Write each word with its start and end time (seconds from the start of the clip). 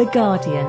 The 0.00 0.06
Guardian. 0.06 0.66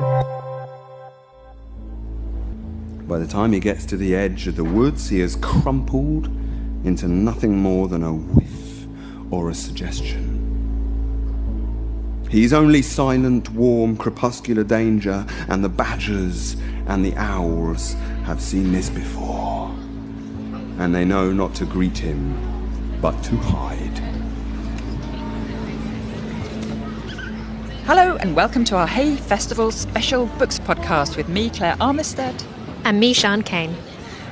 By 3.08 3.18
the 3.18 3.26
time 3.26 3.54
he 3.54 3.60
gets 3.60 3.86
to 3.86 3.96
the 3.96 4.14
edge 4.14 4.46
of 4.46 4.56
the 4.56 4.64
woods, 4.64 5.08
he 5.08 5.20
has 5.20 5.36
crumpled 5.36 6.26
into 6.84 7.08
nothing 7.08 7.56
more 7.56 7.88
than 7.88 8.02
a 8.02 8.12
whiff 8.12 8.86
or 9.30 9.48
a 9.48 9.54
suggestion. 9.54 10.28
He's 12.28 12.52
only 12.52 12.82
silent, 12.82 13.48
warm, 13.52 13.96
crepuscular 13.96 14.64
danger, 14.64 15.24
and 15.48 15.64
the 15.64 15.70
badgers 15.70 16.56
and 16.86 17.02
the 17.02 17.16
owls 17.16 17.94
have 18.24 18.38
seen 18.38 18.70
this 18.70 18.90
before. 18.90 19.70
And 20.78 20.94
they 20.94 21.06
know 21.06 21.32
not 21.32 21.54
to 21.54 21.64
greet 21.64 21.96
him, 21.96 22.36
but 23.00 23.18
to 23.24 23.36
hide. 23.38 23.98
Hello, 27.84 28.11
and 28.22 28.36
welcome 28.36 28.62
to 28.62 28.76
our 28.76 28.86
Hay 28.86 29.16
Festival 29.16 29.72
special 29.72 30.26
books 30.38 30.60
podcast 30.60 31.16
with 31.16 31.28
me, 31.28 31.50
Claire 31.50 31.74
Armistead. 31.80 32.40
And 32.84 33.00
me, 33.00 33.12
Sian 33.12 33.42
Cain. 33.42 33.74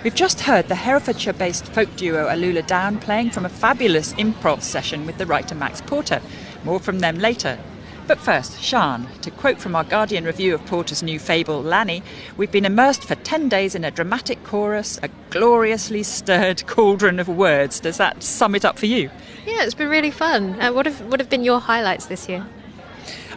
We've 0.04 0.14
just 0.14 0.42
heard 0.42 0.68
the 0.68 0.76
Herefordshire 0.76 1.32
based 1.32 1.66
folk 1.66 1.96
duo 1.96 2.28
Alula 2.28 2.64
Down 2.64 3.00
playing 3.00 3.30
from 3.30 3.44
a 3.44 3.48
fabulous 3.48 4.12
improv 4.12 4.62
session 4.62 5.06
with 5.06 5.18
the 5.18 5.26
writer 5.26 5.56
Max 5.56 5.80
Porter. 5.80 6.22
More 6.62 6.78
from 6.78 7.00
them 7.00 7.18
later. 7.18 7.58
But 8.06 8.20
first, 8.20 8.62
Sian, 8.62 9.08
to 9.22 9.30
quote 9.32 9.58
from 9.58 9.74
our 9.74 9.82
Guardian 9.82 10.22
review 10.22 10.54
of 10.54 10.64
Porter's 10.66 11.02
new 11.02 11.18
fable, 11.18 11.60
Lanny, 11.60 12.04
we've 12.36 12.52
been 12.52 12.64
immersed 12.64 13.02
for 13.02 13.16
10 13.16 13.48
days 13.48 13.74
in 13.74 13.84
a 13.84 13.90
dramatic 13.90 14.44
chorus, 14.44 15.00
a 15.02 15.08
gloriously 15.30 16.04
stirred 16.04 16.64
cauldron 16.68 17.18
of 17.18 17.26
words. 17.28 17.80
Does 17.80 17.96
that 17.96 18.22
sum 18.22 18.54
it 18.54 18.64
up 18.64 18.78
for 18.78 18.86
you? 18.86 19.10
Yeah, 19.44 19.64
it's 19.64 19.74
been 19.74 19.88
really 19.88 20.12
fun. 20.12 20.60
Uh, 20.60 20.72
what, 20.72 20.86
have, 20.86 21.00
what 21.06 21.18
have 21.18 21.28
been 21.28 21.42
your 21.42 21.58
highlights 21.58 22.06
this 22.06 22.28
year? 22.28 22.46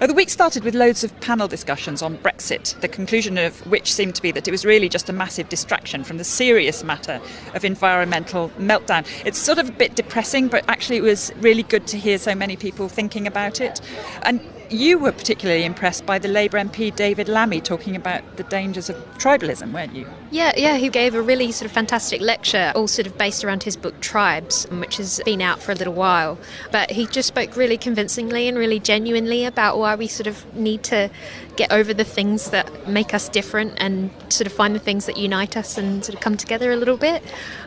Oh, 0.01 0.07
the 0.07 0.13
week 0.13 0.29
started 0.29 0.63
with 0.63 0.75
loads 0.75 1.03
of 1.03 1.17
panel 1.21 1.47
discussions 1.47 2.01
on 2.01 2.17
Brexit, 2.17 2.79
the 2.81 2.87
conclusion 2.87 3.37
of 3.37 3.65
which 3.67 3.93
seemed 3.93 4.15
to 4.15 4.21
be 4.21 4.31
that 4.31 4.47
it 4.47 4.51
was 4.51 4.65
really 4.65 4.89
just 4.89 5.09
a 5.09 5.13
massive 5.13 5.49
distraction 5.49 6.03
from 6.03 6.17
the 6.17 6.23
serious 6.23 6.83
matter 6.83 7.21
of 7.53 7.63
environmental 7.63 8.49
meltdown. 8.59 9.05
It's 9.25 9.37
sort 9.37 9.59
of 9.59 9.69
a 9.69 9.71
bit 9.71 9.95
depressing, 9.95 10.47
but 10.47 10.65
actually 10.67 10.97
it 10.97 11.03
was 11.03 11.31
really 11.37 11.63
good 11.63 11.87
to 11.87 11.97
hear 11.97 12.17
so 12.17 12.35
many 12.35 12.55
people 12.55 12.89
thinking 12.89 13.27
about 13.27 13.61
it. 13.61 13.79
And 14.23 14.41
you 14.69 14.97
were 14.97 15.11
particularly 15.11 15.63
impressed 15.63 16.05
by 16.05 16.19
the 16.19 16.27
Labour 16.27 16.57
MP 16.57 16.95
David 16.95 17.27
Lammy 17.27 17.61
talking 17.61 17.95
about 17.95 18.37
the 18.37 18.43
dangers 18.43 18.89
of 18.89 18.95
tribalism, 19.17 19.71
weren't 19.71 19.95
you? 19.95 20.07
Yeah, 20.33 20.51
yeah, 20.57 20.77
he 20.77 20.89
gave 20.89 21.13
a 21.13 21.21
really 21.21 21.51
sort 21.51 21.67
of 21.67 21.71
fantastic 21.73 22.19
lecture, 22.19 22.71
all 22.75 22.87
sort 22.87 23.05
of 23.05 23.15
based 23.19 23.43
around 23.43 23.61
his 23.61 23.77
book 23.77 23.99
Tribes, 24.01 24.65
which 24.71 24.97
has 24.97 25.21
been 25.25 25.43
out 25.43 25.61
for 25.61 25.71
a 25.71 25.75
little 25.75 25.93
while. 25.93 26.39
But 26.71 26.89
he 26.89 27.05
just 27.05 27.27
spoke 27.27 27.55
really 27.55 27.77
convincingly 27.77 28.47
and 28.47 28.57
really 28.57 28.79
genuinely 28.79 29.45
about 29.45 29.77
why 29.77 29.93
we 29.93 30.07
sort 30.07 30.25
of 30.25 30.55
need 30.55 30.81
to 30.85 31.11
get 31.55 31.71
over 31.71 31.93
the 31.93 32.03
things 32.03 32.49
that 32.49 32.87
make 32.87 33.13
us 33.13 33.29
different 33.29 33.75
and 33.77 34.09
sort 34.29 34.47
of 34.47 34.53
find 34.53 34.73
the 34.73 34.79
things 34.79 35.05
that 35.05 35.17
unite 35.17 35.55
us 35.55 35.77
and 35.77 36.03
sort 36.03 36.15
of 36.15 36.21
come 36.21 36.35
together 36.35 36.71
a 36.71 36.75
little 36.75 36.97
bit. 36.97 37.21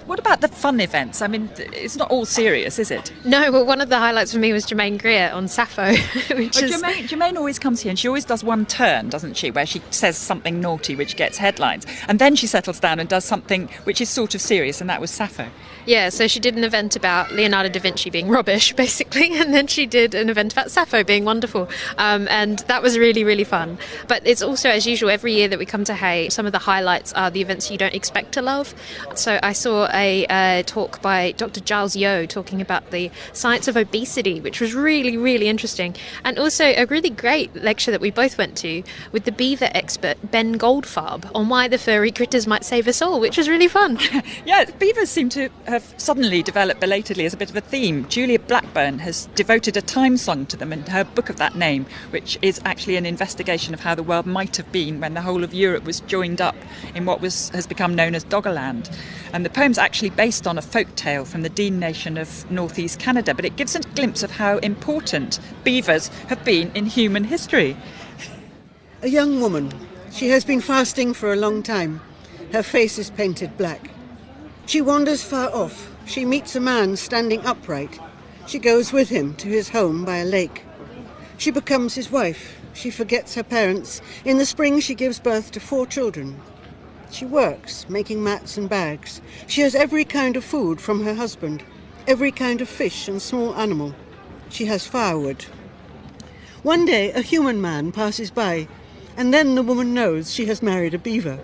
What 0.06 0.18
about 0.18 0.40
the 0.40 0.48
fun 0.48 0.80
events? 0.80 1.22
I 1.22 1.26
mean, 1.26 1.50
it's 1.56 1.96
not 1.96 2.10
all 2.10 2.26
serious, 2.26 2.78
is 2.78 2.90
it? 2.90 3.12
No, 3.24 3.50
well, 3.50 3.66
one 3.66 3.80
of 3.80 3.88
the 3.88 3.98
highlights 3.98 4.32
for 4.32 4.38
me 4.38 4.52
was 4.52 4.64
Germaine 4.64 4.98
Greer 4.98 5.30
on 5.32 5.48
Sappho. 5.48 5.90
Which 6.34 6.62
oh, 6.62 6.64
is... 6.64 6.70
Germaine, 6.70 7.06
Germaine 7.06 7.36
always 7.36 7.58
comes 7.58 7.80
here 7.80 7.90
and 7.90 7.98
she 7.98 8.08
always 8.08 8.24
does 8.24 8.42
one 8.42 8.66
turn, 8.66 9.08
doesn't 9.08 9.34
she, 9.36 9.50
where 9.50 9.66
she 9.66 9.82
says 9.90 10.16
something 10.16 10.60
naughty 10.60 10.96
which 10.96 11.16
gets 11.16 11.38
headlines. 11.38 11.86
And 12.08 12.18
then 12.18 12.36
she 12.36 12.46
settles 12.56 12.80
down 12.80 12.98
and 12.98 13.06
does 13.06 13.22
something 13.22 13.68
which 13.84 14.00
is 14.00 14.08
sort 14.08 14.34
of 14.34 14.40
serious, 14.40 14.80
and 14.80 14.88
that 14.88 14.98
was 14.98 15.10
Sappho. 15.10 15.46
Yeah, 15.86 16.08
so 16.08 16.26
she 16.26 16.40
did 16.40 16.56
an 16.56 16.64
event 16.64 16.96
about 16.96 17.30
Leonardo 17.30 17.68
da 17.68 17.78
Vinci 17.78 18.10
being 18.10 18.28
rubbish, 18.28 18.72
basically, 18.76 19.38
and 19.38 19.54
then 19.54 19.68
she 19.68 19.86
did 19.86 20.16
an 20.16 20.28
event 20.28 20.52
about 20.52 20.72
Sappho 20.72 21.04
being 21.04 21.24
wonderful. 21.24 21.68
Um, 21.96 22.26
and 22.28 22.58
that 22.60 22.82
was 22.82 22.98
really, 22.98 23.22
really 23.22 23.44
fun. 23.44 23.78
But 24.08 24.26
it's 24.26 24.42
also, 24.42 24.68
as 24.68 24.84
usual, 24.84 25.10
every 25.10 25.34
year 25.34 25.46
that 25.46 25.60
we 25.60 25.64
come 25.64 25.84
to 25.84 25.94
Hay, 25.94 26.28
some 26.28 26.44
of 26.44 26.50
the 26.50 26.58
highlights 26.58 27.12
are 27.12 27.30
the 27.30 27.40
events 27.40 27.70
you 27.70 27.78
don't 27.78 27.94
expect 27.94 28.32
to 28.32 28.42
love. 28.42 28.74
So 29.14 29.38
I 29.44 29.52
saw 29.52 29.88
a 29.92 30.26
uh, 30.26 30.62
talk 30.64 31.00
by 31.02 31.32
Dr. 31.32 31.60
Giles 31.60 31.94
Yeo 31.94 32.26
talking 32.26 32.60
about 32.60 32.90
the 32.90 33.10
science 33.32 33.68
of 33.68 33.76
obesity, 33.76 34.40
which 34.40 34.60
was 34.60 34.74
really, 34.74 35.16
really 35.16 35.46
interesting. 35.46 35.94
And 36.24 36.36
also 36.36 36.64
a 36.64 36.86
really 36.86 37.10
great 37.10 37.54
lecture 37.54 37.92
that 37.92 38.00
we 38.00 38.10
both 38.10 38.38
went 38.38 38.56
to 38.58 38.82
with 39.12 39.24
the 39.24 39.32
beaver 39.32 39.68
expert 39.72 40.16
Ben 40.32 40.58
Goldfarb 40.58 41.30
on 41.32 41.48
why 41.48 41.68
the 41.68 41.78
furry 41.78 42.10
critters 42.10 42.44
might 42.44 42.64
save 42.64 42.88
us 42.88 43.00
all, 43.00 43.20
which 43.20 43.36
was 43.36 43.48
really 43.48 43.68
fun. 43.68 44.00
yeah, 44.44 44.64
beavers 44.80 45.10
seem 45.10 45.28
to 45.28 45.48
have 45.76 46.00
suddenly 46.00 46.42
developed 46.42 46.80
belatedly 46.80 47.26
as 47.26 47.34
a 47.34 47.36
bit 47.36 47.50
of 47.50 47.56
a 47.56 47.60
theme. 47.60 48.08
Julia 48.08 48.38
Blackburn 48.38 48.98
has 49.00 49.26
devoted 49.34 49.76
a 49.76 49.82
time 49.82 50.16
song 50.16 50.46
to 50.46 50.56
them 50.56 50.72
in 50.72 50.80
her 50.86 51.04
book 51.04 51.28
of 51.28 51.36
that 51.36 51.54
name, 51.54 51.84
which 52.08 52.38
is 52.40 52.62
actually 52.64 52.96
an 52.96 53.04
investigation 53.04 53.74
of 53.74 53.80
how 53.80 53.94
the 53.94 54.02
world 54.02 54.24
might 54.24 54.56
have 54.56 54.72
been 54.72 55.00
when 55.00 55.12
the 55.12 55.20
whole 55.20 55.44
of 55.44 55.52
Europe 55.52 55.84
was 55.84 56.00
joined 56.00 56.40
up 56.40 56.56
in 56.94 57.04
what 57.04 57.20
was 57.20 57.50
has 57.50 57.66
become 57.66 57.94
known 57.94 58.14
as 58.14 58.24
Doggerland. 58.24 58.90
And 59.34 59.44
the 59.44 59.50
poem's 59.50 59.76
actually 59.76 60.08
based 60.08 60.46
on 60.46 60.56
a 60.56 60.62
folk 60.62 60.94
tale 60.94 61.26
from 61.26 61.42
the 61.42 61.50
Dean 61.50 61.78
Nation 61.78 62.16
of 62.16 62.50
northeast 62.50 62.98
Canada, 62.98 63.34
but 63.34 63.44
it 63.44 63.56
gives 63.56 63.76
a 63.76 63.80
glimpse 63.80 64.22
of 64.22 64.30
how 64.30 64.56
important 64.58 65.40
beavers 65.62 66.08
have 66.28 66.42
been 66.42 66.72
in 66.74 66.86
human 66.86 67.24
history. 67.24 67.76
A 69.02 69.08
young 69.08 69.42
woman. 69.42 69.74
She 70.10 70.30
has 70.30 70.42
been 70.42 70.62
fasting 70.62 71.12
for 71.12 71.34
a 71.34 71.36
long 71.36 71.62
time. 71.62 72.00
Her 72.52 72.62
face 72.62 72.98
is 72.98 73.10
painted 73.10 73.58
black. 73.58 73.90
She 74.66 74.82
wanders 74.82 75.22
far 75.22 75.48
off. 75.54 75.88
She 76.06 76.24
meets 76.24 76.56
a 76.56 76.60
man 76.60 76.96
standing 76.96 77.46
upright. 77.46 78.00
She 78.48 78.58
goes 78.58 78.92
with 78.92 79.08
him 79.08 79.34
to 79.36 79.48
his 79.48 79.68
home 79.68 80.04
by 80.04 80.16
a 80.16 80.24
lake. 80.24 80.64
She 81.38 81.52
becomes 81.52 81.94
his 81.94 82.10
wife. 82.10 82.60
She 82.72 82.90
forgets 82.90 83.36
her 83.36 83.44
parents. 83.44 84.00
In 84.24 84.38
the 84.38 84.44
spring, 84.44 84.80
she 84.80 84.96
gives 84.96 85.20
birth 85.20 85.52
to 85.52 85.60
four 85.60 85.86
children. 85.86 86.40
She 87.12 87.24
works, 87.24 87.88
making 87.88 88.24
mats 88.24 88.56
and 88.56 88.68
bags. 88.68 89.20
She 89.46 89.60
has 89.60 89.76
every 89.76 90.04
kind 90.04 90.36
of 90.36 90.44
food 90.44 90.80
from 90.80 91.04
her 91.04 91.14
husband, 91.14 91.62
every 92.08 92.32
kind 92.32 92.60
of 92.60 92.68
fish 92.68 93.06
and 93.06 93.22
small 93.22 93.54
animal. 93.54 93.94
She 94.48 94.64
has 94.64 94.84
firewood. 94.84 95.44
One 96.64 96.84
day, 96.84 97.12
a 97.12 97.22
human 97.22 97.60
man 97.60 97.92
passes 97.92 98.32
by, 98.32 98.66
and 99.16 99.32
then 99.32 99.54
the 99.54 99.62
woman 99.62 99.94
knows 99.94 100.34
she 100.34 100.46
has 100.46 100.60
married 100.60 100.94
a 100.94 100.98
beaver. 100.98 101.38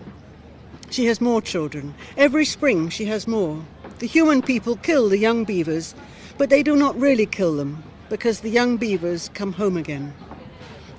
She 0.92 1.06
has 1.06 1.22
more 1.22 1.40
children. 1.40 1.94
Every 2.18 2.44
spring 2.44 2.90
she 2.90 3.06
has 3.06 3.26
more. 3.26 3.64
The 4.00 4.06
human 4.06 4.42
people 4.42 4.76
kill 4.76 5.08
the 5.08 5.16
young 5.16 5.44
beavers, 5.44 5.94
but 6.36 6.50
they 6.50 6.62
do 6.62 6.76
not 6.76 7.00
really 7.00 7.24
kill 7.24 7.56
them 7.56 7.82
because 8.10 8.40
the 8.40 8.50
young 8.50 8.76
beavers 8.76 9.30
come 9.32 9.54
home 9.54 9.78
again. 9.78 10.12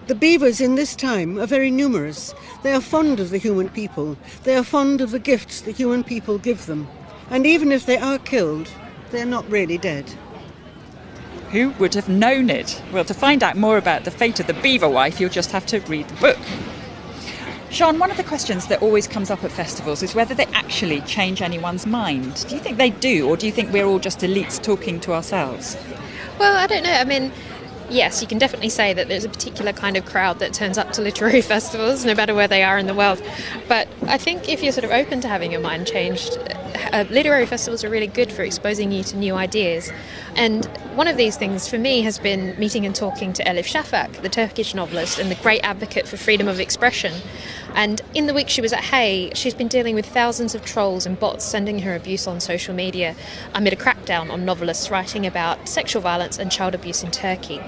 The 0.08 0.16
beavers 0.16 0.60
in 0.60 0.74
this 0.74 0.96
time 0.96 1.40
are 1.40 1.46
very 1.46 1.70
numerous. 1.70 2.34
They 2.64 2.74
are 2.74 2.82
fond 2.82 3.20
of 3.20 3.30
the 3.30 3.38
human 3.38 3.70
people. 3.70 4.18
They 4.46 4.56
are 4.56 4.64
fond 4.64 5.00
of 5.00 5.12
the 5.12 5.20
gifts 5.20 5.62
the 5.62 5.72
human 5.72 6.04
people 6.04 6.40
give 6.40 6.66
them. 6.66 6.88
And 7.30 7.46
even 7.46 7.72
if 7.72 7.86
they 7.86 7.98
are 8.00 8.18
killed, 8.18 8.72
they 9.12 9.22
are 9.22 9.26
not 9.26 9.48
really 9.48 9.78
dead. 9.78 10.12
Who 11.52 11.70
would 11.78 11.94
have 11.94 12.10
known 12.10 12.50
it? 12.50 12.82
Well, 12.92 13.06
to 13.06 13.14
find 13.14 13.44
out 13.44 13.58
more 13.58 13.78
about 13.78 14.06
the 14.06 14.12
fate 14.12 14.40
of 14.40 14.48
the 14.48 14.56
beaver 14.56 14.90
wife, 14.90 15.20
you'll 15.20 15.30
just 15.30 15.52
have 15.52 15.68
to 15.68 15.82
read 15.82 16.08
the 16.08 16.16
book. 16.16 16.40
Sian, 17.74 17.98
one 17.98 18.12
of 18.12 18.18
the 18.18 18.24
questions 18.24 18.68
that 18.68 18.84
always 18.84 19.08
comes 19.08 19.32
up 19.32 19.44
at 19.44 19.52
festivals 19.52 20.04
is 20.04 20.14
whether 20.14 20.36
they 20.36 20.46
actually 20.54 21.02
change 21.02 21.42
anyone's 21.42 21.88
mind. 21.88 22.46
Do 22.48 22.54
you 22.54 22.62
think 22.62 22.78
they 22.78 22.92
do, 22.92 23.28
or 23.28 23.36
do 23.36 23.48
you 23.48 23.52
think 23.52 23.74
we're 23.74 23.86
all 23.86 23.98
just 23.98 24.20
elites 24.20 24.62
talking 24.62 25.00
to 25.00 25.12
ourselves? 25.12 25.76
Well, 26.38 26.56
I 26.56 26.68
don't 26.68 26.84
know. 26.84 26.92
I 26.92 27.04
mean, 27.04 27.32
yes, 27.90 28.22
you 28.22 28.28
can 28.28 28.38
definitely 28.38 28.70
say 28.70 28.94
that 28.94 29.08
there's 29.08 29.26
a 29.26 29.30
particular 29.30 29.74
kind 29.74 29.98
of 29.98 30.06
crowd 30.06 30.38
that 30.38 30.54
turns 30.54 30.78
up 30.78 30.92
to 30.94 31.02
literary 31.02 31.42
festivals, 31.54 32.06
no 32.06 32.14
matter 32.14 32.36
where 32.36 32.48
they 32.48 32.62
are 32.62 32.78
in 32.78 32.86
the 32.86 32.94
world. 32.94 33.20
But 33.68 33.88
I 34.04 34.20
think 34.20 34.50
if 34.50 34.62
you're 34.62 34.72
sort 34.72 34.86
of 34.86 34.92
open 34.92 35.20
to 35.22 35.28
having 35.28 35.52
your 35.52 35.62
mind 35.62 35.88
changed, 35.88 36.38
uh, 36.92 37.06
literary 37.10 37.46
festivals 37.46 37.84
are 37.84 37.90
really 37.90 38.08
good 38.08 38.32
for 38.32 38.44
exposing 38.44 38.92
you 38.92 39.04
to 39.04 39.18
new 39.18 39.36
ideas. 39.36 39.92
And 40.36 40.66
one 40.96 41.08
of 41.08 41.18
these 41.18 41.38
things 41.38 41.68
for 41.68 41.78
me 41.78 42.02
has 42.02 42.20
been 42.20 42.58
meeting 42.60 42.86
and 42.86 42.96
talking 42.96 43.34
to 43.34 43.44
Elif 43.44 43.66
Shafak, 43.66 44.22
the 44.22 44.30
Turkish 44.30 44.74
novelist 44.76 45.20
and 45.20 45.32
the 45.32 45.36
great 45.36 45.62
advocate 45.62 46.08
for 46.08 46.18
freedom 46.18 46.48
of 46.48 46.60
expression. 46.60 47.14
And 47.76 48.02
in 48.14 48.28
the 48.28 48.34
week 48.34 48.50
she 48.50 48.62
was 48.62 48.74
at 48.74 48.84
Hay, 48.86 49.32
she's 49.34 49.54
been 49.54 49.68
dealing 49.68 49.96
with 49.96 50.06
thousands 50.06 50.54
of 50.56 50.64
trolls 50.64 51.06
and 51.06 51.20
bots 51.20 51.44
sending 51.44 51.80
her 51.80 51.96
abuse 51.96 52.28
on 52.28 52.40
social 52.40 52.74
media 52.74 53.16
amid 53.54 53.74
a 53.74 53.76
crackdown 53.76 54.32
on 54.32 54.46
novelists 54.46 54.92
writing 54.92 55.26
about 55.26 55.68
sexual 55.68 56.02
violence 56.02 56.38
and 56.38 56.52
child 56.52 56.76
abuse 56.76 57.04
in 57.04 57.12
Turkey. 57.12 57.62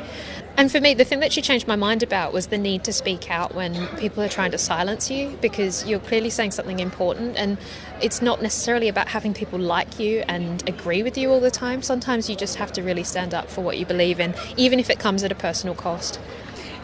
And 0.58 0.72
for 0.72 0.80
me, 0.80 0.94
the 0.94 1.04
thing 1.04 1.20
that 1.20 1.34
she 1.34 1.42
changed 1.42 1.68
my 1.68 1.76
mind 1.76 2.02
about 2.02 2.32
was 2.32 2.48
the 2.48 2.58
need 2.58 2.86
to 2.86 2.94
speak 2.94 3.30
out 3.30 3.54
when 3.54 3.88
people 3.98 4.24
are 4.24 4.30
trying 4.30 4.52
to 4.52 4.58
silence 4.58 5.12
you 5.12 5.38
because 5.42 5.86
you're 5.86 6.00
clearly 6.00 6.30
saying 6.30 6.52
something 6.52 6.80
important. 6.80 7.36
And 7.36 7.58
it's 8.02 8.22
not 8.22 8.42
necessarily 8.42 8.88
about 8.88 9.10
having 9.10 9.34
people 9.34 9.60
like 9.60 10.00
you 10.00 10.24
and 10.30 10.68
agree 10.70 11.04
with 11.04 11.18
you 11.18 11.30
all 11.30 11.42
the 11.42 11.52
time. 11.52 11.82
Sometimes 11.82 12.30
you 12.30 12.38
just 12.38 12.56
have 12.56 12.72
to 12.74 12.84
really 12.84 13.04
stand 13.04 13.34
up 13.34 13.50
for 13.50 13.62
what 13.62 13.78
you 13.78 13.86
believe 13.86 14.22
in, 14.22 14.34
even 14.56 14.80
if 14.80 14.90
it 14.90 14.98
comes 14.98 15.24
at 15.24 15.32
a 15.32 15.36
personal 15.36 15.76
cost. 15.76 16.22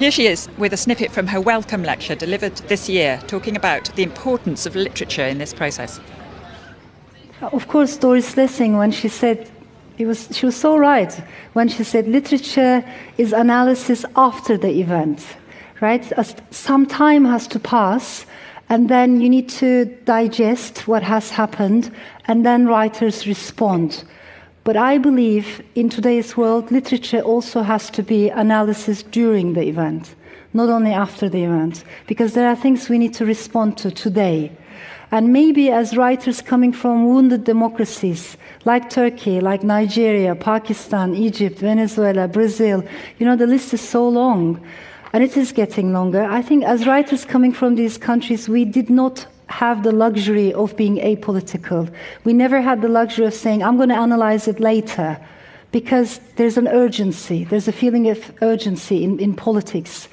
Here 0.01 0.09
she 0.09 0.25
is 0.25 0.49
with 0.57 0.73
a 0.73 0.77
snippet 0.77 1.11
from 1.11 1.27
her 1.27 1.39
welcome 1.39 1.83
lecture 1.83 2.15
delivered 2.15 2.55
this 2.67 2.89
year, 2.89 3.21
talking 3.27 3.55
about 3.55 3.95
the 3.95 4.01
importance 4.01 4.65
of 4.65 4.75
literature 4.75 5.27
in 5.27 5.37
this 5.37 5.53
process. 5.53 5.99
Of 7.43 7.67
course, 7.67 7.97
Doris 7.97 8.35
Lessing, 8.35 8.77
when 8.77 8.89
she 8.89 9.07
said 9.07 9.51
was, 9.99 10.27
she 10.31 10.47
was 10.47 10.55
so 10.55 10.75
right 10.75 11.13
when 11.53 11.69
she 11.69 11.83
said 11.83 12.07
literature 12.07 12.83
is 13.19 13.31
analysis 13.31 14.03
after 14.15 14.57
the 14.57 14.71
event 14.81 15.23
right? 15.81 16.11
Some 16.51 16.85
time 16.85 17.25
has 17.25 17.47
to 17.47 17.59
pass, 17.59 18.25
and 18.69 18.89
then 18.89 19.19
you 19.19 19.29
need 19.29 19.49
to 19.49 19.85
digest 20.05 20.87
what 20.87 21.03
has 21.03 21.29
happened, 21.31 21.91
and 22.25 22.45
then 22.45 22.67
writers 22.67 23.27
respond. 23.27 24.03
But 24.63 24.77
I 24.77 24.99
believe 24.99 25.63
in 25.73 25.89
today's 25.89 26.37
world, 26.37 26.71
literature 26.71 27.21
also 27.21 27.63
has 27.63 27.89
to 27.91 28.03
be 28.03 28.29
analysis 28.29 29.01
during 29.01 29.53
the 29.53 29.63
event, 29.63 30.13
not 30.53 30.69
only 30.69 30.91
after 30.91 31.27
the 31.27 31.43
event, 31.43 31.83
because 32.05 32.33
there 32.33 32.47
are 32.47 32.55
things 32.55 32.87
we 32.87 32.99
need 32.99 33.15
to 33.15 33.25
respond 33.25 33.77
to 33.79 33.89
today. 33.89 34.51
And 35.09 35.33
maybe 35.33 35.71
as 35.71 35.97
writers 35.97 36.41
coming 36.41 36.71
from 36.71 37.07
wounded 37.07 37.43
democracies 37.43 38.37
like 38.63 38.89
Turkey, 38.89 39.41
like 39.41 39.63
Nigeria, 39.63 40.35
Pakistan, 40.35 41.15
Egypt, 41.15 41.57
Venezuela, 41.57 42.27
Brazil, 42.27 42.83
you 43.17 43.25
know, 43.25 43.35
the 43.35 43.47
list 43.47 43.73
is 43.73 43.81
so 43.81 44.07
long 44.07 44.61
and 45.11 45.23
it 45.23 45.35
is 45.35 45.51
getting 45.51 45.91
longer. 45.91 46.23
I 46.23 46.41
think 46.41 46.63
as 46.63 46.87
writers 46.87 47.25
coming 47.25 47.51
from 47.51 47.75
these 47.75 47.97
countries, 47.97 48.47
we 48.47 48.63
did 48.63 48.89
not 48.89 49.25
have 49.51 49.83
the 49.83 49.91
luxury 49.91 50.53
of 50.53 50.75
being 50.75 50.97
apolitical. 50.97 51.93
We 52.23 52.33
never 52.33 52.61
had 52.61 52.81
the 52.81 52.87
luxury 52.87 53.25
of 53.25 53.33
saying, 53.33 53.61
I'm 53.61 53.77
going 53.77 53.89
to 53.89 53.95
analyze 53.95 54.47
it 54.47 54.59
later, 54.59 55.19
because 55.71 56.19
there's 56.35 56.57
an 56.57 56.67
urgency. 56.67 57.43
There's 57.43 57.67
a 57.67 57.71
feeling 57.71 58.09
of 58.09 58.31
urgency 58.41 59.03
in, 59.03 59.19
in 59.19 59.35
politics. 59.35 60.07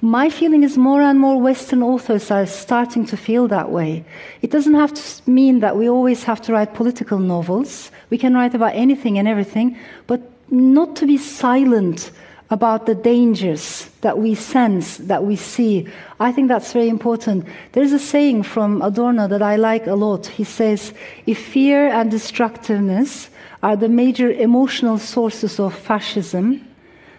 My 0.00 0.30
feeling 0.30 0.62
is 0.62 0.78
more 0.78 1.02
and 1.02 1.18
more 1.18 1.40
Western 1.40 1.82
authors 1.82 2.30
are 2.30 2.46
starting 2.46 3.04
to 3.06 3.16
feel 3.16 3.48
that 3.48 3.70
way. 3.70 4.04
It 4.42 4.50
doesn't 4.50 4.74
have 4.74 4.94
to 4.94 5.30
mean 5.30 5.58
that 5.60 5.76
we 5.76 5.88
always 5.88 6.22
have 6.24 6.40
to 6.42 6.52
write 6.52 6.74
political 6.74 7.18
novels. 7.18 7.90
We 8.08 8.18
can 8.18 8.34
write 8.34 8.54
about 8.54 8.76
anything 8.76 9.18
and 9.18 9.26
everything, 9.26 9.76
but 10.06 10.20
not 10.50 10.94
to 10.96 11.06
be 11.06 11.18
silent 11.18 12.12
about 12.50 12.86
the 12.86 12.94
dangers 12.94 13.90
that 14.00 14.18
we 14.18 14.34
sense, 14.34 14.96
that 14.96 15.24
we 15.24 15.36
see. 15.36 15.86
I 16.18 16.32
think 16.32 16.48
that's 16.48 16.72
very 16.72 16.88
important. 16.88 17.44
There's 17.72 17.92
a 17.92 17.98
saying 17.98 18.44
from 18.44 18.80
Adorno 18.80 19.28
that 19.28 19.42
I 19.42 19.56
like 19.56 19.86
a 19.86 19.94
lot. 19.94 20.26
He 20.26 20.44
says, 20.44 20.94
If 21.26 21.38
fear 21.38 21.88
and 21.88 22.10
destructiveness 22.10 23.28
are 23.62 23.76
the 23.76 23.88
major 23.88 24.30
emotional 24.30 24.98
sources 24.98 25.60
of 25.60 25.74
fascism, 25.74 26.66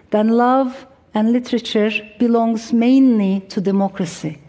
then 0.09 0.29
love 0.29 0.87
and 1.13 1.31
literature 1.31 1.91
belongs 2.17 2.73
mainly 2.73 3.41
to 3.49 3.61
democracy. 3.61 4.39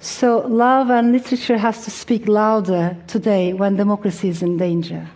So 0.00 0.38
love 0.38 0.90
and 0.90 1.12
literature 1.12 1.58
has 1.58 1.84
to 1.84 1.90
speak 1.90 2.26
louder 2.26 2.96
today 3.06 3.52
when 3.52 3.76
democracy 3.76 4.28
is 4.28 4.42
in 4.42 4.56
danger. 4.56 5.06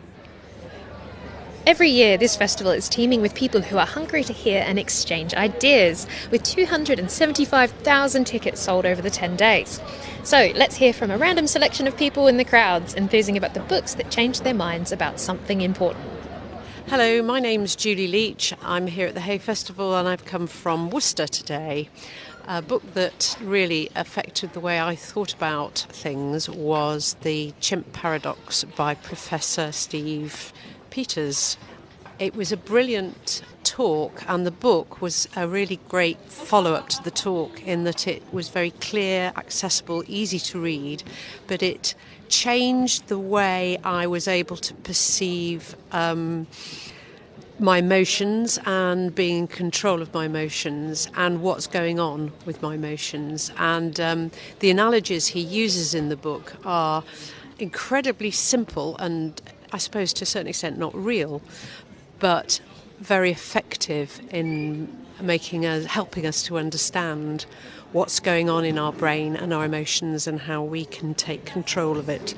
Every 1.66 1.88
year, 1.88 2.18
this 2.18 2.36
festival 2.36 2.72
is 2.72 2.90
teeming 2.90 3.22
with 3.22 3.34
people 3.34 3.62
who 3.62 3.78
are 3.78 3.86
hungry 3.86 4.22
to 4.24 4.34
hear 4.34 4.62
and 4.66 4.78
exchange 4.78 5.32
ideas, 5.32 6.06
with 6.30 6.42
275,000 6.42 8.24
tickets 8.26 8.60
sold 8.60 8.84
over 8.84 9.00
the 9.00 9.08
10 9.08 9.34
days. 9.36 9.80
So, 10.24 10.52
let's 10.54 10.76
hear 10.76 10.92
from 10.92 11.10
a 11.10 11.16
random 11.16 11.46
selection 11.46 11.86
of 11.86 11.96
people 11.96 12.26
in 12.26 12.36
the 12.36 12.44
crowds 12.44 12.94
enthusing 12.94 13.38
about 13.38 13.54
the 13.54 13.60
books 13.60 13.94
that 13.94 14.10
changed 14.10 14.44
their 14.44 14.52
minds 14.52 14.92
about 14.92 15.18
something 15.18 15.62
important. 15.62 16.04
Hello, 16.88 17.22
my 17.22 17.40
name's 17.40 17.74
Julie 17.74 18.08
Leach. 18.08 18.52
I'm 18.60 18.86
here 18.86 19.06
at 19.06 19.14
the 19.14 19.22
Hay 19.22 19.38
Festival 19.38 19.96
and 19.96 20.06
I've 20.06 20.26
come 20.26 20.46
from 20.46 20.90
Worcester 20.90 21.26
today. 21.26 21.88
A 22.46 22.60
book 22.60 22.92
that 22.92 23.38
really 23.40 23.88
affected 23.96 24.52
the 24.52 24.60
way 24.60 24.78
I 24.78 24.94
thought 24.94 25.32
about 25.32 25.86
things 25.88 26.46
was 26.46 27.16
The 27.22 27.54
Chimp 27.58 27.94
Paradox 27.94 28.64
by 28.64 28.94
Professor 28.96 29.72
Steve 29.72 30.52
Peters. 30.94 31.56
It 32.20 32.36
was 32.36 32.52
a 32.52 32.56
brilliant 32.56 33.42
talk, 33.64 34.22
and 34.28 34.46
the 34.46 34.52
book 34.52 35.02
was 35.02 35.26
a 35.34 35.48
really 35.48 35.80
great 35.88 36.20
follow 36.30 36.72
up 36.74 36.88
to 36.90 37.02
the 37.02 37.10
talk 37.10 37.60
in 37.66 37.82
that 37.82 38.06
it 38.06 38.22
was 38.32 38.48
very 38.48 38.70
clear, 38.70 39.32
accessible, 39.36 40.04
easy 40.06 40.38
to 40.38 40.60
read, 40.60 41.02
but 41.48 41.64
it 41.64 41.96
changed 42.28 43.08
the 43.08 43.18
way 43.18 43.76
I 43.82 44.06
was 44.06 44.28
able 44.28 44.56
to 44.56 44.72
perceive. 44.72 45.74
Um, 45.90 46.46
my 47.58 47.78
emotions 47.78 48.58
and 48.66 49.14
being 49.14 49.38
in 49.38 49.46
control 49.46 50.02
of 50.02 50.12
my 50.12 50.26
emotions 50.26 51.08
and 51.16 51.40
what's 51.40 51.68
going 51.68 52.00
on 52.00 52.32
with 52.44 52.60
my 52.60 52.74
emotions. 52.74 53.52
And 53.58 54.00
um, 54.00 54.32
the 54.58 54.70
analogies 54.70 55.28
he 55.28 55.40
uses 55.40 55.94
in 55.94 56.08
the 56.08 56.16
book 56.16 56.56
are 56.64 57.04
incredibly 57.58 58.30
simple 58.30 58.96
and 58.96 59.40
I 59.74 59.78
suppose 59.78 60.12
to 60.12 60.22
a 60.22 60.26
certain 60.26 60.46
extent 60.46 60.78
not 60.78 60.94
real, 60.94 61.42
but 62.20 62.60
very 63.00 63.32
effective 63.32 64.20
in 64.30 64.86
making 65.20 65.66
us, 65.66 65.86
helping 65.86 66.26
us 66.26 66.44
to 66.44 66.58
understand 66.58 67.44
what's 67.90 68.20
going 68.20 68.48
on 68.48 68.64
in 68.64 68.78
our 68.78 68.92
brain 68.92 69.34
and 69.34 69.52
our 69.52 69.64
emotions 69.64 70.28
and 70.28 70.38
how 70.38 70.62
we 70.62 70.84
can 70.84 71.12
take 71.12 71.44
control 71.44 71.98
of 71.98 72.08
it. 72.08 72.36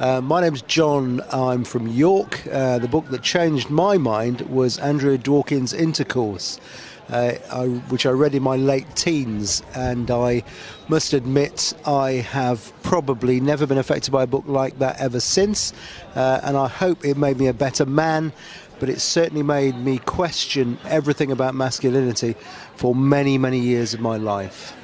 Uh, 0.00 0.20
my 0.20 0.40
name's 0.40 0.62
John. 0.62 1.22
I'm 1.30 1.62
from 1.62 1.86
York. 1.86 2.44
Uh, 2.48 2.80
the 2.80 2.88
book 2.88 3.08
that 3.10 3.22
changed 3.22 3.70
my 3.70 3.96
mind 3.96 4.40
was 4.40 4.76
Andrea 4.80 5.18
Dworkin's 5.18 5.72
Intercourse 5.72 6.58
uh, 7.10 7.34
I, 7.50 7.66
which 7.90 8.06
I 8.06 8.10
read 8.10 8.34
in 8.34 8.42
my 8.42 8.56
late 8.56 8.94
teens, 8.96 9.62
and 9.74 10.10
I 10.10 10.42
must 10.88 11.12
admit 11.12 11.74
I 11.86 12.12
have 12.12 12.72
probably 12.82 13.40
never 13.40 13.66
been 13.66 13.78
affected 13.78 14.10
by 14.10 14.22
a 14.22 14.26
book 14.26 14.44
like 14.46 14.78
that 14.78 15.00
ever 15.00 15.20
since, 15.20 15.72
uh, 16.14 16.40
and 16.42 16.56
I 16.56 16.68
hope 16.68 17.04
it 17.04 17.16
made 17.16 17.38
me 17.38 17.46
a 17.46 17.54
better 17.54 17.86
man. 17.86 18.32
But 18.80 18.88
it 18.88 19.00
certainly 19.00 19.44
made 19.44 19.76
me 19.76 19.98
question 19.98 20.78
everything 20.86 21.30
about 21.30 21.54
masculinity 21.54 22.34
for 22.76 22.94
many, 22.94 23.38
many 23.38 23.60
years 23.60 23.94
of 23.94 24.00
my 24.00 24.16
life. 24.16 24.74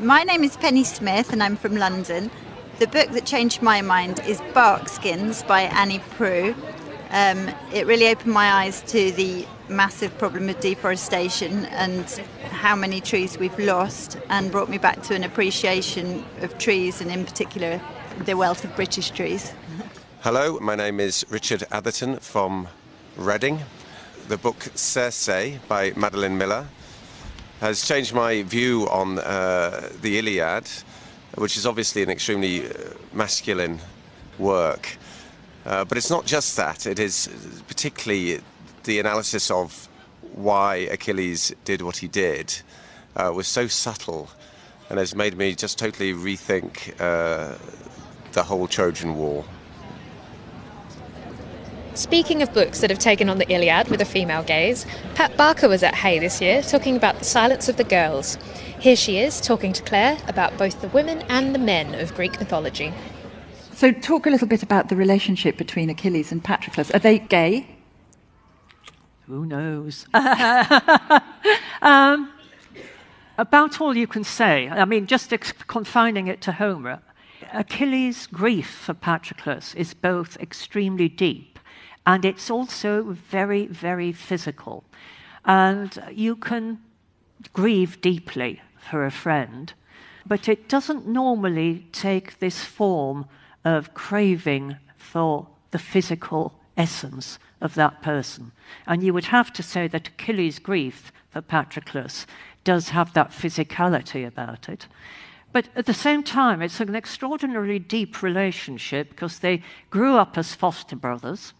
My 0.00 0.22
name 0.22 0.44
is 0.44 0.56
Penny 0.58 0.84
Smith, 0.84 1.32
and 1.32 1.42
I'm 1.42 1.56
from 1.56 1.76
London. 1.76 2.30
The 2.78 2.86
book 2.86 3.10
that 3.12 3.24
changed 3.24 3.62
my 3.62 3.80
mind 3.80 4.20
is 4.26 4.42
Barkskins 4.52 5.42
by 5.44 5.62
Annie 5.62 6.00
Proulx. 6.18 6.75
Um, 7.10 7.48
it 7.72 7.86
really 7.86 8.08
opened 8.08 8.32
my 8.32 8.50
eyes 8.52 8.82
to 8.88 9.12
the 9.12 9.46
massive 9.68 10.16
problem 10.18 10.48
of 10.48 10.58
deforestation 10.60 11.66
and 11.66 12.04
how 12.50 12.74
many 12.76 13.00
trees 13.00 13.38
we've 13.38 13.58
lost, 13.58 14.18
and 14.28 14.50
brought 14.50 14.68
me 14.68 14.78
back 14.78 15.02
to 15.04 15.14
an 15.14 15.24
appreciation 15.24 16.24
of 16.40 16.56
trees 16.58 17.00
and, 17.00 17.10
in 17.10 17.24
particular, 17.24 17.80
the 18.24 18.36
wealth 18.36 18.64
of 18.64 18.74
British 18.76 19.10
trees. 19.10 19.52
Hello, 20.20 20.58
my 20.60 20.74
name 20.74 20.98
is 20.98 21.24
Richard 21.30 21.64
Atherton 21.70 22.18
from 22.18 22.68
Reading. 23.16 23.60
The 24.28 24.38
book 24.38 24.68
Circe 24.74 25.28
by 25.68 25.92
Madeline 25.96 26.36
Miller 26.36 26.66
has 27.60 27.86
changed 27.86 28.12
my 28.12 28.42
view 28.42 28.88
on 28.88 29.18
uh, 29.20 29.90
the 30.02 30.18
Iliad, 30.18 30.68
which 31.36 31.56
is 31.56 31.66
obviously 31.66 32.02
an 32.02 32.10
extremely 32.10 32.66
uh, 32.66 32.72
masculine 33.12 33.78
work. 34.38 34.98
Uh, 35.66 35.84
but 35.84 35.98
it's 35.98 36.10
not 36.10 36.24
just 36.24 36.56
that, 36.56 36.86
it 36.86 37.00
is 37.00 37.28
particularly 37.66 38.40
the 38.84 39.00
analysis 39.00 39.50
of 39.50 39.88
why 40.34 40.76
Achilles 40.76 41.52
did 41.64 41.82
what 41.82 41.96
he 41.96 42.06
did 42.06 42.54
uh, 43.16 43.32
was 43.34 43.48
so 43.48 43.66
subtle 43.66 44.30
and 44.88 44.98
has 45.00 45.16
made 45.16 45.36
me 45.36 45.56
just 45.56 45.76
totally 45.76 46.12
rethink 46.12 46.94
uh, 47.00 47.58
the 48.30 48.44
whole 48.44 48.68
Trojan 48.68 49.16
War. 49.16 49.44
Speaking 51.94 52.42
of 52.42 52.52
books 52.52 52.80
that 52.80 52.90
have 52.90 53.00
taken 53.00 53.28
on 53.28 53.38
the 53.38 53.50
Iliad 53.50 53.88
with 53.88 54.00
a 54.00 54.04
female 54.04 54.44
gaze, 54.44 54.86
Pat 55.16 55.36
Barker 55.36 55.68
was 55.68 55.82
at 55.82 55.96
Hay 55.96 56.20
this 56.20 56.40
year 56.40 56.62
talking 56.62 56.94
about 56.94 57.18
The 57.18 57.24
Silence 57.24 57.68
of 57.68 57.76
the 57.76 57.84
Girls. 57.84 58.38
Here 58.78 58.94
she 58.94 59.18
is 59.18 59.40
talking 59.40 59.72
to 59.72 59.82
Claire 59.82 60.18
about 60.28 60.56
both 60.58 60.80
the 60.80 60.88
women 60.88 61.22
and 61.22 61.54
the 61.54 61.58
men 61.58 61.94
of 61.94 62.14
Greek 62.14 62.38
mythology. 62.38 62.92
So, 63.76 63.92
talk 63.92 64.24
a 64.24 64.30
little 64.30 64.48
bit 64.48 64.62
about 64.62 64.88
the 64.88 64.96
relationship 64.96 65.58
between 65.58 65.90
Achilles 65.90 66.32
and 66.32 66.42
Patroclus. 66.42 66.90
Are 66.94 66.98
they 66.98 67.18
gay? 67.18 67.66
Who 69.26 69.44
knows? 69.44 70.06
um, 71.82 72.32
about 73.36 73.78
all 73.78 73.94
you 73.94 74.06
can 74.06 74.24
say. 74.24 74.70
I 74.70 74.86
mean, 74.86 75.06
just 75.06 75.30
ex- 75.30 75.52
confining 75.52 76.26
it 76.26 76.40
to 76.40 76.52
Homer. 76.52 77.02
Achilles' 77.52 78.26
grief 78.26 78.70
for 78.70 78.94
Patroclus 78.94 79.74
is 79.74 79.92
both 79.92 80.38
extremely 80.38 81.10
deep 81.10 81.58
and 82.06 82.24
it's 82.24 82.48
also 82.48 83.02
very, 83.02 83.66
very 83.66 84.10
physical. 84.10 84.84
And 85.44 86.02
you 86.10 86.34
can 86.34 86.80
grieve 87.52 88.00
deeply 88.00 88.62
for 88.78 89.04
a 89.04 89.10
friend, 89.10 89.74
but 90.24 90.48
it 90.48 90.66
doesn't 90.66 91.06
normally 91.06 91.86
take 91.92 92.38
this 92.38 92.64
form 92.64 93.26
of 93.66 93.92
craving 93.94 94.76
for 94.96 95.48
the 95.72 95.78
physical 95.78 96.54
essence 96.76 97.38
of 97.60 97.74
that 97.74 98.00
person. 98.00 98.52
And 98.86 99.02
you 99.02 99.12
would 99.12 99.24
have 99.26 99.52
to 99.54 99.62
say 99.62 99.88
that 99.88 100.08
Achilles' 100.08 100.60
grief 100.60 101.12
for 101.30 101.42
Patroclus 101.42 102.26
does 102.62 102.90
have 102.90 103.12
that 103.14 103.30
physicality 103.30 104.24
about 104.26 104.68
it. 104.68 104.86
But 105.52 105.68
at 105.74 105.86
the 105.86 105.94
same 105.94 106.22
time, 106.22 106.62
it's 106.62 106.80
an 106.80 106.94
extraordinarily 106.94 107.80
deep 107.80 108.22
relationship 108.22 109.10
because 109.10 109.40
they 109.40 109.62
grew 109.90 110.16
up 110.16 110.38
as 110.38 110.54
foster 110.54 110.96
brothers. 110.96 111.52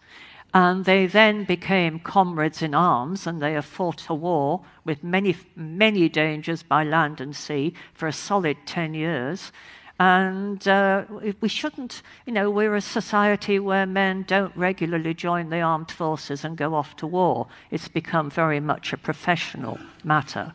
And 0.55 0.85
they 0.85 1.07
then 1.07 1.45
became 1.45 1.99
comrades 1.99 2.63
in 2.63 2.73
arms, 2.73 3.27
and 3.27 3.43
they 3.43 3.55
have 3.55 3.65
fought 3.65 4.09
a 4.09 4.15
war 4.15 4.65
with 4.85 5.03
many, 5.03 5.37
many 5.57 6.09
dangers 6.09 6.63
by 6.63 6.85
land 6.85 7.21
and 7.21 7.35
sea 7.35 7.75
for 7.95 8.07
a 8.07 8.13
solid 8.13 8.59
10 8.65 8.95
years. 8.95 9.51
And 9.99 10.67
uh, 10.69 11.05
we 11.41 11.49
shouldn't, 11.49 12.03
you 12.27 12.33
know, 12.33 12.51
we're 12.51 12.75
a 12.75 12.83
society 12.83 13.59
where 13.59 13.87
men 13.87 14.25
don't 14.27 14.55
regularly 14.55 15.15
join 15.15 15.49
the 15.49 15.61
armed 15.61 15.91
forces 15.91 16.45
and 16.45 16.57
go 16.57 16.75
off 16.75 16.97
to 16.97 17.07
war. 17.07 17.47
It's 17.71 17.89
become 17.89 18.29
very 18.29 18.61
much 18.61 18.93
a 18.93 18.99
professional 18.99 19.79
matter. 20.05 20.53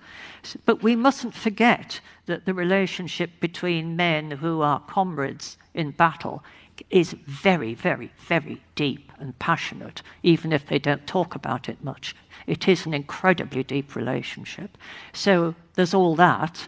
But 0.65 0.83
we 0.83 0.95
mustn't 0.95 1.33
forget 1.33 2.01
that 2.27 2.45
the 2.45 2.53
relationship 2.53 3.31
between 3.39 3.95
men 3.95 4.29
who 4.29 4.61
are 4.61 4.79
comrades 4.81 5.57
in 5.73 5.91
battle 5.91 6.43
is 6.89 7.15
very, 7.25 7.73
very, 7.73 8.11
very 8.27 8.61
deep 8.75 9.11
and 9.19 9.37
passionate, 9.39 10.01
even 10.23 10.51
if 10.51 10.67
they 10.67 10.79
don't 10.79 11.05
talk 11.07 11.35
about 11.35 11.69
it 11.69 11.83
much. 11.83 12.15
It 12.47 12.67
is 12.67 12.85
an 12.85 12.93
incredibly 12.93 13.63
deep 13.63 13.95
relationship. 13.95 14.77
So 15.13 15.55
there's 15.75 15.93
all 15.93 16.15
that. 16.15 16.67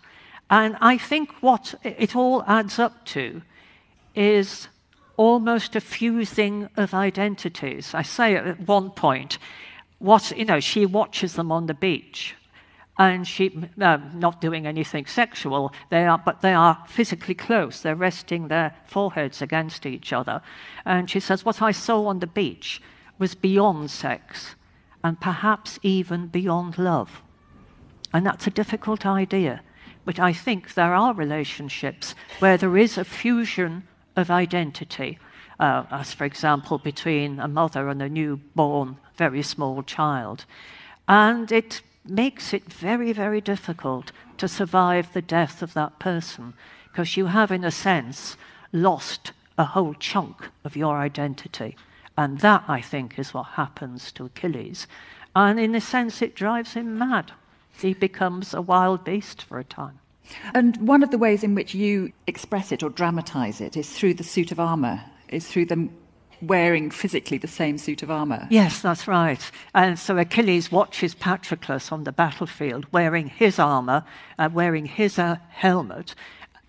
And 0.49 0.77
I 0.81 0.97
think 0.97 1.31
what 1.41 1.75
it 1.83 2.15
all 2.15 2.43
adds 2.43 2.79
up 2.79 3.05
to 3.07 3.41
is 4.15 4.67
almost 5.17 5.75
a 5.75 5.81
fusing 5.81 6.69
of 6.77 6.93
identities. 6.93 7.93
I 7.93 8.01
say 8.01 8.35
at 8.35 8.67
one 8.67 8.91
point, 8.91 9.37
what, 9.99 10.31
you 10.35 10.45
know, 10.45 10.59
she 10.59 10.85
watches 10.85 11.33
them 11.33 11.51
on 11.51 11.67
the 11.67 11.73
beach 11.73 12.35
and 12.97 13.27
she 13.27 13.51
uh, 13.81 13.97
not 14.13 14.41
doing 14.41 14.67
anything 14.67 15.05
sexual. 15.05 15.73
They 15.89 16.05
are 16.05 16.21
but 16.23 16.41
they 16.41 16.53
are 16.53 16.83
physically 16.87 17.33
close. 17.33 17.81
They're 17.81 17.95
resting 17.95 18.47
their 18.47 18.75
foreheads 18.85 19.41
against 19.41 19.85
each 19.85 20.13
other. 20.13 20.41
And 20.85 21.09
she 21.09 21.19
says 21.19 21.45
what 21.45 21.61
i 21.61 21.71
saw 21.71 22.05
on 22.05 22.19
the 22.19 22.27
beach 22.27 22.81
was 23.17 23.35
beyond 23.35 23.89
sex 23.89 24.55
and 25.03 25.19
perhaps 25.19 25.79
even 25.81 26.27
beyond 26.27 26.77
love. 26.77 27.21
And 28.13 28.25
that's 28.25 28.45
a 28.45 28.51
difficult 28.51 29.05
idea 29.05 29.61
but 30.05 30.19
I 30.19 30.33
think 30.33 30.73
there 30.73 30.93
are 30.93 31.13
relationships 31.13 32.15
where 32.39 32.57
there 32.57 32.77
is 32.77 32.97
a 32.97 33.05
fusion 33.05 33.83
of 34.15 34.29
identity, 34.29 35.17
uh, 35.59 35.83
as 35.91 36.13
for 36.13 36.25
example 36.25 36.77
between 36.77 37.39
a 37.39 37.47
mother 37.47 37.89
and 37.89 38.01
a 38.01 38.09
newborn, 38.09 38.97
very 39.15 39.41
small 39.41 39.83
child. 39.83 40.45
And 41.07 41.51
it 41.51 41.81
makes 42.05 42.53
it 42.53 42.71
very, 42.71 43.13
very 43.13 43.41
difficult 43.41 44.11
to 44.37 44.47
survive 44.47 45.13
the 45.13 45.21
death 45.21 45.61
of 45.61 45.73
that 45.73 45.99
person 45.99 46.53
because 46.91 47.17
you 47.17 47.27
have, 47.27 47.51
in 47.51 47.63
a 47.63 47.71
sense, 47.71 48.35
lost 48.71 49.31
a 49.57 49.65
whole 49.65 49.93
chunk 49.93 50.49
of 50.63 50.75
your 50.75 50.97
identity. 50.97 51.75
And 52.17 52.39
that, 52.39 52.63
I 52.67 52.81
think, 52.81 53.17
is 53.17 53.33
what 53.33 53.43
happens 53.43 54.11
to 54.13 54.25
Achilles. 54.25 54.85
And 55.35 55.59
in 55.59 55.73
a 55.73 55.81
sense, 55.81 56.21
it 56.21 56.35
drives 56.35 56.73
him 56.73 56.97
mad 56.97 57.31
he 57.79 57.93
becomes 57.93 58.53
a 58.53 58.61
wild 58.61 59.03
beast 59.03 59.43
for 59.43 59.59
a 59.59 59.63
time. 59.63 59.99
And 60.53 60.77
one 60.77 61.03
of 61.03 61.11
the 61.11 61.17
ways 61.17 61.43
in 61.43 61.55
which 61.55 61.75
you 61.75 62.13
express 62.27 62.71
it 62.71 62.83
or 62.83 62.89
dramatize 62.89 63.59
it 63.61 63.75
is 63.75 63.89
through 63.89 64.15
the 64.15 64.23
suit 64.23 64.51
of 64.51 64.59
armor, 64.59 65.03
is 65.29 65.47
through 65.47 65.65
them 65.65 65.89
wearing 66.41 66.91
physically 66.91 67.37
the 67.37 67.47
same 67.47 67.77
suit 67.77 68.03
of 68.03 68.11
armor. 68.11 68.47
Yes, 68.49 68.81
that's 68.81 69.07
right. 69.07 69.51
And 69.73 69.97
so 69.97 70.17
Achilles 70.17 70.71
watches 70.71 71.15
Patroclus 71.15 71.91
on 71.91 72.03
the 72.03 72.11
battlefield 72.11 72.85
wearing 72.91 73.27
his 73.27 73.59
armor, 73.59 74.03
uh, 74.37 74.49
wearing 74.51 74.85
his 74.85 75.17
uh, 75.17 75.37
helmet, 75.49 76.15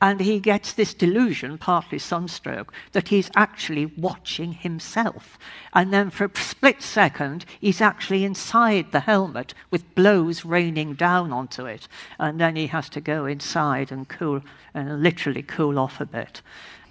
and 0.05 0.21
he 0.21 0.39
gets 0.39 0.75
this 0.75 0.93
delusion, 0.93 1.57
partly 1.57 1.99
sunstroke, 1.99 2.75
that 2.93 3.09
he's 3.09 3.31
actually 3.37 3.87
watching 3.87 4.53
himself. 4.53 5.39
And 5.73 5.95
then 5.95 6.11
for 6.11 6.27
a 6.27 6.39
split 6.39 6.83
second, 6.83 7.47
he's 7.59 7.81
actually 7.81 8.23
inside 8.23 8.93
the 8.93 9.01
helmet 9.01 9.55
with 9.71 9.95
blows 9.95 10.45
raining 10.45 10.93
down 10.93 11.33
onto 11.33 11.65
it. 11.65 11.89
And 12.19 12.39
then 12.39 12.55
he 12.55 12.67
has 12.67 12.91
to 12.91 13.01
go 13.01 13.25
inside 13.25 13.91
and 13.91 14.07
cool, 14.07 14.43
and 14.75 15.03
literally 15.03 15.43
cool 15.43 15.79
off 15.79 16.03
a 16.03 16.07
bit. 16.07 16.43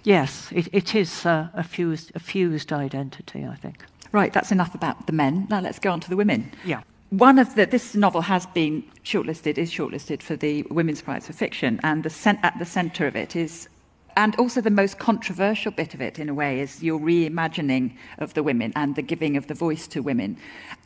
Yes, 0.02 0.50
it, 0.50 0.68
it 0.72 0.96
is 0.96 1.24
uh, 1.24 1.50
a, 1.54 1.62
fused, 1.62 2.10
a 2.16 2.18
fused 2.18 2.72
identity, 2.72 3.46
I 3.46 3.54
think. 3.54 3.84
Right, 4.10 4.32
that's 4.32 4.50
enough 4.50 4.74
about 4.74 5.06
the 5.06 5.12
men. 5.12 5.46
Now 5.48 5.60
let's 5.60 5.78
go 5.78 5.92
on 5.92 6.00
to 6.00 6.10
the 6.10 6.16
women. 6.16 6.50
Yeah 6.64 6.82
one 7.18 7.38
of 7.38 7.54
the 7.54 7.66
this 7.66 7.94
novel 7.94 8.22
has 8.22 8.46
been 8.46 8.82
shortlisted 9.04 9.56
is 9.58 9.70
shortlisted 9.70 10.20
for 10.22 10.36
the 10.36 10.62
Women's 10.64 11.00
Prize 11.00 11.26
for 11.26 11.32
Fiction, 11.32 11.78
and 11.82 12.02
the 12.02 12.10
cent, 12.10 12.40
at 12.42 12.58
the 12.58 12.64
centre 12.64 13.06
of 13.06 13.14
it 13.14 13.36
is, 13.36 13.68
and 14.16 14.34
also 14.36 14.60
the 14.60 14.70
most 14.70 14.98
controversial 14.98 15.70
bit 15.70 15.94
of 15.94 16.00
it 16.00 16.18
in 16.18 16.28
a 16.28 16.34
way 16.34 16.60
is 16.60 16.82
your 16.82 16.98
reimagining 16.98 17.96
of 18.18 18.34
the 18.34 18.42
women 18.42 18.72
and 18.74 18.96
the 18.96 19.02
giving 19.02 19.36
of 19.36 19.46
the 19.46 19.54
voice 19.54 19.86
to 19.88 20.00
women. 20.00 20.36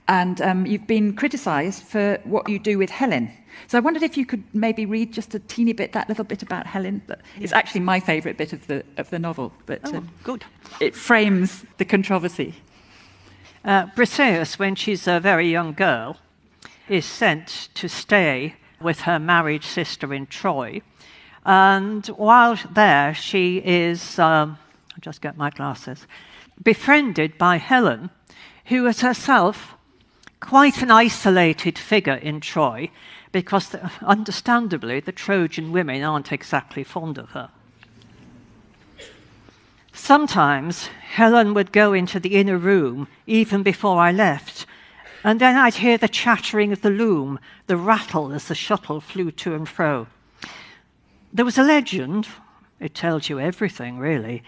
And 0.08 0.40
um, 0.40 0.64
you've 0.66 0.86
been 0.86 1.14
criticised 1.14 1.82
for 1.82 2.18
what 2.24 2.48
you 2.48 2.58
do 2.58 2.78
with 2.78 2.88
Helen. 2.88 3.30
So 3.66 3.76
I 3.76 3.80
wondered 3.80 4.02
if 4.02 4.16
you 4.16 4.24
could 4.24 4.42
maybe 4.54 4.86
read 4.86 5.12
just 5.12 5.34
a 5.34 5.38
teeny 5.38 5.74
bit, 5.74 5.92
that 5.92 6.08
little 6.08 6.24
bit 6.24 6.42
about 6.42 6.66
Helen. 6.66 7.02
It's 7.40 7.52
actually 7.52 7.80
my 7.82 8.00
favourite 8.00 8.38
bit 8.38 8.52
of 8.52 8.66
the 8.66 8.84
of 8.96 9.10
the 9.10 9.18
novel, 9.18 9.52
but 9.66 9.80
oh, 9.84 9.98
um, 9.98 10.08
good. 10.24 10.44
It 10.80 10.94
frames 10.94 11.64
the 11.78 11.84
controversy. 11.84 12.54
Uh, 13.68 13.84
Briseis, 13.94 14.58
when 14.58 14.74
she's 14.74 15.06
a 15.06 15.20
very 15.20 15.50
young 15.50 15.74
girl, 15.74 16.16
is 16.88 17.04
sent 17.04 17.68
to 17.74 17.86
stay 17.86 18.54
with 18.80 19.00
her 19.00 19.18
married 19.18 19.62
sister 19.62 20.14
in 20.14 20.26
Troy. 20.26 20.80
And 21.44 22.06
while 22.06 22.58
there, 22.70 23.12
she 23.12 23.58
is, 23.58 24.18
um, 24.18 24.56
I'll 24.94 25.02
just 25.02 25.20
get 25.20 25.36
my 25.36 25.50
glasses, 25.50 26.06
befriended 26.62 27.36
by 27.36 27.58
Helen, 27.58 28.08
who 28.68 28.86
is 28.86 29.02
herself 29.02 29.74
quite 30.40 30.80
an 30.80 30.90
isolated 30.90 31.78
figure 31.78 32.14
in 32.14 32.40
Troy, 32.40 32.90
because 33.32 33.74
understandably 34.00 35.00
the 35.00 35.12
Trojan 35.12 35.72
women 35.72 36.02
aren't 36.02 36.32
exactly 36.32 36.84
fond 36.84 37.18
of 37.18 37.32
her. 37.32 37.50
Sometimes 39.98 40.86
Helen 40.86 41.52
would 41.52 41.70
go 41.70 41.92
into 41.92 42.18
the 42.18 42.36
inner 42.36 42.56
room 42.56 43.08
even 43.26 43.62
before 43.62 43.98
I 43.98 44.10
left, 44.10 44.64
and 45.22 45.38
then 45.38 45.54
I'd 45.54 45.74
hear 45.74 45.98
the 45.98 46.08
chattering 46.08 46.72
of 46.72 46.80
the 46.80 46.88
loom, 46.88 47.38
the 47.66 47.76
rattle 47.76 48.32
as 48.32 48.48
the 48.48 48.54
shuttle 48.54 49.02
flew 49.02 49.30
to 49.32 49.54
and 49.54 49.68
fro. 49.68 50.06
There 51.30 51.44
was 51.44 51.58
a 51.58 51.62
legend, 51.62 52.26
it 52.80 52.94
tells 52.94 53.28
you 53.28 53.38
everything 53.38 53.98
really, 53.98 54.42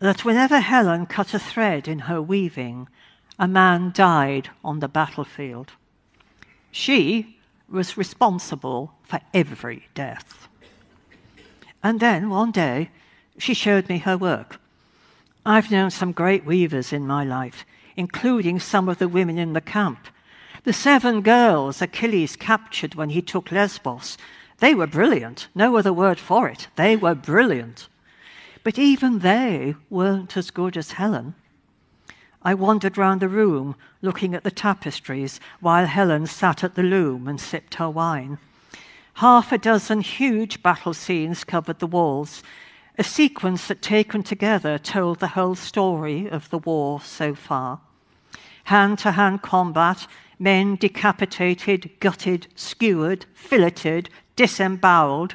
that 0.00 0.24
whenever 0.24 0.60
Helen 0.60 1.06
cut 1.06 1.32
a 1.32 1.38
thread 1.38 1.88
in 1.88 2.00
her 2.00 2.20
weaving, 2.20 2.86
a 3.38 3.48
man 3.48 3.92
died 3.94 4.50
on 4.62 4.80
the 4.80 4.88
battlefield. 4.88 5.72
She 6.70 7.38
was 7.70 7.96
responsible 7.96 8.92
for 9.04 9.20
every 9.32 9.88
death. 9.94 10.48
And 11.82 12.00
then 12.00 12.28
one 12.28 12.50
day, 12.50 12.90
she 13.38 13.54
showed 13.54 13.88
me 13.88 13.98
her 13.98 14.18
work. 14.18 14.60
I've 15.44 15.70
known 15.70 15.90
some 15.90 16.12
great 16.12 16.44
weavers 16.44 16.92
in 16.92 17.06
my 17.06 17.24
life, 17.24 17.64
including 17.96 18.60
some 18.60 18.88
of 18.88 18.98
the 18.98 19.08
women 19.08 19.38
in 19.38 19.52
the 19.52 19.60
camp. 19.60 20.08
The 20.64 20.72
seven 20.72 21.22
girls 21.22 21.80
Achilles 21.80 22.36
captured 22.36 22.94
when 22.94 23.10
he 23.10 23.22
took 23.22 23.50
Lesbos, 23.50 24.18
they 24.60 24.74
were 24.74 24.86
brilliant. 24.86 25.48
No 25.54 25.76
other 25.76 25.92
word 25.92 26.18
for 26.18 26.48
it. 26.48 26.68
They 26.76 26.94
were 26.94 27.14
brilliant. 27.14 27.88
But 28.62 28.78
even 28.78 29.20
they 29.20 29.74
weren't 29.88 30.36
as 30.36 30.50
good 30.50 30.76
as 30.76 30.92
Helen. 30.92 31.34
I 32.42 32.54
wandered 32.54 32.98
round 32.98 33.20
the 33.20 33.28
room 33.28 33.74
looking 34.02 34.34
at 34.34 34.44
the 34.44 34.50
tapestries 34.50 35.40
while 35.60 35.86
Helen 35.86 36.26
sat 36.26 36.62
at 36.62 36.74
the 36.74 36.82
loom 36.82 37.26
and 37.26 37.40
sipped 37.40 37.76
her 37.76 37.88
wine. 37.88 38.38
Half 39.14 39.50
a 39.50 39.58
dozen 39.58 40.02
huge 40.02 40.62
battle 40.62 40.94
scenes 40.94 41.42
covered 41.42 41.78
the 41.78 41.86
walls, 41.86 42.42
a 42.98 43.04
sequence 43.04 43.68
that 43.68 43.82
taken 43.82 44.22
together 44.22 44.78
told 44.78 45.20
the 45.20 45.28
whole 45.28 45.54
story 45.54 46.28
of 46.28 46.50
the 46.50 46.58
war 46.58 47.00
so 47.00 47.34
far. 47.34 47.80
Hand 48.64 48.98
to 48.98 49.12
hand 49.12 49.42
combat, 49.42 50.06
men 50.38 50.76
decapitated, 50.76 51.90
gutted, 52.00 52.46
skewered, 52.54 53.26
filleted, 53.34 54.10
disemboweled, 54.36 55.34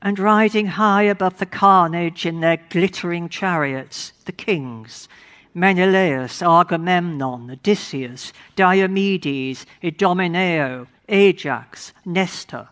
and 0.00 0.18
riding 0.18 0.66
high 0.66 1.02
above 1.02 1.38
the 1.38 1.46
carnage 1.46 2.26
in 2.26 2.40
their 2.40 2.58
glittering 2.68 3.28
chariots, 3.28 4.12
the 4.24 4.32
kings. 4.32 5.08
Menelaus, 5.54 6.42
Agamemnon, 6.42 7.50
Odysseus, 7.50 8.32
Diomedes, 8.56 9.66
Idomeneus, 9.82 10.86
Ajax, 11.08 11.92
Nestor. 12.04 12.68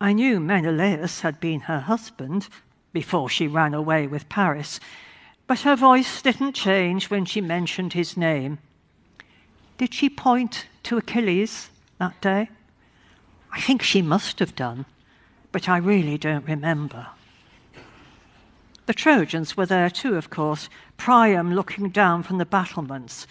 I 0.00 0.12
knew 0.12 0.40
Menelaus 0.40 1.20
had 1.20 1.40
been 1.40 1.60
her 1.60 1.80
husband, 1.80 2.48
before 2.92 3.28
she 3.28 3.46
ran 3.46 3.74
away 3.74 4.06
with 4.06 4.28
Paris, 4.28 4.80
but 5.46 5.60
her 5.60 5.76
voice 5.76 6.20
didn't 6.22 6.52
change 6.52 7.10
when 7.10 7.24
she 7.24 7.40
mentioned 7.40 7.92
his 7.92 8.16
name. 8.16 8.58
Did 9.78 9.94
she 9.94 10.10
point 10.10 10.66
to 10.84 10.98
Achilles 10.98 11.70
that 11.98 12.20
day? 12.20 12.50
I 13.52 13.60
think 13.60 13.82
she 13.82 14.02
must 14.02 14.38
have 14.40 14.54
done, 14.54 14.84
but 15.52 15.68
I 15.68 15.78
really 15.78 16.18
don't 16.18 16.46
remember. 16.46 17.06
The 18.86 18.94
Trojans 18.94 19.56
were 19.56 19.66
there 19.66 19.90
too, 19.90 20.16
of 20.16 20.30
course, 20.30 20.68
Priam 20.96 21.54
looking 21.54 21.90
down 21.90 22.22
from 22.22 22.38
the 22.38 22.46
battlements. 22.46 23.26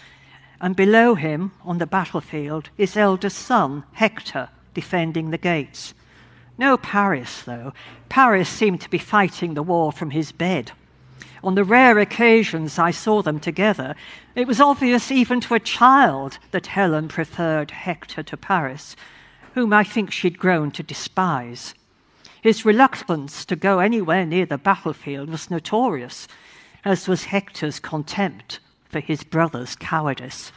and 0.60 0.74
below 0.74 1.14
him, 1.14 1.52
on 1.64 1.78
the 1.78 1.86
battlefield, 1.86 2.70
his 2.76 2.96
eldest 2.96 3.38
son, 3.38 3.84
Hector, 3.92 4.48
defending 4.74 5.30
the 5.30 5.38
gates. 5.38 5.94
No 6.58 6.76
Paris, 6.76 7.42
though. 7.42 7.72
Paris 8.08 8.48
seemed 8.48 8.80
to 8.80 8.90
be 8.90 8.98
fighting 8.98 9.54
the 9.54 9.62
war 9.62 9.92
from 9.92 10.10
his 10.10 10.32
bed. 10.32 10.72
On 11.44 11.54
the 11.54 11.62
rare 11.62 12.00
occasions 12.00 12.80
I 12.80 12.90
saw 12.90 13.22
them 13.22 13.38
together, 13.38 13.94
it 14.34 14.48
was 14.48 14.60
obvious 14.60 15.12
even 15.12 15.40
to 15.42 15.54
a 15.54 15.60
child 15.60 16.38
that 16.50 16.66
Helen 16.66 17.06
preferred 17.06 17.70
Hector 17.70 18.24
to 18.24 18.36
Paris, 18.36 18.96
whom 19.54 19.72
I 19.72 19.84
think 19.84 20.10
she'd 20.10 20.38
grown 20.38 20.72
to 20.72 20.82
despise. 20.82 21.74
His 22.42 22.64
reluctance 22.64 23.44
to 23.44 23.54
go 23.54 23.78
anywhere 23.78 24.26
near 24.26 24.46
the 24.46 24.58
battlefield 24.58 25.30
was 25.30 25.50
notorious, 25.50 26.26
as 26.84 27.06
was 27.06 27.24
Hector's 27.24 27.78
contempt 27.78 28.58
for 28.88 28.98
his 28.98 29.22
brother's 29.22 29.76
cowardice. 29.76 30.50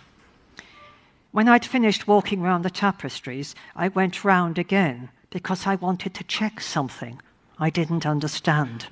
When 1.32 1.48
I'd 1.48 1.66
finished 1.66 2.08
walking 2.08 2.42
round 2.42 2.66
the 2.66 2.72
tapestries, 2.72 3.54
I 3.76 3.90
went 3.90 4.26
round 4.26 4.58
again 4.58 5.10
because 5.32 5.66
I 5.66 5.76
wanted 5.76 6.14
to 6.14 6.24
check 6.24 6.62
something 6.62 7.20
I 7.58 7.70
didn't 7.70 8.06
understand. 8.06 8.88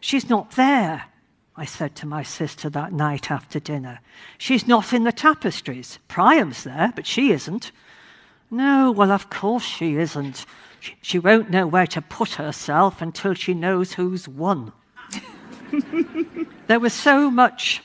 She's 0.00 0.28
not 0.28 0.52
there, 0.52 1.04
I 1.56 1.64
said 1.64 1.94
to 1.96 2.06
my 2.06 2.22
sister 2.22 2.70
that 2.70 2.92
night 2.92 3.30
after 3.30 3.60
dinner. 3.60 4.00
She's 4.38 4.66
not 4.66 4.92
in 4.92 5.04
the 5.04 5.12
tapestries. 5.12 5.98
Priam's 6.08 6.64
there, 6.64 6.92
but 6.94 7.06
she 7.06 7.32
isn't. 7.32 7.72
No, 8.50 8.90
well, 8.90 9.12
of 9.12 9.30
course 9.30 9.64
she 9.64 9.96
isn't. 9.96 10.46
She, 10.80 10.94
she 11.02 11.18
won't 11.18 11.50
know 11.50 11.66
where 11.66 11.86
to 11.88 12.02
put 12.02 12.32
herself 12.32 13.00
until 13.00 13.34
she 13.34 13.54
knows 13.54 13.92
who's 13.92 14.26
won. 14.26 14.72
there 16.66 16.80
was 16.80 16.92
so 16.92 17.30
much 17.30 17.82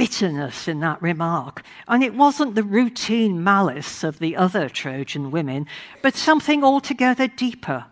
bitterness 0.00 0.66
in 0.66 0.80
that 0.80 1.02
remark. 1.02 1.62
And 1.86 2.02
it 2.02 2.14
wasn't 2.14 2.54
the 2.54 2.62
routine 2.62 3.44
malice 3.44 4.02
of 4.02 4.18
the 4.18 4.34
other 4.34 4.70
Trojan 4.70 5.30
women, 5.30 5.66
but 6.00 6.14
something 6.14 6.64
altogether 6.64 7.28
deeper. 7.28 7.84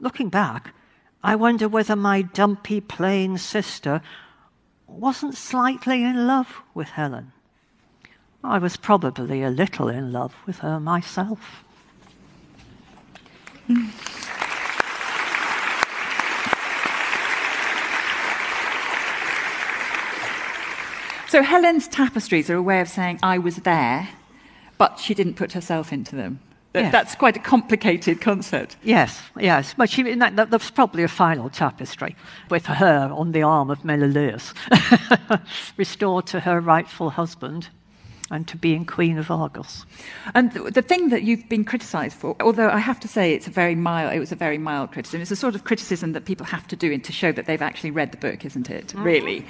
Looking 0.00 0.30
back, 0.30 0.74
I 1.22 1.36
wonder 1.36 1.68
whether 1.68 1.94
my 1.94 2.22
dumpy, 2.22 2.80
plain 2.80 3.38
sister 3.38 4.02
wasn't 4.88 5.36
slightly 5.36 6.02
in 6.02 6.26
love 6.26 6.60
with 6.74 6.88
Helen. 6.88 7.30
I 8.42 8.58
was 8.58 8.76
probably 8.76 9.44
a 9.44 9.50
little 9.50 9.88
in 9.88 10.10
love 10.10 10.34
with 10.44 10.58
her 10.58 10.80
myself. 10.80 11.62
So 21.32 21.42
Helen's 21.42 21.88
tapestries 21.88 22.50
are 22.50 22.56
a 22.56 22.62
way 22.62 22.82
of 22.82 22.90
saying, 22.90 23.18
I 23.22 23.38
was 23.38 23.56
there, 23.56 24.06
but 24.76 24.98
she 24.98 25.14
didn't 25.14 25.32
put 25.32 25.52
herself 25.52 25.90
into 25.90 26.14
them. 26.14 26.40
Yes. 26.74 26.92
That's 26.92 27.14
quite 27.14 27.38
a 27.38 27.40
complicated 27.40 28.20
concept. 28.20 28.76
Yes, 28.82 29.18
yes. 29.40 29.72
But 29.74 29.88
she, 29.88 30.02
that, 30.02 30.36
that, 30.36 30.50
that's 30.50 30.70
probably 30.70 31.04
a 31.04 31.08
final 31.08 31.48
tapestry 31.48 32.16
with 32.50 32.66
her 32.66 33.10
on 33.10 33.32
the 33.32 33.42
arm 33.44 33.70
of 33.70 33.82
Menelaus, 33.82 34.52
restored 35.78 36.26
to 36.26 36.40
her 36.40 36.60
rightful 36.60 37.08
husband 37.08 37.70
and 38.32 38.48
to 38.48 38.56
being 38.56 38.84
Queen 38.84 39.18
of 39.18 39.30
Argos. 39.30 39.84
And 40.34 40.50
the 40.52 40.82
thing 40.82 41.10
that 41.10 41.22
you've 41.22 41.48
been 41.48 41.64
criticised 41.64 42.16
for, 42.16 42.34
although 42.40 42.70
I 42.70 42.78
have 42.78 42.98
to 43.00 43.08
say 43.08 43.34
it's 43.34 43.46
a 43.46 43.50
very 43.50 43.74
mild, 43.74 44.14
it 44.14 44.18
was 44.18 44.32
a 44.32 44.36
very 44.36 44.58
mild 44.58 44.90
criticism. 44.90 45.20
It's 45.20 45.30
a 45.30 45.36
sort 45.36 45.54
of 45.54 45.64
criticism 45.64 46.12
that 46.12 46.24
people 46.24 46.46
have 46.46 46.66
to 46.68 46.76
do 46.76 46.96
to 46.96 47.12
show 47.12 47.30
that 47.32 47.46
they've 47.46 47.62
actually 47.62 47.90
read 47.90 48.10
the 48.10 48.16
book, 48.16 48.44
isn't 48.44 48.70
it? 48.70 48.88
Mm-hmm. 48.88 49.02
Really, 49.02 49.46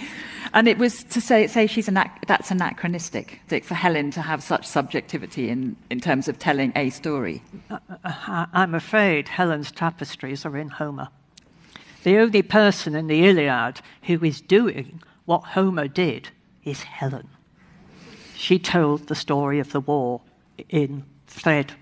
and 0.52 0.68
it 0.68 0.78
was 0.78 1.04
to 1.04 1.20
say 1.20 1.46
say 1.46 1.66
she's 1.66 1.88
an 1.88 2.02
that's 2.26 2.50
anachronistic 2.50 3.40
for 3.48 3.74
Helen 3.74 4.10
to 4.10 4.20
have 4.20 4.42
such 4.42 4.66
subjectivity 4.66 5.48
in 5.48 5.76
in 5.88 6.00
terms 6.00 6.28
of 6.28 6.38
telling 6.38 6.72
a 6.74 6.90
story. 6.90 7.42
Uh, 7.70 7.78
uh, 8.04 8.46
I'm 8.52 8.74
afraid 8.74 9.28
Helen's 9.28 9.70
tapestries 9.70 10.44
are 10.44 10.56
in 10.56 10.68
Homer. 10.68 11.08
The 12.02 12.18
only 12.18 12.42
person 12.42 12.96
in 12.96 13.06
the 13.06 13.24
Iliad 13.26 13.80
who 14.02 14.24
is 14.24 14.40
doing 14.40 15.00
what 15.24 15.44
Homer 15.44 15.86
did 15.86 16.30
is 16.64 16.82
Helen 16.82 17.28
she 18.42 18.58
told 18.58 19.06
the 19.06 19.14
story 19.14 19.60
of 19.60 19.70
the 19.70 19.80
war 19.80 20.20
in 20.68 21.04
thread 21.28 21.74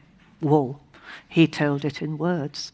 wool. 0.43 0.79
He 1.27 1.47
told 1.47 1.87
it 1.87 2.03
in 2.03 2.19
words. 2.19 2.73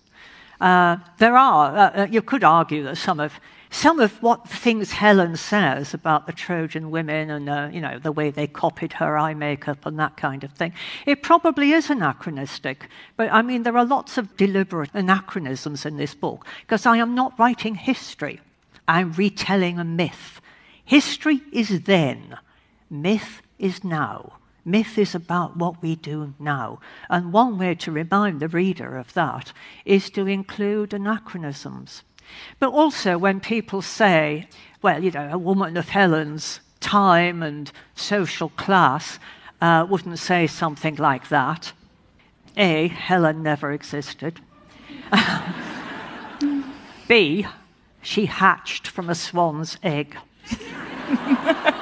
Uh, 0.61 0.97
there 1.19 1.37
are, 1.37 1.77
uh, 1.77 1.91
uh, 2.03 2.07
you 2.11 2.21
could 2.21 2.43
argue 2.43 2.83
that 2.83 2.97
some 2.97 3.21
of, 3.21 3.35
some 3.71 4.01
of 4.01 4.21
what 4.21 4.49
things 4.49 4.91
Helen 4.91 5.37
says 5.37 5.95
about 5.95 6.27
the 6.27 6.33
Trojan 6.33 6.91
women 6.91 7.31
and 7.31 7.49
uh, 7.49 7.69
you 7.73 7.81
know, 7.81 8.01
the 8.01 8.11
way 8.11 8.31
they 8.31 8.49
copied 8.49 8.93
her 8.95 9.17
eye 9.17 9.35
makeup 9.35 9.87
and 9.87 9.97
that 10.01 10.17
kind 10.17 10.43
of 10.43 10.51
thing, 10.51 10.73
it 11.07 11.23
probably 11.23 11.71
is 11.71 11.89
anachronistic. 11.89 12.89
But 13.17 13.31
I 13.31 13.43
mean, 13.43 13.63
there 13.63 13.77
are 13.77 13.85
lots 13.85 14.19
of 14.19 14.37
deliberate 14.37 14.91
anachronisms 14.95 15.87
in 15.87 15.97
this 15.97 16.13
book 16.13 16.45
because 16.63 16.87
I 16.87 16.97
am 16.97 17.15
not 17.15 17.39
writing 17.39 17.77
history, 17.77 18.41
I'm 18.89 19.13
retelling 19.13 19.79
a 19.79 19.85
myth. 19.85 20.41
History 20.85 21.41
is 21.53 21.83
then, 21.83 22.37
myth 22.91 23.43
is 23.59 23.85
now. 23.85 24.35
Myth 24.65 24.99
is 24.99 25.15
about 25.15 25.57
what 25.57 25.81
we 25.81 25.95
do 25.95 26.35
now. 26.41 26.81
And 27.09 27.33
one 27.33 27.57
way 27.57 27.77
to 27.77 27.93
remind 27.93 28.41
the 28.41 28.49
reader 28.49 28.97
of 28.97 29.15
that 29.15 29.53
is 29.85 30.11
to 30.11 30.27
include 30.27 30.93
anachronisms. 30.93 32.03
But 32.59 32.73
also, 32.73 33.17
when 33.17 33.39
people 33.39 33.81
say, 33.81 34.49
well, 34.83 35.03
you 35.03 35.13
know, 35.13 35.31
a 35.33 35.39
woman 35.39 35.77
of 35.77 35.91
Helen's 35.91 36.61
time 36.81 37.43
and 37.45 37.71
social 37.95 38.49
class 38.51 39.21
uh, 39.61 39.87
wouldn't 39.89 40.19
say 40.19 40.49
something 40.49 40.97
like 40.97 41.29
that. 41.29 41.73
A, 42.57 42.89
Helen 42.89 43.43
never 43.43 43.71
existed. 43.71 44.41
B, 47.09 47.47
she 48.03 48.27
hatched 48.27 48.89
from 48.89 49.09
a 49.09 49.15
swan's 49.15 49.79
egg. 49.83 50.17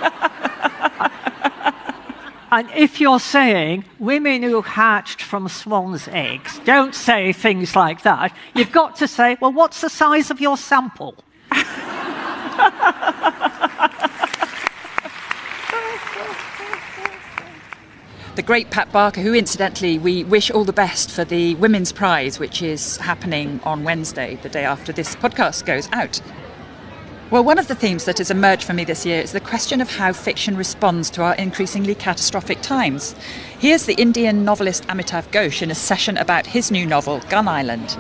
And 2.55 2.71
if 2.71 3.01
you're 3.01 3.19
saying 3.19 3.85
women 3.99 4.45
who 4.45 4.63
hatched 4.63 5.21
from 5.21 5.49
swan's 5.49 6.07
eggs, 6.07 6.61
don't 6.61 6.95
say 6.95 7.33
things 7.33 7.75
like 7.75 8.03
that. 8.03 8.33
You've 8.55 8.71
got 8.71 8.95
to 8.99 9.09
say, 9.09 9.37
well, 9.41 9.53
what's 9.53 9.81
the 9.81 9.91
size 9.91 10.31
of 10.31 10.41
your 10.41 10.57
sample? 10.57 11.17
the 18.37 18.43
great 18.47 18.71
Pat 18.71 18.93
Barker, 18.93 19.21
who 19.21 19.35
incidentally 19.35 19.99
we 19.99 20.23
wish 20.23 20.49
all 20.53 20.63
the 20.63 20.73
best 20.73 21.11
for 21.11 21.25
the 21.25 21.57
Women's 21.57 21.91
Prize, 21.91 22.39
which 22.39 22.63
is 22.63 22.99
happening 22.99 23.59
on 23.65 23.83
Wednesday, 23.83 24.39
the 24.45 24.49
day 24.49 24.65
after 24.65 24.93
this 24.93 25.17
podcast 25.17 25.67
goes 25.67 25.89
out. 25.91 26.21
Well, 27.31 27.43
one 27.43 27.59
of 27.59 27.69
the 27.69 27.75
themes 27.75 28.05
that 28.05 28.19
has 28.19 28.31
emerged 28.31 28.65
for 28.65 28.75
me 28.75 28.85
this 28.85 29.07
year 29.07 29.21
is 29.21 29.33
the 29.33 29.41
question 29.41 29.81
of 29.81 29.91
how 29.91 30.13
fiction 30.13 30.59
responds 30.59 31.09
to 31.11 31.23
our 31.23 31.35
increasingly 31.37 31.95
catastrophic 31.95 32.61
times. 32.61 33.15
Here's 33.59 33.87
the 33.87 33.95
Indian 33.95 34.45
novelist 34.45 34.87
Amitav 34.89 35.29
Ghosh 35.31 35.63
in 35.63 35.71
a 35.71 35.75
session 35.75 36.19
about 36.19 36.47
his 36.47 36.71
new 36.71 36.85
novel, 36.85 37.21
Gun 37.31 37.49
Island. 37.49 37.99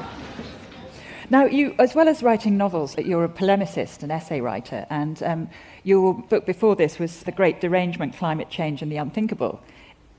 Now, 1.30 1.46
you, 1.46 1.74
as 1.78 1.94
well 1.94 2.06
as 2.06 2.22
writing 2.22 2.58
novels, 2.58 2.98
you're 2.98 3.24
a 3.24 3.28
polemicist, 3.30 4.02
an 4.02 4.10
essay 4.10 4.42
writer, 4.42 4.86
and 4.90 5.22
um, 5.22 5.50
your 5.84 6.12
book 6.14 6.44
before 6.44 6.76
this 6.76 6.98
was 6.98 7.22
The 7.22 7.32
Great 7.32 7.62
Derangement 7.62 8.14
Climate 8.18 8.50
Change 8.50 8.82
and 8.82 8.92
the 8.92 8.98
Unthinkable, 8.98 9.58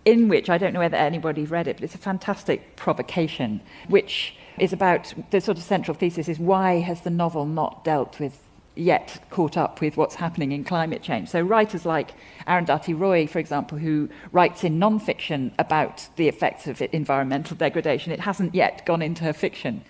in 0.04 0.30
which 0.30 0.50
I 0.50 0.58
don't 0.58 0.74
know 0.74 0.80
whether 0.80 0.98
anybody's 0.98 1.52
read 1.52 1.68
it, 1.68 1.78
but 1.78 1.84
it's 1.84 1.96
a 1.96 2.00
fantastic 2.00 2.76
provocation, 2.76 3.62
which 3.88 4.36
is 4.58 4.74
about 4.74 5.13
the 5.30 5.39
sort 5.39 5.58
of 5.58 5.63
central 5.63 5.96
thesis 5.96 6.28
is 6.28 6.39
why 6.39 6.80
has 6.80 7.02
the 7.02 7.10
novel 7.12 7.46
not 7.46 7.84
dealt 7.84 8.20
with 8.20 8.45
yet 8.76 9.24
caught 9.30 9.58
up 9.58 9.82
with 9.82 9.98
what's 9.98 10.16
happening 10.16 10.52
in 10.52 10.64
climate 10.64 11.02
change. 11.02 11.30
So, 11.30 11.42
writers 11.42 11.86
like 11.86 12.12
Arundhati 12.48 12.98
Roy, 12.98 13.28
for 13.28 13.40
example, 13.40 13.78
who 13.78 14.10
writes 14.32 14.64
in 14.64 14.80
non-fiction 14.80 15.54
about 15.60 16.08
the 16.16 16.28
effects 16.28 16.68
of 16.68 16.82
environmental 16.92 17.56
degradation, 17.56 18.12
it 18.12 18.20
hasn't 18.20 18.54
yet 18.54 18.86
gone 18.86 19.02
into 19.02 19.24
her 19.24 19.34
fiction. 19.34 19.84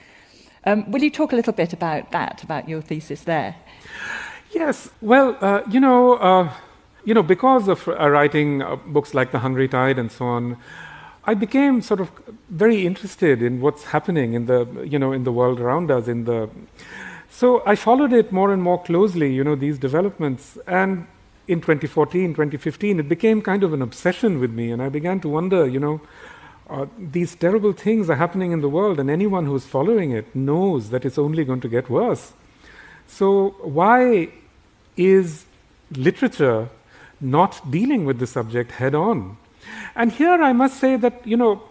Um, 0.65 0.89
will 0.89 1.03
you 1.03 1.11
talk 1.11 1.31
a 1.31 1.35
little 1.35 1.53
bit 1.53 1.73
about 1.73 2.11
that, 2.11 2.43
about 2.43 2.67
your 2.67 2.81
thesis 2.81 3.23
there? 3.23 3.55
Yes. 4.51 4.89
Well, 5.01 5.37
uh, 5.41 5.61
you 5.69 5.79
know, 5.79 6.13
uh, 6.15 6.51
you 7.03 7.13
know, 7.13 7.23
because 7.23 7.67
of 7.67 7.87
uh, 7.87 8.09
writing 8.09 8.61
uh, 8.61 8.75
books 8.77 9.13
like 9.13 9.31
The 9.31 9.39
Hungry 9.39 9.67
Tide 9.67 9.99
and 9.99 10.11
so 10.11 10.25
on, 10.25 10.57
I 11.25 11.33
became 11.33 11.81
sort 11.81 11.99
of 11.99 12.09
very 12.49 12.85
interested 12.85 13.41
in 13.41 13.61
what's 13.61 13.85
happening 13.85 14.33
in 14.33 14.45
the, 14.45 14.67
you 14.83 14.97
know, 14.97 15.11
in 15.11 15.23
the 15.23 15.31
world 15.31 15.59
around 15.59 15.91
us, 15.91 16.07
in 16.07 16.25
the 16.25 16.49
so 17.35 17.63
I 17.65 17.75
followed 17.75 18.13
it 18.13 18.31
more 18.31 18.51
and 18.51 18.61
more 18.61 18.81
closely, 18.81 19.33
you 19.33 19.43
know, 19.43 19.55
these 19.55 19.77
developments. 19.77 20.57
And 20.67 21.07
in 21.47 21.61
2014, 21.61 22.33
2015, 22.33 22.99
it 22.99 23.09
became 23.09 23.41
kind 23.41 23.63
of 23.63 23.73
an 23.73 23.81
obsession 23.81 24.39
with 24.39 24.51
me. 24.51 24.71
And 24.71 24.81
I 24.81 24.89
began 24.89 25.19
to 25.21 25.29
wonder, 25.29 25.67
you 25.67 25.79
know, 25.79 26.01
uh, 26.69 26.85
these 26.97 27.35
terrible 27.35 27.73
things 27.73 28.09
are 28.09 28.15
happening 28.15 28.51
in 28.51 28.61
the 28.61 28.69
world, 28.69 28.99
and 28.99 29.09
anyone 29.09 29.45
who's 29.45 29.65
following 29.65 30.11
it 30.11 30.35
knows 30.35 30.89
that 30.89 31.05
it's 31.05 31.19
only 31.19 31.43
going 31.43 31.61
to 31.61 31.67
get 31.67 31.89
worse. 31.89 32.33
So, 33.07 33.49
why 33.61 34.29
is 34.97 35.45
literature 35.91 36.69
not 37.21 37.71
dealing 37.71 38.05
with 38.05 38.19
the 38.19 38.27
subject 38.27 38.71
head 38.71 38.95
on. 38.95 39.37
And 39.95 40.11
here 40.11 40.41
I 40.41 40.53
must 40.53 40.79
say 40.79 40.97
that, 40.97 41.25
you 41.25 41.37
know, 41.37 41.63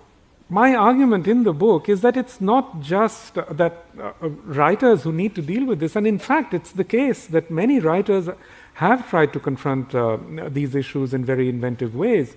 my 0.49 0.75
argument 0.75 1.27
in 1.27 1.45
the 1.45 1.55
book 1.55 1.89
is 1.89 2.03
that 2.03 2.17
it's 2.17 2.41
not 2.41 2.81
just 2.81 3.39
uh, 3.39 3.45
that 3.51 3.87
uh, 3.99 4.13
uh, 4.21 4.29
writers 4.29 5.03
who 5.03 5.13
need 5.13 5.35
to 5.35 5.43
deal 5.43 5.65
with 5.65 5.81
this, 5.81 5.97
and 5.97 6.07
in 6.07 6.19
fact, 6.19 6.53
it's 6.53 6.73
the 6.73 6.85
case 6.85 7.27
that 7.29 7.51
many 7.51 7.81
writers 7.81 8.29
have 8.75 9.09
tried 9.09 9.33
to 9.33 9.41
confront 9.41 9.95
uh, 9.95 10.19
these 10.49 10.75
issues 10.75 11.15
in 11.15 11.25
very 11.25 11.49
inventive 11.49 11.95
ways. 11.95 12.37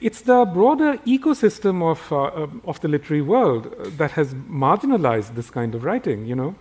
It's 0.00 0.22
the 0.22 0.44
broader 0.46 0.96
ecosystem 1.06 1.82
of, 1.82 2.10
uh, 2.10 2.48
of 2.68 2.80
the 2.80 2.88
literary 2.88 3.22
world 3.22 3.72
that 3.98 4.12
has 4.12 4.34
marginalized 4.34 5.34
this 5.34 5.50
kind 5.50 5.74
of 5.74 5.84
writing, 5.84 6.26
you 6.26 6.34
know. 6.34 6.54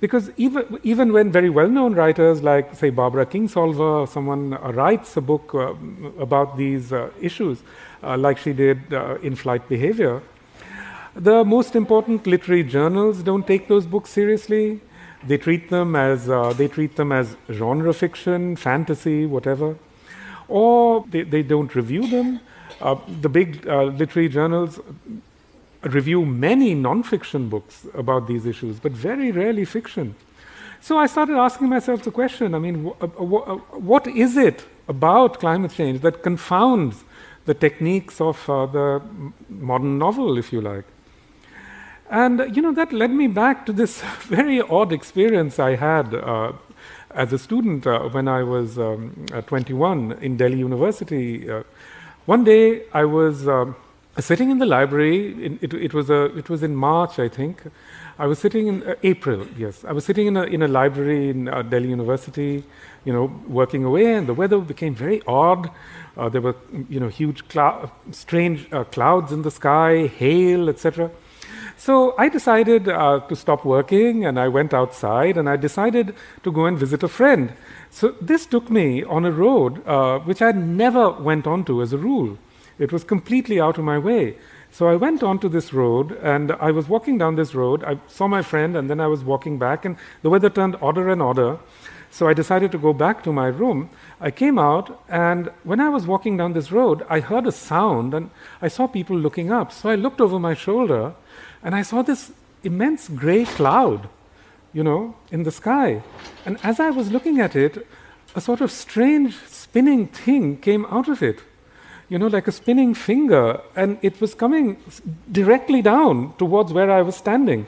Because 0.00 0.30
even, 0.36 0.78
even 0.82 1.12
when 1.12 1.32
very 1.32 1.48
well 1.48 1.68
known 1.68 1.94
writers 1.94 2.42
like, 2.42 2.74
say, 2.74 2.90
Barbara 2.90 3.24
Kingsolver, 3.24 4.00
or 4.00 4.06
someone 4.06 4.50
writes 4.50 5.16
a 5.16 5.22
book 5.22 5.54
uh, 5.54 5.72
about 6.20 6.58
these 6.58 6.92
issues, 7.22 7.60
uh, 7.60 7.64
like 8.02 8.38
she 8.38 8.52
did 8.52 8.92
uh, 8.92 9.18
in 9.22 9.34
Flight 9.36 9.68
Behavior. 9.68 10.22
The 11.14 11.44
most 11.44 11.74
important 11.74 12.26
literary 12.26 12.62
journals 12.62 13.22
don't 13.22 13.46
take 13.46 13.68
those 13.68 13.86
books 13.86 14.10
seriously. 14.10 14.80
They 15.26 15.38
treat 15.38 15.70
them 15.70 15.96
as 15.96 16.28
uh, 16.28 16.52
they 16.52 16.68
treat 16.68 16.96
them 16.96 17.10
as 17.10 17.36
genre 17.50 17.94
fiction, 17.94 18.56
fantasy, 18.56 19.24
whatever, 19.24 19.76
or 20.46 21.04
they, 21.08 21.22
they 21.22 21.42
don't 21.42 21.74
review 21.74 22.06
them. 22.06 22.40
Uh, 22.80 22.96
the 23.22 23.28
big 23.28 23.66
uh, 23.66 23.84
literary 23.84 24.28
journals 24.28 24.78
review 25.82 26.24
many 26.26 26.74
non-fiction 26.74 27.48
books 27.48 27.86
about 27.94 28.26
these 28.26 28.44
issues, 28.44 28.78
but 28.78 28.92
very 28.92 29.32
rarely 29.32 29.64
fiction. 29.64 30.14
So 30.80 30.98
I 30.98 31.06
started 31.06 31.36
asking 31.36 31.68
myself 31.70 32.02
the 32.02 32.10
question: 32.10 32.54
I 32.54 32.58
mean, 32.58 32.84
wh- 32.84 33.04
wh- 33.16 33.82
what 33.82 34.06
is 34.06 34.36
it 34.36 34.66
about 34.86 35.40
climate 35.40 35.72
change 35.72 36.02
that 36.02 36.22
confounds 36.22 37.04
the 37.46 37.54
techniques 37.54 38.20
of 38.20 38.48
uh, 38.50 38.66
the 38.66 39.00
modern 39.48 39.98
novel, 39.98 40.36
if 40.36 40.52
you 40.52 40.60
like. 40.60 40.84
And, 42.10 42.54
you 42.54 42.62
know, 42.62 42.72
that 42.72 42.92
led 42.92 43.10
me 43.10 43.26
back 43.26 43.66
to 43.66 43.72
this 43.72 44.02
very 44.22 44.60
odd 44.60 44.92
experience 44.92 45.58
I 45.58 45.76
had 45.76 46.14
uh, 46.14 46.52
as 47.10 47.32
a 47.32 47.38
student 47.38 47.86
uh, 47.86 48.00
when 48.10 48.28
I 48.28 48.42
was 48.42 48.78
um, 48.78 49.26
uh, 49.32 49.40
21 49.42 50.12
in 50.20 50.36
Delhi 50.36 50.58
University. 50.58 51.50
Uh, 51.50 51.62
one 52.26 52.44
day 52.44 52.82
I 52.92 53.04
was 53.04 53.48
um, 53.48 53.76
sitting 54.18 54.50
in 54.50 54.58
the 54.58 54.66
library, 54.66 55.44
in, 55.44 55.58
it, 55.62 55.72
it, 55.72 55.94
was 55.94 56.10
a, 56.10 56.36
it 56.36 56.48
was 56.48 56.62
in 56.62 56.76
March, 56.76 57.18
I 57.18 57.28
think. 57.28 57.62
I 58.18 58.26
was 58.26 58.38
sitting 58.38 58.66
in 58.66 58.82
uh, 58.82 58.94
April, 59.02 59.46
yes. 59.56 59.84
I 59.84 59.92
was 59.92 60.04
sitting 60.04 60.26
in 60.26 60.36
a, 60.36 60.44
in 60.44 60.62
a 60.62 60.68
library 60.68 61.30
in 61.30 61.44
Delhi 61.44 61.88
University, 61.88 62.64
you 63.04 63.12
know, 63.12 63.26
working 63.48 63.84
away, 63.84 64.14
and 64.14 64.26
the 64.26 64.34
weather 64.34 64.58
became 64.58 64.94
very 64.94 65.22
odd. 65.26 65.70
Uh, 66.16 66.28
there 66.28 66.40
were, 66.40 66.56
you 66.88 66.98
know, 66.98 67.08
huge, 67.08 67.42
strange 68.10 68.72
uh, 68.72 68.84
clouds 68.84 69.32
in 69.32 69.42
the 69.42 69.50
sky, 69.50 70.06
hail, 70.06 70.68
etc. 70.68 71.10
So 71.76 72.14
I 72.16 72.30
decided 72.30 72.88
uh, 72.88 73.20
to 73.28 73.36
stop 73.36 73.64
working, 73.64 74.24
and 74.24 74.40
I 74.40 74.48
went 74.48 74.72
outside, 74.72 75.36
and 75.36 75.48
I 75.48 75.56
decided 75.56 76.14
to 76.42 76.50
go 76.50 76.64
and 76.64 76.78
visit 76.78 77.02
a 77.02 77.08
friend. 77.08 77.52
So 77.90 78.14
this 78.20 78.46
took 78.46 78.70
me 78.70 79.04
on 79.04 79.26
a 79.26 79.30
road 79.30 79.86
uh, 79.86 80.18
which 80.20 80.40
I 80.40 80.52
never 80.52 81.10
went 81.10 81.46
onto 81.46 81.82
as 81.82 81.92
a 81.92 81.98
rule. 81.98 82.38
It 82.78 82.92
was 82.92 83.04
completely 83.04 83.60
out 83.60 83.76
of 83.78 83.84
my 83.84 83.98
way. 83.98 84.36
So 84.70 84.88
I 84.88 84.96
went 84.96 85.22
onto 85.22 85.48
this 85.48 85.72
road, 85.72 86.12
and 86.22 86.52
I 86.52 86.70
was 86.70 86.88
walking 86.88 87.18
down 87.18 87.36
this 87.36 87.54
road. 87.54 87.84
I 87.84 87.98
saw 88.08 88.26
my 88.26 88.42
friend, 88.42 88.74
and 88.76 88.88
then 88.88 89.00
I 89.00 89.06
was 89.06 89.22
walking 89.22 89.58
back, 89.58 89.84
and 89.84 89.96
the 90.22 90.30
weather 90.30 90.50
turned 90.50 90.76
odder 90.80 91.10
and 91.10 91.20
odder. 91.22 91.58
So 92.16 92.26
I 92.26 92.32
decided 92.32 92.72
to 92.72 92.78
go 92.78 92.94
back 92.94 93.22
to 93.24 93.30
my 93.30 93.48
room. 93.48 93.90
I 94.22 94.30
came 94.30 94.58
out, 94.58 95.02
and 95.06 95.50
when 95.64 95.80
I 95.80 95.90
was 95.90 96.06
walking 96.06 96.38
down 96.38 96.54
this 96.54 96.72
road, 96.72 97.04
I 97.10 97.20
heard 97.20 97.46
a 97.46 97.52
sound 97.52 98.14
and 98.14 98.30
I 98.62 98.68
saw 98.68 98.86
people 98.86 99.18
looking 99.18 99.52
up. 99.52 99.70
So 99.70 99.90
I 99.90 99.96
looked 99.96 100.22
over 100.22 100.38
my 100.38 100.54
shoulder 100.54 101.12
and 101.62 101.74
I 101.74 101.82
saw 101.82 102.00
this 102.00 102.32
immense 102.64 103.10
gray 103.10 103.44
cloud, 103.44 104.08
you 104.72 104.82
know, 104.82 105.14
in 105.30 105.42
the 105.42 105.50
sky. 105.50 106.02
And 106.46 106.56
as 106.62 106.80
I 106.80 106.88
was 106.88 107.12
looking 107.12 107.38
at 107.38 107.54
it, 107.54 107.86
a 108.34 108.40
sort 108.40 108.62
of 108.62 108.70
strange 108.70 109.36
spinning 109.46 110.06
thing 110.06 110.56
came 110.56 110.86
out 110.86 111.08
of 111.10 111.22
it, 111.22 111.40
you 112.08 112.18
know, 112.18 112.28
like 112.28 112.48
a 112.48 112.52
spinning 112.52 112.94
finger, 112.94 113.60
and 113.76 113.98
it 114.00 114.22
was 114.22 114.34
coming 114.34 114.78
directly 115.30 115.82
down 115.82 116.32
towards 116.38 116.72
where 116.72 116.90
I 116.90 117.02
was 117.02 117.16
standing. 117.16 117.66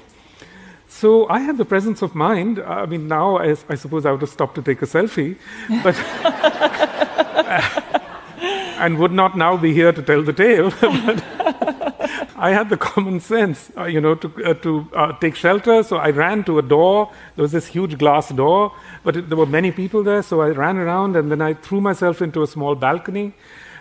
So 0.88 1.28
I 1.28 1.40
had 1.40 1.58
the 1.58 1.64
presence 1.64 2.02
of 2.02 2.14
mind. 2.14 2.60
I 2.60 2.86
mean, 2.86 3.08
now 3.08 3.36
I, 3.36 3.56
I 3.68 3.74
suppose 3.74 4.06
I 4.06 4.10
would 4.10 4.22
have 4.22 4.30
stopped 4.30 4.54
to 4.56 4.62
take 4.62 4.82
a 4.82 4.86
selfie, 4.86 5.36
but 5.82 5.94
and 8.78 8.98
would 8.98 9.12
not 9.12 9.36
now 9.36 9.56
be 9.56 9.74
here 9.74 9.92
to 9.92 10.02
tell 10.02 10.22
the 10.22 10.32
tale. 10.32 10.72
I 12.40 12.52
had 12.52 12.70
the 12.70 12.76
common 12.76 13.20
sense, 13.20 13.70
uh, 13.76 13.84
you 13.84 14.00
know, 14.00 14.14
to, 14.14 14.44
uh, 14.44 14.54
to 14.54 14.88
uh, 14.94 15.12
take 15.18 15.34
shelter. 15.34 15.82
So 15.82 15.96
I 15.96 16.10
ran 16.10 16.44
to 16.44 16.58
a 16.58 16.62
door. 16.62 17.12
There 17.34 17.42
was 17.42 17.52
this 17.52 17.66
huge 17.66 17.98
glass 17.98 18.30
door, 18.30 18.72
but 19.02 19.16
it, 19.16 19.28
there 19.28 19.36
were 19.36 19.46
many 19.46 19.72
people 19.72 20.04
there. 20.04 20.22
So 20.22 20.40
I 20.40 20.50
ran 20.50 20.76
around 20.76 21.16
and 21.16 21.32
then 21.32 21.42
I 21.42 21.54
threw 21.54 21.80
myself 21.80 22.22
into 22.22 22.42
a 22.42 22.46
small 22.46 22.76
balcony. 22.76 23.34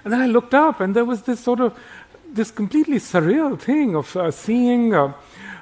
And 0.03 0.11
then 0.11 0.21
I 0.21 0.25
looked 0.25 0.55
up 0.55 0.81
and 0.81 0.95
there 0.95 1.05
was 1.05 1.21
this 1.21 1.39
sort 1.39 1.59
of, 1.59 1.77
this 2.27 2.49
completely 2.49 2.97
surreal 2.97 3.59
thing 3.59 3.95
of 3.95 4.15
uh, 4.17 4.31
seeing 4.31 4.93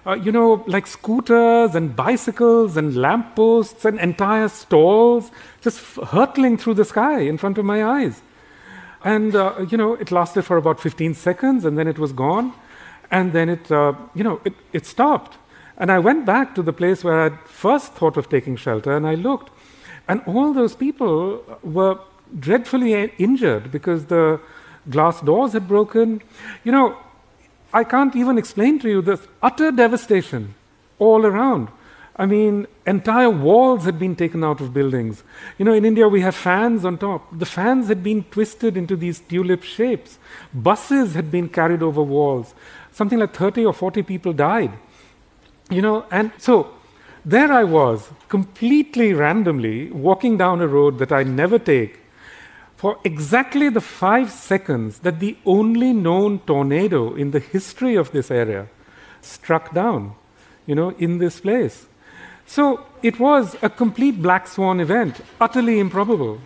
uh, 0.05 0.11
uh, 0.11 0.13
you 0.15 0.31
know, 0.31 0.63
like 0.67 0.85
scooters 0.85 1.73
and 1.73 1.95
bicycles 1.95 2.77
and 2.77 2.95
lampposts 2.95 3.85
and 3.85 3.99
entire 3.99 4.47
stalls 4.47 5.31
just 5.61 5.79
hurtling 6.07 6.57
through 6.57 6.75
the 6.75 6.85
sky 6.85 7.21
in 7.21 7.37
front 7.37 7.57
of 7.57 7.65
my 7.65 7.83
eyes. 7.83 8.21
And, 9.03 9.35
uh, 9.35 9.65
you 9.69 9.77
know, 9.77 9.93
it 9.93 10.11
lasted 10.11 10.43
for 10.43 10.57
about 10.57 10.79
15 10.79 11.13
seconds 11.13 11.65
and 11.65 11.77
then 11.77 11.87
it 11.87 11.97
was 11.97 12.11
gone. 12.13 12.53
And 13.11 13.33
then 13.33 13.49
it, 13.49 13.71
uh, 13.71 13.93
you 14.13 14.23
know, 14.23 14.41
it, 14.45 14.53
it 14.73 14.85
stopped. 14.85 15.37
And 15.77 15.91
I 15.91 15.99
went 15.99 16.25
back 16.25 16.55
to 16.55 16.61
the 16.61 16.73
place 16.73 17.03
where 17.03 17.21
I'd 17.21 17.39
first 17.41 17.93
thought 17.93 18.17
of 18.17 18.29
taking 18.29 18.55
shelter 18.55 18.95
and 18.95 19.05
I 19.05 19.15
looked. 19.15 19.51
And 20.07 20.21
all 20.25 20.53
those 20.53 20.75
people 20.75 21.43
were 21.63 21.99
dreadfully 22.39 23.11
injured 23.17 23.71
because 23.71 24.05
the 24.05 24.39
glass 24.89 25.21
doors 25.21 25.53
had 25.53 25.67
broken. 25.67 26.21
You 26.63 26.71
know, 26.71 26.97
I 27.75 27.83
can't 27.83 28.15
even 28.15 28.37
explain 28.37 28.79
to 28.79 28.89
you 28.89 29.01
this 29.01 29.27
utter 29.43 29.69
devastation 29.69 30.55
all 30.97 31.25
around. 31.25 31.67
I 32.15 32.25
mean, 32.25 32.67
entire 32.87 33.29
walls 33.29 33.83
had 33.83 33.99
been 33.99 34.15
taken 34.15 34.45
out 34.45 34.61
of 34.61 34.73
buildings. 34.73 35.23
You 35.57 35.65
know, 35.65 35.73
in 35.73 35.83
India 35.83 36.07
we 36.07 36.21
have 36.21 36.35
fans 36.35 36.85
on 36.85 36.97
top. 36.97 37.37
The 37.37 37.45
fans 37.45 37.89
had 37.89 38.01
been 38.01 38.23
twisted 38.23 38.77
into 38.77 38.95
these 38.95 39.19
tulip 39.19 39.63
shapes. 39.63 40.17
Buses 40.53 41.15
had 41.15 41.29
been 41.29 41.49
carried 41.49 41.83
over 41.83 42.01
walls. 42.01 42.53
Something 42.93 43.19
like 43.19 43.35
30 43.35 43.65
or 43.65 43.73
40 43.73 44.03
people 44.03 44.31
died. 44.31 44.71
You 45.69 45.81
know, 45.81 46.05
and 46.09 46.31
so 46.37 46.71
there 47.25 47.51
I 47.51 47.65
was, 47.65 48.07
completely 48.29 49.11
randomly 49.11 49.91
walking 49.91 50.37
down 50.37 50.61
a 50.61 50.67
road 50.67 50.97
that 50.99 51.11
I 51.11 51.23
never 51.23 51.59
take, 51.59 51.99
for 52.75 52.97
exactly 53.03 53.69
the 53.69 53.81
five 53.81 54.31
seconds 54.31 54.99
that 54.99 55.19
the 55.19 55.37
only 55.45 55.93
known 55.93 56.39
tornado 56.39 57.15
in 57.15 57.31
the 57.31 57.39
history 57.39 57.95
of 57.95 58.11
this 58.11 58.29
area 58.29 58.67
struck 59.21 59.73
down, 59.73 60.13
you 60.65 60.75
know, 60.75 60.89
in 60.97 61.17
this 61.17 61.39
place. 61.39 61.87
So 62.45 62.85
it 63.01 63.19
was 63.19 63.55
a 63.61 63.69
complete 63.69 64.21
black 64.21 64.47
swan 64.47 64.79
event, 64.79 65.21
utterly 65.41 65.79
improbable. 65.79 66.39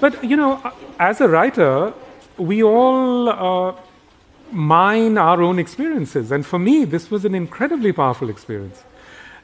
But, 0.00 0.22
you 0.22 0.36
know, 0.36 0.62
as 0.98 1.20
a 1.20 1.28
writer, 1.28 1.92
we 2.36 2.62
all 2.62 3.28
uh, 3.28 3.74
mine 4.52 5.18
our 5.18 5.42
own 5.42 5.58
experiences. 5.58 6.30
And 6.30 6.46
for 6.46 6.58
me, 6.58 6.84
this 6.84 7.10
was 7.10 7.24
an 7.24 7.34
incredibly 7.34 7.92
powerful 7.92 8.30
experience. 8.30 8.84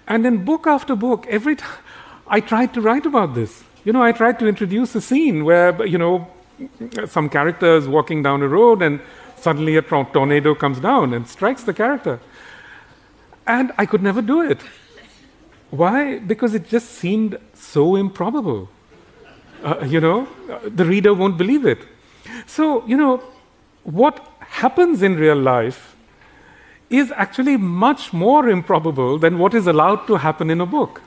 And 0.06 0.24
in 0.26 0.44
book 0.44 0.66
after 0.66 0.94
book, 0.94 1.26
every 1.28 1.56
time 1.56 1.78
I 2.26 2.40
tried 2.40 2.72
to 2.74 2.80
write 2.80 3.06
about 3.06 3.34
this. 3.34 3.64
You 3.84 3.92
know, 3.92 4.02
I 4.02 4.12
tried 4.12 4.38
to 4.38 4.46
introduce 4.46 4.94
a 4.94 5.00
scene 5.00 5.44
where, 5.44 5.84
you 5.84 5.98
know, 5.98 6.26
some 7.06 7.28
character 7.28 7.76
is 7.76 7.86
walking 7.86 8.22
down 8.22 8.42
a 8.42 8.48
road 8.48 8.80
and 8.80 9.00
suddenly 9.36 9.76
a 9.76 9.82
tornado 9.82 10.54
comes 10.54 10.80
down 10.80 11.12
and 11.12 11.28
strikes 11.28 11.64
the 11.64 11.74
character. 11.74 12.18
And 13.46 13.72
I 13.76 13.84
could 13.84 14.02
never 14.02 14.22
do 14.22 14.40
it. 14.40 14.60
Why? 15.70 16.18
Because 16.18 16.54
it 16.54 16.66
just 16.68 16.92
seemed 16.92 17.38
so 17.52 17.96
improbable. 17.96 18.70
Uh, 19.62 19.84
you 19.86 20.00
know, 20.00 20.28
the 20.66 20.84
reader 20.84 21.12
won't 21.12 21.36
believe 21.36 21.66
it. 21.66 21.78
So, 22.46 22.86
you 22.86 22.96
know, 22.96 23.22
what 23.82 24.26
happens 24.40 25.02
in 25.02 25.16
real 25.16 25.36
life 25.36 25.94
is 26.88 27.12
actually 27.16 27.56
much 27.58 28.12
more 28.12 28.48
improbable 28.48 29.18
than 29.18 29.38
what 29.38 29.52
is 29.52 29.66
allowed 29.66 30.06
to 30.06 30.16
happen 30.16 30.48
in 30.48 30.60
a 30.60 30.66
book. 30.66 31.02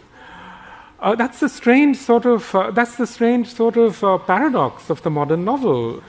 Uh, 1.00 1.16
that's 1.16 1.40
the 1.40 1.50
strange 1.50 1.96
sort 1.98 2.26
of 2.26 2.56
uh, 2.56 2.72
that's 2.72 2.96
the 2.96 3.06
strange 3.06 3.54
sort 3.54 3.78
of 3.78 4.04
uh, 4.04 4.18
paradox 4.18 4.90
of 4.90 5.04
the 5.04 5.10
modern 5.12 5.46
novel. 5.46 6.02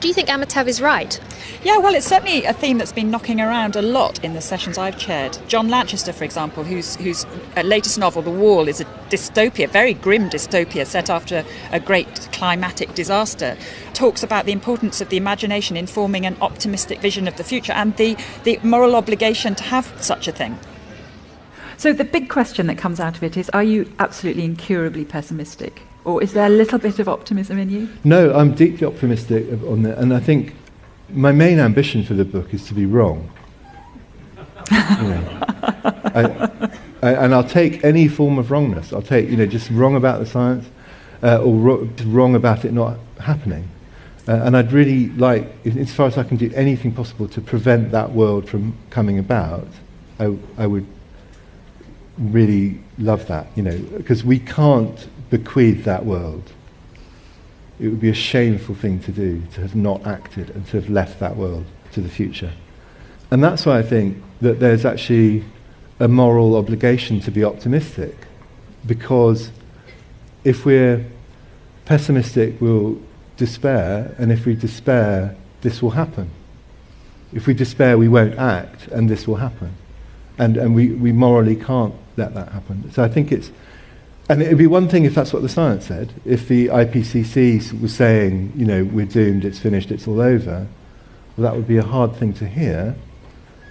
Do 0.00 0.08
you 0.08 0.14
think 0.14 0.28
Amitav 0.28 0.66
is 0.66 0.80
right? 0.80 1.20
Yeah, 1.62 1.78
well, 1.78 1.94
it's 1.94 2.06
certainly 2.06 2.44
a 2.44 2.52
theme 2.52 2.78
that's 2.78 2.90
been 2.90 3.08
knocking 3.08 3.40
around 3.40 3.76
a 3.76 3.82
lot 3.82 4.24
in 4.24 4.32
the 4.32 4.40
sessions 4.40 4.76
I've 4.76 4.98
chaired. 4.98 5.38
John 5.46 5.68
Lanchester, 5.68 6.12
for 6.12 6.24
example, 6.24 6.64
whose, 6.64 6.96
whose 6.96 7.24
uh, 7.56 7.62
latest 7.62 8.00
novel, 8.00 8.20
The 8.20 8.30
Wall, 8.32 8.66
is 8.66 8.80
a 8.80 8.84
dystopia, 9.10 9.68
very 9.68 9.94
grim 9.94 10.28
dystopia 10.28 10.84
set 10.84 11.08
after 11.08 11.44
a 11.70 11.78
great 11.78 12.28
climatic 12.32 12.96
disaster, 12.96 13.56
talks 13.94 14.24
about 14.24 14.44
the 14.44 14.50
importance 14.50 15.00
of 15.00 15.08
the 15.08 15.16
imagination 15.16 15.76
in 15.76 15.86
forming 15.86 16.26
an 16.26 16.36
optimistic 16.40 16.98
vision 16.98 17.28
of 17.28 17.36
the 17.36 17.44
future 17.44 17.72
and 17.72 17.96
the, 17.96 18.16
the 18.42 18.58
moral 18.64 18.96
obligation 18.96 19.54
to 19.54 19.62
have 19.62 19.86
such 20.02 20.26
a 20.26 20.32
thing. 20.32 20.58
So, 21.82 21.92
the 21.92 22.04
big 22.04 22.28
question 22.28 22.68
that 22.68 22.78
comes 22.78 23.00
out 23.00 23.16
of 23.16 23.24
it 23.24 23.36
is 23.36 23.50
are 23.50 23.64
you 23.64 23.92
absolutely 23.98 24.44
incurably 24.44 25.04
pessimistic? 25.04 25.82
Or 26.04 26.22
is 26.22 26.32
there 26.32 26.46
a 26.46 26.48
little 26.48 26.78
bit 26.78 27.00
of 27.00 27.08
optimism 27.08 27.58
in 27.58 27.70
you? 27.70 27.88
No, 28.04 28.32
I'm 28.32 28.54
deeply 28.54 28.86
optimistic 28.86 29.48
on 29.66 29.82
that. 29.82 29.98
And 29.98 30.14
I 30.14 30.20
think 30.20 30.54
my 31.10 31.32
main 31.32 31.58
ambition 31.58 32.04
for 32.04 32.14
the 32.14 32.24
book 32.24 32.54
is 32.54 32.68
to 32.68 32.74
be 32.74 32.86
wrong. 32.86 33.28
I, 34.70 36.70
I, 37.02 37.14
and 37.14 37.34
I'll 37.34 37.42
take 37.42 37.82
any 37.82 38.06
form 38.06 38.38
of 38.38 38.52
wrongness. 38.52 38.92
I'll 38.92 39.02
take, 39.02 39.28
you 39.28 39.36
know, 39.36 39.46
just 39.46 39.68
wrong 39.68 39.96
about 39.96 40.20
the 40.20 40.26
science 40.26 40.68
uh, 41.20 41.42
or 41.42 41.52
ro- 41.52 41.90
wrong 42.04 42.36
about 42.36 42.64
it 42.64 42.72
not 42.72 42.96
happening. 43.18 43.68
Uh, 44.28 44.34
and 44.34 44.56
I'd 44.56 44.70
really 44.70 45.08
like, 45.08 45.52
as 45.66 45.92
far 45.92 46.06
as 46.06 46.16
I 46.16 46.22
can 46.22 46.36
do 46.36 46.48
anything 46.54 46.92
possible 46.92 47.26
to 47.26 47.40
prevent 47.40 47.90
that 47.90 48.12
world 48.12 48.48
from 48.48 48.76
coming 48.90 49.18
about, 49.18 49.66
I, 50.20 50.36
I 50.56 50.68
would 50.68 50.86
really 52.30 52.80
love 52.98 53.26
that, 53.26 53.46
you 53.56 53.62
know, 53.62 53.78
because 53.96 54.22
we 54.22 54.38
can't 54.38 55.08
bequeath 55.30 55.84
that 55.84 56.04
world. 56.04 56.52
It 57.80 57.88
would 57.88 58.00
be 58.00 58.10
a 58.10 58.14
shameful 58.14 58.74
thing 58.74 59.00
to 59.00 59.12
do 59.12 59.42
to 59.54 59.62
have 59.62 59.74
not 59.74 60.06
acted 60.06 60.50
and 60.50 60.66
to 60.68 60.80
have 60.80 60.88
left 60.88 61.18
that 61.20 61.36
world 61.36 61.64
to 61.92 62.00
the 62.00 62.08
future. 62.08 62.52
And 63.30 63.42
that's 63.42 63.66
why 63.66 63.78
I 63.78 63.82
think 63.82 64.22
that 64.40 64.60
there's 64.60 64.84
actually 64.84 65.44
a 65.98 66.06
moral 66.06 66.56
obligation 66.56 67.20
to 67.20 67.30
be 67.30 67.42
optimistic, 67.44 68.14
because 68.86 69.50
if 70.44 70.64
we're 70.64 71.04
pessimistic, 71.84 72.60
we'll 72.60 73.00
despair, 73.36 74.14
and 74.18 74.30
if 74.30 74.46
we 74.46 74.54
despair, 74.54 75.36
this 75.62 75.80
will 75.82 75.90
happen. 75.90 76.30
If 77.32 77.46
we 77.46 77.54
despair, 77.54 77.96
we 77.96 78.08
won't 78.08 78.38
act, 78.38 78.88
and 78.88 79.08
this 79.08 79.26
will 79.26 79.36
happen. 79.36 79.74
And, 80.38 80.56
and 80.56 80.74
we, 80.74 80.88
we 80.88 81.12
morally 81.12 81.56
can't 81.56 81.94
let 82.16 82.34
that 82.34 82.50
happen. 82.52 82.90
So 82.92 83.02
I 83.02 83.08
think 83.08 83.32
it's, 83.32 83.50
and 84.28 84.42
it 84.42 84.48
would 84.48 84.58
be 84.58 84.66
one 84.66 84.88
thing 84.88 85.04
if 85.04 85.14
that's 85.14 85.32
what 85.32 85.42
the 85.42 85.48
science 85.48 85.86
said. 85.86 86.12
If 86.24 86.48
the 86.48 86.68
IPCC 86.68 87.80
was 87.80 87.94
saying, 87.94 88.52
you 88.56 88.64
know, 88.64 88.84
we're 88.84 89.06
doomed, 89.06 89.44
it's 89.44 89.58
finished, 89.58 89.90
it's 89.90 90.06
all 90.06 90.20
over, 90.20 90.66
well, 91.36 91.50
that 91.50 91.56
would 91.56 91.66
be 91.66 91.76
a 91.76 91.82
hard 91.82 92.14
thing 92.14 92.32
to 92.34 92.46
hear, 92.46 92.94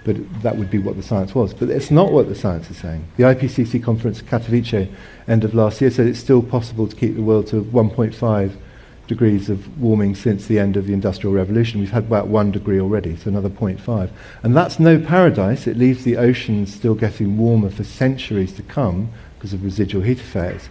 but 0.04 0.16
that 0.42 0.56
would 0.56 0.70
be 0.70 0.78
what 0.78 0.96
the 0.96 1.02
science 1.02 1.34
was. 1.34 1.54
But 1.54 1.70
it's 1.70 1.90
not 1.90 2.12
what 2.12 2.28
the 2.28 2.34
science 2.34 2.70
is 2.70 2.76
saying. 2.76 3.04
The 3.16 3.24
IPCC 3.24 3.82
conference 3.82 4.20
Katowice, 4.20 4.88
end 5.28 5.44
of 5.44 5.54
last 5.54 5.80
year, 5.80 5.90
said 5.90 6.06
it's 6.06 6.18
still 6.18 6.42
possible 6.42 6.88
to 6.88 6.96
keep 6.96 7.14
the 7.14 7.22
world 7.22 7.46
to 7.48 7.62
1.5 7.62 8.56
degrees 9.06 9.50
of 9.50 9.80
warming 9.80 10.14
since 10.14 10.46
the 10.46 10.58
end 10.58 10.76
of 10.76 10.86
the 10.86 10.92
Industrial 10.92 11.34
Revolution. 11.34 11.80
We've 11.80 11.90
had 11.90 12.04
about 12.04 12.28
one 12.28 12.50
degree 12.50 12.80
already, 12.80 13.16
so 13.16 13.28
another 13.28 13.50
0.5. 13.50 14.10
And 14.42 14.56
that's 14.56 14.78
no 14.78 14.98
paradise. 14.98 15.66
It 15.66 15.76
leaves 15.76 16.04
the 16.04 16.16
oceans 16.16 16.74
still 16.74 16.94
getting 16.94 17.36
warmer 17.36 17.70
for 17.70 17.84
centuries 17.84 18.52
to 18.54 18.62
come 18.62 19.10
because 19.36 19.52
of 19.52 19.64
residual 19.64 20.02
heat 20.02 20.18
effects. 20.18 20.68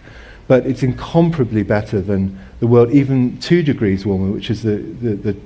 But 0.48 0.66
it's 0.66 0.82
incomparably 0.82 1.62
better 1.62 2.00
than 2.00 2.38
the 2.58 2.66
world, 2.66 2.90
even 2.90 3.38
two 3.38 3.62
degrees 3.62 4.06
warmer, 4.06 4.32
which 4.32 4.50
is 4.50 4.62
the, 4.62 4.76
the, 4.76 5.14
the 5.14 5.36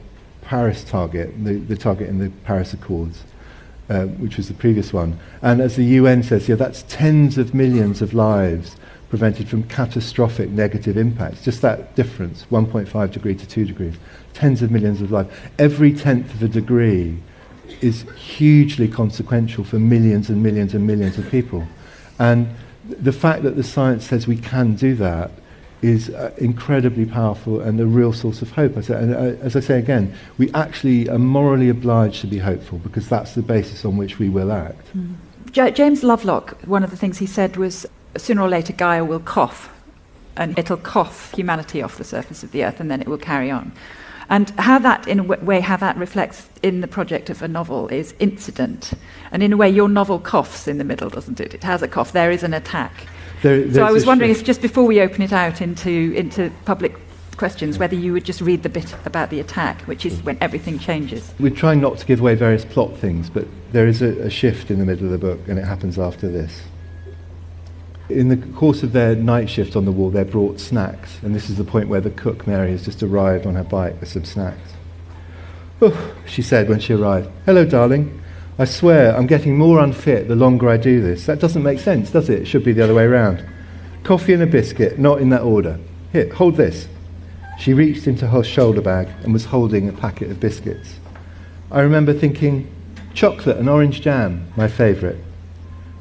Paris 0.42 0.84
target, 0.84 1.44
the, 1.44 1.54
the 1.56 1.76
target 1.76 2.08
in 2.08 2.18
the 2.18 2.30
Paris 2.44 2.72
Accords. 2.72 3.24
Uh, 3.88 4.06
which 4.06 4.36
was 4.36 4.48
the 4.48 4.54
previous 4.54 4.92
one. 4.92 5.16
And 5.42 5.60
as 5.60 5.76
the 5.76 5.84
UN 5.84 6.24
says, 6.24 6.48
yeah, 6.48 6.56
that's 6.56 6.82
tens 6.88 7.38
of 7.38 7.54
millions 7.54 8.02
of 8.02 8.12
lives 8.12 8.74
prevented 9.16 9.48
from 9.48 9.62
catastrophic 9.62 10.50
negative 10.50 10.98
impacts. 10.98 11.42
Just 11.42 11.62
that 11.62 11.94
difference, 11.94 12.44
1.5 12.50 13.10
degree 13.10 13.34
to 13.34 13.46
2 13.46 13.64
degrees, 13.64 13.94
tens 14.34 14.60
of 14.60 14.70
millions 14.70 15.00
of 15.00 15.10
lives. 15.10 15.34
Every 15.58 15.94
tenth 15.94 16.34
of 16.34 16.42
a 16.42 16.48
degree 16.48 17.16
is 17.80 18.02
hugely 18.14 18.88
consequential 18.88 19.64
for 19.64 19.78
millions 19.78 20.28
and 20.28 20.42
millions 20.42 20.74
and 20.74 20.86
millions 20.86 21.16
of 21.16 21.30
people. 21.30 21.66
And 22.18 22.46
the 22.84 23.10
fact 23.10 23.42
that 23.44 23.56
the 23.56 23.62
science 23.62 24.04
says 24.04 24.26
we 24.26 24.36
can 24.36 24.74
do 24.74 24.94
that 24.96 25.30
is 25.80 26.10
uh, 26.10 26.34
incredibly 26.36 27.06
powerful 27.06 27.62
and 27.62 27.80
a 27.80 27.86
real 27.86 28.12
source 28.12 28.42
of 28.42 28.50
hope. 28.50 28.76
I 28.76 28.94
and, 28.94 29.14
uh, 29.14 29.18
as 29.40 29.56
I 29.56 29.60
say 29.60 29.78
again, 29.78 30.14
we 30.36 30.52
actually 30.52 31.08
are 31.08 31.18
morally 31.18 31.70
obliged 31.70 32.20
to 32.20 32.26
be 32.26 32.38
hopeful 32.38 32.80
because 32.80 33.08
that's 33.08 33.34
the 33.34 33.40
basis 33.40 33.86
on 33.86 33.96
which 33.96 34.18
we 34.18 34.28
will 34.28 34.52
act. 34.52 34.94
Mm. 34.94 35.14
J- 35.52 35.70
James 35.70 36.02
Lovelock, 36.02 36.60
one 36.66 36.84
of 36.84 36.90
the 36.90 36.98
things 36.98 37.16
he 37.16 37.24
said 37.24 37.56
was 37.56 37.86
sooner 38.20 38.42
or 38.42 38.48
later 38.48 38.72
Gaia 38.72 39.04
will 39.04 39.20
cough, 39.20 39.72
and 40.36 40.58
it'll 40.58 40.76
cough 40.76 41.32
humanity 41.32 41.82
off 41.82 41.96
the 41.96 42.04
surface 42.04 42.42
of 42.42 42.52
the 42.52 42.64
earth, 42.64 42.80
and 42.80 42.90
then 42.90 43.00
it 43.00 43.08
will 43.08 43.18
carry 43.18 43.50
on. 43.50 43.72
And 44.28 44.50
how 44.58 44.80
that, 44.80 45.06
in 45.06 45.20
a 45.20 45.22
way, 45.22 45.60
how 45.60 45.76
that 45.76 45.96
reflects 45.96 46.48
in 46.62 46.80
the 46.80 46.88
project 46.88 47.30
of 47.30 47.42
a 47.42 47.48
novel 47.48 47.86
is 47.88 48.12
incident. 48.18 48.92
And 49.30 49.42
in 49.42 49.52
a 49.52 49.56
way, 49.56 49.70
your 49.70 49.88
novel 49.88 50.18
coughs 50.18 50.66
in 50.66 50.78
the 50.78 50.84
middle, 50.84 51.08
doesn't 51.08 51.40
it? 51.40 51.54
It 51.54 51.62
has 51.62 51.80
a 51.80 51.88
cough. 51.88 52.12
There 52.12 52.32
is 52.32 52.42
an 52.42 52.52
attack. 52.52 53.06
There, 53.42 53.72
so 53.72 53.84
I 53.84 53.92
was 53.92 54.04
wondering 54.04 54.32
if, 54.32 54.42
just 54.42 54.60
before 54.60 54.84
we 54.84 55.00
open 55.00 55.22
it 55.22 55.32
out 55.32 55.60
into, 55.60 56.12
into 56.16 56.50
public 56.64 56.96
questions, 57.36 57.78
whether 57.78 57.94
you 57.94 58.12
would 58.14 58.24
just 58.24 58.40
read 58.40 58.62
the 58.62 58.68
bit 58.68 58.96
about 59.04 59.30
the 59.30 59.38
attack, 59.38 59.82
which 59.82 60.04
is 60.04 60.20
when 60.22 60.38
everything 60.40 60.78
changes. 60.78 61.32
We're 61.38 61.54
trying 61.54 61.80
not 61.80 61.98
to 61.98 62.06
give 62.06 62.20
away 62.20 62.34
various 62.34 62.64
plot 62.64 62.96
things, 62.96 63.30
but 63.30 63.46
there 63.72 63.86
is 63.86 64.02
a, 64.02 64.22
a 64.22 64.30
shift 64.30 64.70
in 64.70 64.78
the 64.80 64.86
middle 64.86 65.04
of 65.04 65.12
the 65.12 65.18
book, 65.18 65.46
and 65.46 65.58
it 65.58 65.64
happens 65.64 65.98
after 65.98 66.28
this. 66.28 66.62
In 68.08 68.28
the 68.28 68.36
course 68.36 68.82
of 68.82 68.92
their 68.92 69.16
night 69.16 69.50
shift 69.50 69.74
on 69.74 69.84
the 69.84 69.92
wall, 69.92 70.10
they're 70.10 70.24
brought 70.24 70.60
snacks, 70.60 71.18
and 71.22 71.34
this 71.34 71.50
is 71.50 71.56
the 71.56 71.64
point 71.64 71.88
where 71.88 72.00
the 72.00 72.10
cook, 72.10 72.46
Mary, 72.46 72.70
has 72.70 72.84
just 72.84 73.02
arrived 73.02 73.46
on 73.46 73.56
her 73.56 73.64
bike 73.64 73.98
with 73.98 74.08
some 74.08 74.24
snacks. 74.24 74.74
Oh, 75.82 76.14
she 76.24 76.40
said 76.40 76.68
when 76.68 76.78
she 76.78 76.92
arrived. 76.92 77.28
Hello, 77.44 77.64
darling. 77.64 78.22
I 78.58 78.64
swear 78.64 79.14
I'm 79.14 79.26
getting 79.26 79.58
more 79.58 79.80
unfit 79.80 80.28
the 80.28 80.36
longer 80.36 80.68
I 80.68 80.76
do 80.76 81.02
this. 81.02 81.26
That 81.26 81.40
doesn't 81.40 81.62
make 81.62 81.80
sense, 81.80 82.10
does 82.10 82.30
it? 82.30 82.42
It 82.42 82.46
should 82.46 82.64
be 82.64 82.72
the 82.72 82.84
other 82.84 82.94
way 82.94 83.04
around. 83.04 83.44
Coffee 84.04 84.32
and 84.32 84.42
a 84.42 84.46
biscuit, 84.46 84.98
not 84.98 85.20
in 85.20 85.28
that 85.30 85.42
order. 85.42 85.78
Here, 86.12 86.32
hold 86.32 86.56
this. 86.56 86.88
She 87.58 87.74
reached 87.74 88.06
into 88.06 88.28
her 88.28 88.44
shoulder 88.44 88.80
bag 88.80 89.08
and 89.24 89.32
was 89.32 89.46
holding 89.46 89.88
a 89.88 89.92
packet 89.92 90.30
of 90.30 90.38
biscuits. 90.38 90.94
I 91.70 91.80
remember 91.80 92.14
thinking, 92.14 92.72
chocolate 93.14 93.56
and 93.56 93.68
orange 93.68 94.00
jam, 94.00 94.46
my 94.56 94.68
favourite. 94.68 95.16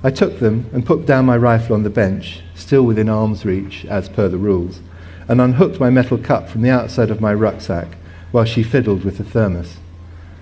I 0.06 0.12
took 0.12 0.38
them 0.38 0.70
and 0.72 0.86
put 0.86 1.08
down 1.08 1.26
my 1.26 1.36
rifle 1.36 1.74
on 1.74 1.82
the 1.82 1.90
bench, 1.90 2.42
still 2.54 2.84
within 2.84 3.10
arm's 3.10 3.44
reach 3.44 3.86
as 3.86 4.08
per 4.08 4.30
the 4.30 4.38
rules, 4.38 4.80
and 5.28 5.42
unhooked 5.42 5.80
my 5.80 5.90
metal 5.90 6.20
cup 6.20 6.48
from 6.48 6.62
the 6.62 6.70
outside 6.70 7.10
of 7.10 7.22
my 7.22 7.34
rucksack 7.34 7.98
while 8.32 8.46
she 8.46 8.62
fiddled 8.62 9.04
with 9.04 9.18
the 9.18 9.24
thermos. 9.24 9.78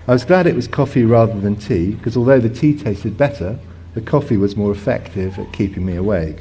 I 0.06 0.12
was 0.12 0.26
glad 0.26 0.46
it 0.46 0.54
was 0.54 0.68
coffee 0.68 1.04
rather 1.04 1.40
than 1.40 1.56
tea, 1.56 1.92
because 1.92 2.14
although 2.14 2.40
the 2.40 2.50
tea 2.50 2.76
tasted 2.76 3.16
better, 3.16 3.58
the 3.94 4.02
coffee 4.02 4.36
was 4.36 4.54
more 4.54 4.70
effective 4.70 5.38
at 5.38 5.54
keeping 5.54 5.86
me 5.86 5.96
awake. 5.96 6.40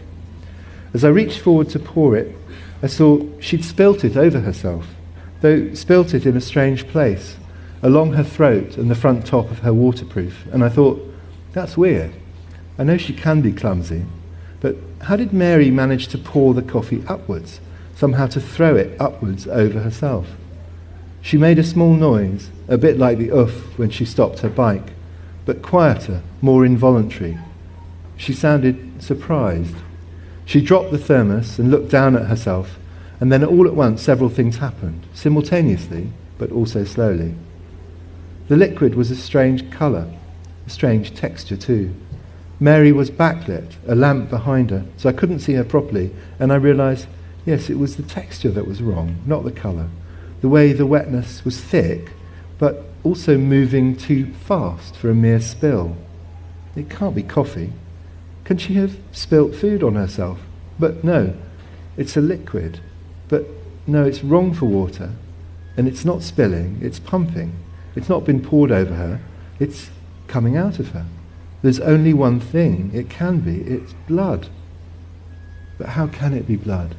As 0.93 1.05
I 1.05 1.07
reached 1.07 1.39
forward 1.39 1.69
to 1.69 1.79
pour 1.79 2.17
it, 2.17 2.35
I 2.81 2.87
saw 2.87 3.25
she'd 3.39 3.63
spilt 3.63 4.03
it 4.03 4.17
over 4.17 4.41
herself, 4.41 4.85
though 5.39 5.73
spilt 5.75 6.13
it 6.13 6.25
in 6.25 6.35
a 6.35 6.41
strange 6.41 6.89
place, 6.89 7.37
along 7.81 8.15
her 8.15 8.23
throat 8.25 8.75
and 8.75 8.91
the 8.91 8.95
front 8.95 9.25
top 9.25 9.49
of 9.49 9.59
her 9.59 9.73
waterproof, 9.73 10.45
and 10.51 10.61
I 10.61 10.67
thought, 10.67 11.01
that's 11.53 11.77
weird. 11.77 12.11
I 12.77 12.83
know 12.83 12.97
she 12.97 13.13
can 13.13 13.41
be 13.41 13.51
clumsy, 13.51 14.05
but 14.59 14.75
how 15.01 15.15
did 15.15 15.33
Mary 15.33 15.69
manage 15.69 16.07
to 16.07 16.17
pour 16.17 16.53
the 16.53 16.61
coffee 16.61 17.03
upwards, 17.07 17.59
somehow 17.95 18.27
to 18.27 18.41
throw 18.41 18.75
it 18.75 18.99
upwards 18.99 19.47
over 19.47 19.81
herself? 19.81 20.27
She 21.21 21.37
made 21.37 21.59
a 21.59 21.63
small 21.63 21.93
noise, 21.93 22.49
a 22.67 22.77
bit 22.77 22.97
like 22.97 23.17
the 23.17 23.31
oof 23.31 23.77
when 23.77 23.89
she 23.89 24.05
stopped 24.05 24.39
her 24.39 24.49
bike, 24.49 24.93
but 25.45 25.61
quieter, 25.61 26.21
more 26.41 26.65
involuntary. 26.65 27.37
She 28.17 28.33
sounded 28.33 29.01
surprised. 29.01 29.75
She 30.45 30.61
dropped 30.61 30.91
the 30.91 30.97
thermos 30.97 31.59
and 31.59 31.69
looked 31.69 31.89
down 31.89 32.15
at 32.15 32.27
herself, 32.27 32.77
and 33.19 33.31
then 33.31 33.43
all 33.43 33.67
at 33.67 33.75
once 33.75 34.01
several 34.01 34.29
things 34.29 34.57
happened, 34.57 35.05
simultaneously, 35.13 36.09
but 36.37 36.51
also 36.51 36.83
slowly. 36.83 37.35
The 38.47 38.57
liquid 38.57 38.95
was 38.95 39.11
a 39.11 39.15
strange 39.15 39.71
colour, 39.71 40.11
a 40.65 40.69
strange 40.69 41.15
texture 41.15 41.55
too. 41.55 41.93
Mary 42.63 42.93
was 42.93 43.11
backlit, 43.11 43.73
a 43.89 43.93
lamp 43.93 44.29
behind 44.29 44.69
her, 44.69 44.85
so 44.95 45.09
I 45.09 45.11
couldn't 45.11 45.39
see 45.39 45.51
her 45.55 45.65
properly, 45.65 46.15
and 46.39 46.49
I 46.49 46.55
realized, 46.55 47.07
yes, 47.45 47.69
it 47.69 47.77
was 47.77 47.97
the 47.97 48.03
texture 48.03 48.51
that 48.51 48.65
was 48.65 48.81
wrong, 48.81 49.17
not 49.25 49.43
the 49.43 49.51
color. 49.51 49.89
The 50.39 50.47
way 50.47 50.71
the 50.71 50.85
wetness 50.85 51.43
was 51.43 51.59
thick, 51.59 52.13
but 52.57 52.85
also 53.03 53.37
moving 53.37 53.97
too 53.97 54.31
fast 54.45 54.95
for 54.95 55.09
a 55.09 55.13
mere 55.13 55.41
spill. 55.41 55.97
It 56.73 56.89
can't 56.89 57.13
be 57.13 57.21
coffee. 57.21 57.73
Can 58.45 58.57
she 58.57 58.75
have 58.75 58.95
spilt 59.11 59.53
food 59.53 59.83
on 59.83 59.95
herself? 59.95 60.39
But 60.79 61.03
no, 61.03 61.35
it's 61.97 62.15
a 62.15 62.21
liquid. 62.21 62.79
But 63.27 63.45
no, 63.85 64.05
it's 64.05 64.23
wrong 64.23 64.53
for 64.53 64.67
water. 64.67 65.11
And 65.75 65.85
it's 65.85 66.05
not 66.05 66.23
spilling, 66.23 66.79
it's 66.81 66.97
pumping. 66.97 67.57
It's 67.97 68.07
not 68.07 68.23
been 68.23 68.41
poured 68.41 68.71
over 68.71 68.93
her, 68.93 69.19
it's 69.59 69.89
coming 70.27 70.55
out 70.55 70.79
of 70.79 70.91
her. 70.91 71.05
There's 71.63 71.79
only 71.79 72.13
one 72.13 72.39
thing 72.41 72.91
it 72.93 73.09
can 73.09 73.39
be 73.39 73.61
it's 73.61 73.93
blood. 74.07 74.49
But 75.79 75.89
how 75.89 76.07
can 76.07 76.33
it 76.33 76.45
be 76.45 76.57
blood? 76.57 76.95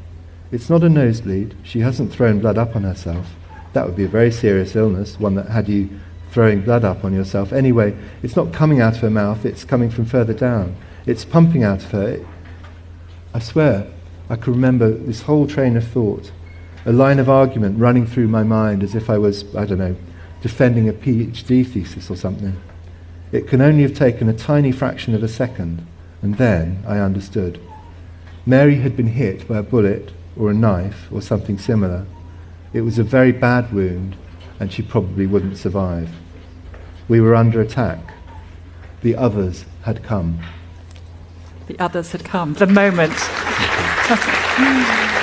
It's 0.50 0.70
not 0.70 0.82
a 0.82 0.88
nosebleed. 0.88 1.54
She 1.62 1.80
hasn't 1.80 2.12
thrown 2.12 2.40
blood 2.40 2.58
up 2.58 2.74
on 2.74 2.82
herself. 2.82 3.34
That 3.74 3.86
would 3.86 3.94
be 3.94 4.04
a 4.04 4.08
very 4.08 4.32
serious 4.32 4.74
illness, 4.74 5.20
one 5.20 5.34
that 5.34 5.48
had 5.48 5.68
you 5.68 5.90
throwing 6.30 6.62
blood 6.62 6.84
up 6.84 7.04
on 7.04 7.12
yourself. 7.12 7.52
Anyway, 7.52 7.94
it's 8.22 8.36
not 8.36 8.52
coming 8.52 8.80
out 8.80 8.94
of 8.94 9.00
her 9.02 9.10
mouth, 9.10 9.44
it's 9.44 9.64
coming 9.64 9.90
from 9.90 10.06
further 10.06 10.32
down. 10.32 10.74
It's 11.06 11.24
pumping 11.24 11.62
out 11.62 11.84
of 11.84 11.90
her. 11.90 12.24
I 13.34 13.40
swear, 13.40 13.86
I 14.30 14.36
can 14.36 14.54
remember 14.54 14.90
this 14.90 15.22
whole 15.22 15.46
train 15.46 15.76
of 15.76 15.86
thought, 15.86 16.32
a 16.86 16.92
line 16.92 17.18
of 17.18 17.28
argument 17.28 17.78
running 17.78 18.06
through 18.06 18.28
my 18.28 18.42
mind 18.42 18.82
as 18.82 18.94
if 18.94 19.10
I 19.10 19.18
was, 19.18 19.44
I 19.54 19.66
don't 19.66 19.78
know, 19.78 19.96
defending 20.40 20.88
a 20.88 20.92
PhD 20.92 21.66
thesis 21.66 22.10
or 22.10 22.16
something. 22.16 22.58
It 23.34 23.48
can 23.48 23.60
only 23.60 23.82
have 23.82 23.94
taken 23.94 24.28
a 24.28 24.32
tiny 24.32 24.70
fraction 24.70 25.12
of 25.12 25.24
a 25.24 25.26
second, 25.26 25.84
and 26.22 26.36
then 26.36 26.84
I 26.86 27.00
understood. 27.00 27.60
Mary 28.46 28.76
had 28.76 28.96
been 28.96 29.08
hit 29.08 29.48
by 29.48 29.58
a 29.58 29.62
bullet 29.64 30.12
or 30.36 30.52
a 30.52 30.54
knife 30.54 31.08
or 31.10 31.20
something 31.20 31.58
similar. 31.58 32.06
It 32.72 32.82
was 32.82 32.96
a 32.96 33.02
very 33.02 33.32
bad 33.32 33.74
wound, 33.74 34.14
and 34.60 34.72
she 34.72 34.82
probably 34.82 35.26
wouldn't 35.26 35.56
survive. 35.56 36.10
We 37.08 37.20
were 37.20 37.34
under 37.34 37.60
attack. 37.60 38.14
The 39.02 39.16
others 39.16 39.64
had 39.82 40.04
come. 40.04 40.38
The 41.66 41.76
others 41.80 42.12
had 42.12 42.24
come. 42.24 42.54
The 42.54 42.68
moment. 42.68 43.14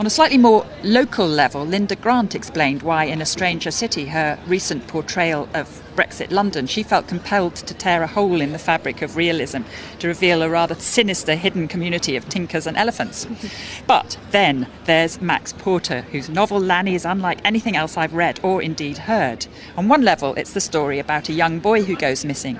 On 0.00 0.06
a 0.06 0.08
slightly 0.08 0.38
more 0.38 0.64
local 0.82 1.28
level, 1.28 1.62
Linda 1.62 1.94
Grant 1.94 2.34
explained 2.34 2.80
why, 2.80 3.04
in 3.04 3.20
A 3.20 3.26
Stranger 3.26 3.70
City, 3.70 4.06
her 4.06 4.38
recent 4.46 4.88
portrayal 4.88 5.46
of 5.52 5.82
Brexit 5.94 6.30
London, 6.30 6.66
she 6.66 6.82
felt 6.82 7.06
compelled 7.06 7.54
to 7.56 7.74
tear 7.74 8.02
a 8.02 8.06
hole 8.06 8.40
in 8.40 8.52
the 8.52 8.58
fabric 8.58 9.02
of 9.02 9.16
realism 9.16 9.60
to 9.98 10.08
reveal 10.08 10.40
a 10.40 10.48
rather 10.48 10.74
sinister 10.74 11.34
hidden 11.34 11.68
community 11.68 12.16
of 12.16 12.26
tinkers 12.30 12.66
and 12.66 12.78
elephants. 12.78 13.26
but 13.86 14.16
then 14.30 14.66
there's 14.86 15.20
Max 15.20 15.52
Porter, 15.52 16.00
whose 16.00 16.30
novel 16.30 16.58
Lanny 16.58 16.94
is 16.94 17.04
unlike 17.04 17.40
anything 17.44 17.76
else 17.76 17.98
I've 17.98 18.14
read 18.14 18.40
or 18.42 18.62
indeed 18.62 18.96
heard. 18.96 19.48
On 19.76 19.86
one 19.86 20.00
level, 20.00 20.32
it's 20.36 20.54
the 20.54 20.62
story 20.62 20.98
about 20.98 21.28
a 21.28 21.34
young 21.34 21.58
boy 21.58 21.82
who 21.82 21.94
goes 21.94 22.24
missing. 22.24 22.58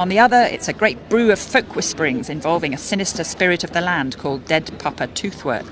On 0.00 0.08
the 0.08 0.18
other, 0.18 0.40
it's 0.42 0.68
a 0.68 0.72
great 0.72 1.08
brew 1.08 1.30
of 1.30 1.38
folk 1.38 1.76
whisperings 1.76 2.28
involving 2.28 2.72
a 2.74 2.78
sinister 2.78 3.24
spirit 3.24 3.62
of 3.62 3.72
the 3.72 3.80
land 3.80 4.16
called 4.18 4.44
Dead 4.46 4.70
Papa 4.78 5.06
Toothwort 5.08 5.66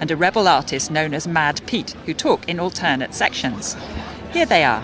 and 0.00 0.10
a 0.10 0.16
rebel 0.16 0.48
artist 0.48 0.90
known 0.90 1.12
as 1.12 1.26
Mad 1.26 1.60
Pete, 1.66 1.90
who 2.06 2.14
talk 2.14 2.48
in 2.48 2.60
alternate 2.60 3.14
sections. 3.14 3.76
Here 4.32 4.46
they 4.46 4.64
are. 4.64 4.82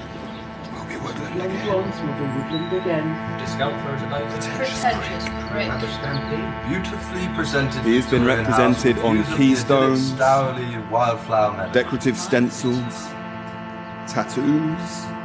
Beautifully 6.69 7.29
presented. 7.35 7.83
He 7.85 7.97
has 7.97 8.07
been 8.11 8.25
represented 8.25 8.99
on 8.99 9.25
keystones, 9.37 10.13
decorative 11.73 12.17
stencils, 12.17 12.95
tattoos, 14.13 15.07
the 15.07 15.20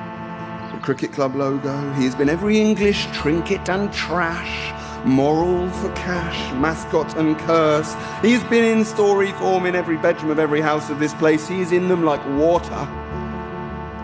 cricket 0.86 1.12
club 1.12 1.36
logo. 1.36 1.91
He 1.93 2.06
has 2.06 2.13
been 2.13 2.30
every 2.30 2.62
English 2.62 3.08
trinket 3.12 3.67
and 3.69 3.91
trash 3.91 4.71
moral 5.04 5.69
for 5.71 5.91
cash, 5.93 6.54
mascot 6.54 7.17
and 7.17 7.38
curse. 7.39 7.95
He's 8.21 8.43
been 8.45 8.63
in 8.63 8.86
story 8.86 9.32
form 9.34 9.65
in 9.65 9.76
every 9.76 9.98
bedroom 9.98 10.32
of 10.32 10.38
every 10.38 10.62
house 10.62 10.91
of 10.91 11.00
this 11.00 11.13
place. 11.15 11.48
He 11.48 11.60
is 11.62 11.71
in 11.71 11.88
them 11.88 12.04
like 12.04 12.24
water. 12.38 12.88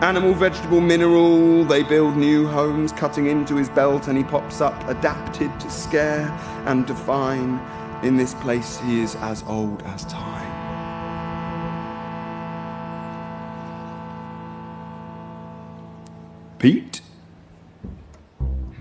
Animal, 0.02 0.34
vegetable, 0.34 0.80
mineral, 0.80 1.64
they 1.64 1.84
build 1.84 2.16
new 2.16 2.48
homes, 2.48 2.90
cutting 2.90 3.26
into 3.26 3.54
his 3.54 3.68
belt, 3.68 4.08
and 4.08 4.18
he 4.18 4.24
pops 4.24 4.60
up, 4.60 4.76
adapted 4.88 5.50
to 5.60 5.70
scare 5.70 6.26
and 6.66 6.84
define. 6.84 7.60
In 8.02 8.16
this 8.16 8.34
place, 8.34 8.80
he 8.80 9.00
is 9.00 9.14
as 9.16 9.44
old 9.46 9.82
as 9.84 10.04
time. 10.06 10.41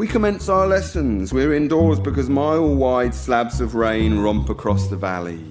We 0.01 0.07
commence 0.07 0.49
our 0.49 0.65
lessons. 0.65 1.31
We're 1.31 1.53
indoors 1.53 1.99
because 1.99 2.27
mile 2.27 2.73
wide 2.73 3.13
slabs 3.13 3.61
of 3.61 3.75
rain 3.75 4.17
romp 4.17 4.49
across 4.49 4.87
the 4.87 4.95
valley. 4.95 5.45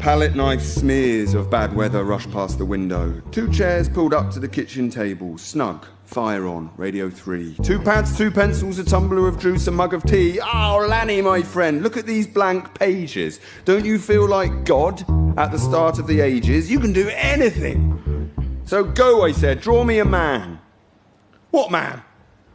Palette 0.00 0.34
knife 0.34 0.62
smears 0.62 1.34
of 1.34 1.48
bad 1.48 1.76
weather 1.76 2.02
rush 2.02 2.28
past 2.32 2.58
the 2.58 2.64
window. 2.64 3.22
Two 3.30 3.48
chairs 3.52 3.88
pulled 3.88 4.12
up 4.12 4.32
to 4.32 4.40
the 4.40 4.48
kitchen 4.48 4.90
table, 4.90 5.38
snug, 5.38 5.86
fire 6.02 6.48
on, 6.48 6.72
radio 6.76 7.08
3. 7.08 7.54
Two 7.62 7.78
pads, 7.78 8.18
two 8.18 8.32
pencils, 8.32 8.80
a 8.80 8.84
tumbler 8.84 9.28
of 9.28 9.38
juice, 9.38 9.68
a 9.68 9.70
mug 9.70 9.94
of 9.94 10.02
tea. 10.02 10.40
Oh, 10.40 10.84
Lanny, 10.90 11.22
my 11.22 11.40
friend, 11.40 11.84
look 11.84 11.96
at 11.96 12.04
these 12.04 12.26
blank 12.26 12.76
pages. 12.76 13.38
Don't 13.64 13.84
you 13.84 14.00
feel 14.00 14.28
like 14.28 14.64
God 14.64 15.04
at 15.38 15.52
the 15.52 15.58
start 15.60 16.00
of 16.00 16.08
the 16.08 16.18
ages? 16.18 16.68
You 16.68 16.80
can 16.80 16.92
do 16.92 17.08
anything. 17.10 18.58
So 18.64 18.82
go, 18.82 19.24
I 19.24 19.30
said, 19.30 19.60
draw 19.60 19.84
me 19.84 20.00
a 20.00 20.04
man. 20.04 20.58
What 21.56 21.70
man? 21.70 22.02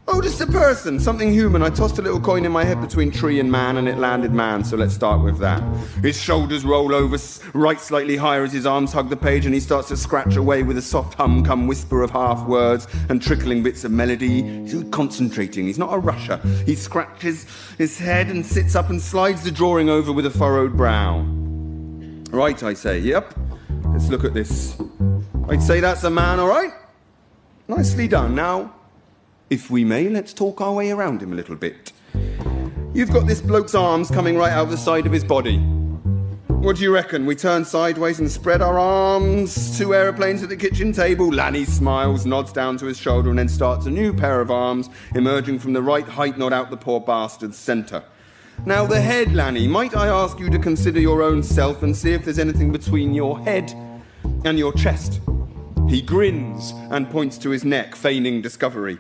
Oh, 0.07 0.21
just 0.21 0.41
a 0.41 0.45
person, 0.45 0.99
something 0.99 1.33
human. 1.33 1.63
I 1.63 1.71
tossed 1.71 1.97
a 1.97 2.03
little 2.03 2.21
coin 2.21 2.45
in 2.45 2.51
my 2.51 2.63
head 2.63 2.79
between 2.79 3.09
tree 3.09 3.39
and 3.39 3.51
man, 3.51 3.77
and 3.77 3.87
it 3.87 3.97
landed 3.97 4.31
man, 4.31 4.63
so 4.63 4.77
let's 4.77 4.93
start 4.93 5.23
with 5.23 5.39
that. 5.39 5.63
His 6.03 6.21
shoulders 6.21 6.63
roll 6.63 6.93
over, 6.93 7.17
right 7.55 7.79
slightly 7.79 8.15
higher 8.15 8.43
as 8.43 8.53
his 8.53 8.67
arms 8.67 8.93
hug 8.93 9.09
the 9.09 9.17
page, 9.17 9.47
and 9.47 9.55
he 9.55 9.59
starts 9.59 9.87
to 9.87 9.97
scratch 9.97 10.35
away 10.35 10.61
with 10.61 10.77
a 10.77 10.83
soft 10.83 11.15
hum, 11.15 11.43
come 11.43 11.65
whisper 11.65 12.03
of 12.03 12.11
half 12.11 12.47
words 12.47 12.87
and 13.09 13.19
trickling 13.19 13.63
bits 13.63 13.83
of 13.83 13.89
melody. 13.89 14.43
He's 14.43 14.83
concentrating, 14.91 15.65
he's 15.65 15.79
not 15.79 15.95
a 15.95 15.97
rusher. 15.97 16.37
He 16.67 16.75
scratches 16.75 17.47
his 17.79 17.97
head 17.97 18.27
and 18.27 18.45
sits 18.45 18.75
up 18.75 18.91
and 18.91 19.01
slides 19.01 19.41
the 19.41 19.49
drawing 19.49 19.89
over 19.89 20.13
with 20.13 20.27
a 20.27 20.29
furrowed 20.29 20.77
brow. 20.77 21.21
Right, 22.29 22.61
I 22.61 22.75
say, 22.75 22.99
yep. 22.99 23.33
Let's 23.85 24.09
look 24.09 24.25
at 24.25 24.35
this. 24.35 24.79
I'd 25.49 25.63
say 25.63 25.79
that's 25.79 26.03
a 26.03 26.11
man, 26.11 26.39
all 26.39 26.47
right? 26.47 26.71
Nicely 27.67 28.07
done. 28.07 28.35
Now, 28.35 28.75
if 29.51 29.69
we 29.69 29.83
may, 29.83 30.07
let's 30.07 30.33
talk 30.33 30.61
our 30.61 30.73
way 30.73 30.91
around 30.91 31.21
him 31.21 31.33
a 31.33 31.35
little 31.35 31.57
bit. 31.57 31.91
You've 32.93 33.11
got 33.11 33.27
this 33.27 33.41
bloke's 33.41 33.75
arms 33.75 34.09
coming 34.09 34.37
right 34.37 34.51
out 34.51 34.69
the 34.69 34.77
side 34.77 35.05
of 35.05 35.11
his 35.11 35.25
body. 35.25 35.57
What 36.47 36.77
do 36.77 36.83
you 36.83 36.93
reckon? 36.93 37.25
We 37.25 37.35
turn 37.35 37.65
sideways 37.65 38.19
and 38.19 38.31
spread 38.31 38.61
our 38.61 38.79
arms. 38.79 39.77
Two 39.77 39.93
aeroplanes 39.93 40.41
at 40.41 40.47
the 40.47 40.55
kitchen 40.55 40.93
table. 40.93 41.27
Lanny 41.29 41.65
smiles, 41.65 42.25
nods 42.25 42.53
down 42.53 42.77
to 42.77 42.85
his 42.85 42.97
shoulder, 42.97 43.29
and 43.29 43.37
then 43.37 43.49
starts 43.49 43.87
a 43.87 43.91
new 43.91 44.13
pair 44.13 44.39
of 44.39 44.51
arms, 44.51 44.89
emerging 45.15 45.59
from 45.59 45.73
the 45.73 45.81
right 45.81 46.07
height, 46.07 46.37
not 46.37 46.53
out 46.53 46.69
the 46.69 46.77
poor 46.77 47.01
bastard's 47.01 47.57
centre. 47.57 48.03
Now, 48.65 48.85
the 48.85 49.01
head, 49.01 49.33
Lanny, 49.33 49.67
might 49.67 49.97
I 49.97 50.07
ask 50.07 50.39
you 50.39 50.49
to 50.49 50.59
consider 50.59 51.01
your 51.01 51.21
own 51.21 51.43
self 51.43 51.83
and 51.83 51.97
see 51.97 52.13
if 52.13 52.23
there's 52.23 52.39
anything 52.39 52.71
between 52.71 53.13
your 53.13 53.37
head 53.39 53.73
and 54.45 54.57
your 54.57 54.71
chest? 54.71 55.19
He 55.89 56.01
grins 56.01 56.71
and 56.89 57.09
points 57.09 57.37
to 57.39 57.49
his 57.49 57.65
neck, 57.65 57.95
feigning 57.95 58.41
discovery. 58.41 58.97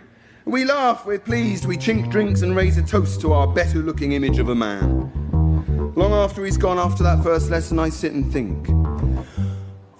We 0.51 0.65
laugh, 0.65 1.05
we're 1.05 1.17
pleased, 1.17 1.63
we 1.63 1.77
chink 1.77 2.11
drinks 2.11 2.41
and 2.41 2.53
raise 2.53 2.77
a 2.77 2.81
toast 2.81 3.21
to 3.21 3.31
our 3.31 3.47
better 3.47 3.79
looking 3.79 4.11
image 4.11 4.37
of 4.37 4.49
a 4.49 4.53
man. 4.53 5.09
Long 5.95 6.11
after 6.11 6.43
he's 6.43 6.57
gone 6.57 6.77
after 6.77 7.03
that 7.03 7.23
first 7.23 7.49
lesson, 7.49 7.79
I 7.79 7.87
sit 7.87 8.11
and 8.11 8.29
think. 8.33 8.67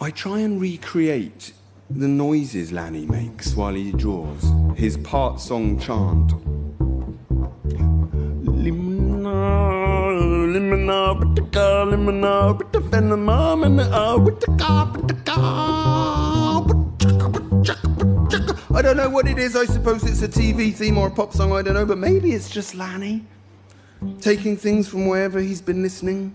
I 0.02 0.12
try 0.12 0.40
and 0.40 0.60
recreate 0.60 1.54
the 1.90 2.10
noises 2.10 2.74
Lanny 2.74 3.06
makes 3.06 3.56
while 3.56 3.74
he 3.74 3.94
draws, 3.94 4.52
his 4.76 4.98
part 4.98 5.40
song 5.40 5.80
chant. 5.80 6.32
Bitafena, 12.58 13.18
mom, 13.18 13.64
and 13.64 13.80
bitaka, 13.80 15.02
I 18.74 18.82
don't 18.82 18.96
know 18.96 19.10
what 19.10 19.28
it 19.28 19.38
is. 19.38 19.58
I 19.58 19.66
suppose 19.66 20.04
it's 20.06 20.22
a 20.22 20.30
TV 20.30 20.74
theme 20.74 20.98
or 20.98 21.08
a 21.08 21.12
pop 21.12 21.34
song. 21.34 21.52
I 21.52 21.62
don't 21.62 21.74
know, 21.74 21.86
but 21.86 21.98
maybe 21.98 22.32
it's 22.32 22.50
just 22.50 22.74
Lanny 22.74 23.26
taking 24.22 24.56
things 24.56 24.88
from 24.88 25.08
wherever 25.08 25.40
he's 25.40 25.62
been 25.62 25.84
listening, 25.84 26.34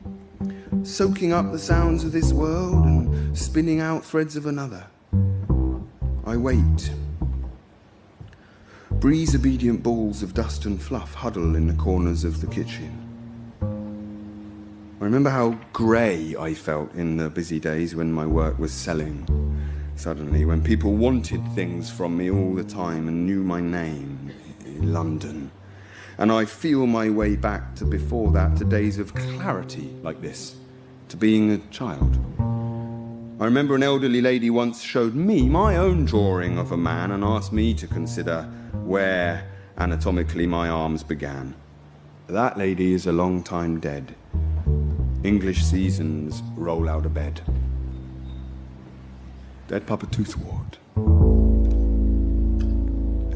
soaking 0.82 1.32
up 1.32 1.50
the 1.50 1.58
sounds 1.58 2.04
of 2.04 2.12
this 2.12 2.34
world 2.34 2.84
and 2.84 3.36
spinning 3.36 3.80
out 3.80 4.04
threads 4.04 4.36
of 4.36 4.44
another. 4.44 4.86
I 6.26 6.36
wait. 6.36 6.92
Breeze 8.90 9.34
obedient 9.34 9.82
balls 9.82 10.22
of 10.22 10.34
dust 10.34 10.66
and 10.66 10.80
fluff 10.80 11.14
huddle 11.14 11.56
in 11.56 11.66
the 11.66 11.74
corners 11.74 12.22
of 12.22 12.42
the 12.42 12.46
kitchen. 12.48 13.02
I 15.00 15.04
remember 15.04 15.30
how 15.30 15.58
grey 15.72 16.36
I 16.38 16.52
felt 16.52 16.94
in 16.94 17.16
the 17.16 17.30
busy 17.30 17.60
days 17.60 17.94
when 17.94 18.12
my 18.12 18.26
work 18.26 18.58
was 18.58 18.72
selling 18.72 19.45
suddenly 19.96 20.44
when 20.44 20.62
people 20.62 20.92
wanted 20.92 21.42
things 21.54 21.90
from 21.90 22.16
me 22.16 22.30
all 22.30 22.54
the 22.54 22.64
time 22.64 23.08
and 23.08 23.26
knew 23.26 23.42
my 23.42 23.60
name 23.60 24.30
in 24.64 24.92
London. 24.92 25.50
and 26.18 26.32
I 26.32 26.44
feel 26.44 26.86
my 26.86 27.10
way 27.10 27.36
back 27.36 27.74
to 27.76 27.84
before 27.84 28.30
that 28.32 28.56
to 28.56 28.64
days 28.64 28.98
of 28.98 29.14
clarity 29.14 29.90
like 30.02 30.22
this, 30.22 30.56
to 31.08 31.16
being 31.16 31.50
a 31.52 31.58
child. 31.70 32.16
I 33.38 33.44
remember 33.44 33.74
an 33.74 33.82
elderly 33.82 34.22
lady 34.22 34.48
once 34.48 34.80
showed 34.80 35.14
me 35.14 35.46
my 35.46 35.76
own 35.76 36.06
drawing 36.06 36.56
of 36.56 36.72
a 36.72 36.76
man 36.76 37.10
and 37.10 37.22
asked 37.22 37.52
me 37.52 37.74
to 37.74 37.86
consider 37.86 38.44
where 38.84 39.46
anatomically 39.76 40.46
my 40.46 40.70
arms 40.70 41.02
began. 41.02 41.54
That 42.28 42.56
lady 42.56 42.94
is 42.94 43.06
a 43.06 43.12
long 43.12 43.42
time 43.42 43.78
dead. 43.78 44.14
English 45.22 45.64
seasons 45.64 46.42
roll 46.56 46.88
out 46.88 47.04
of 47.04 47.12
bed. 47.12 47.42
Dead 49.68 49.84
Papa 49.84 50.06
Toothwort 50.06 50.76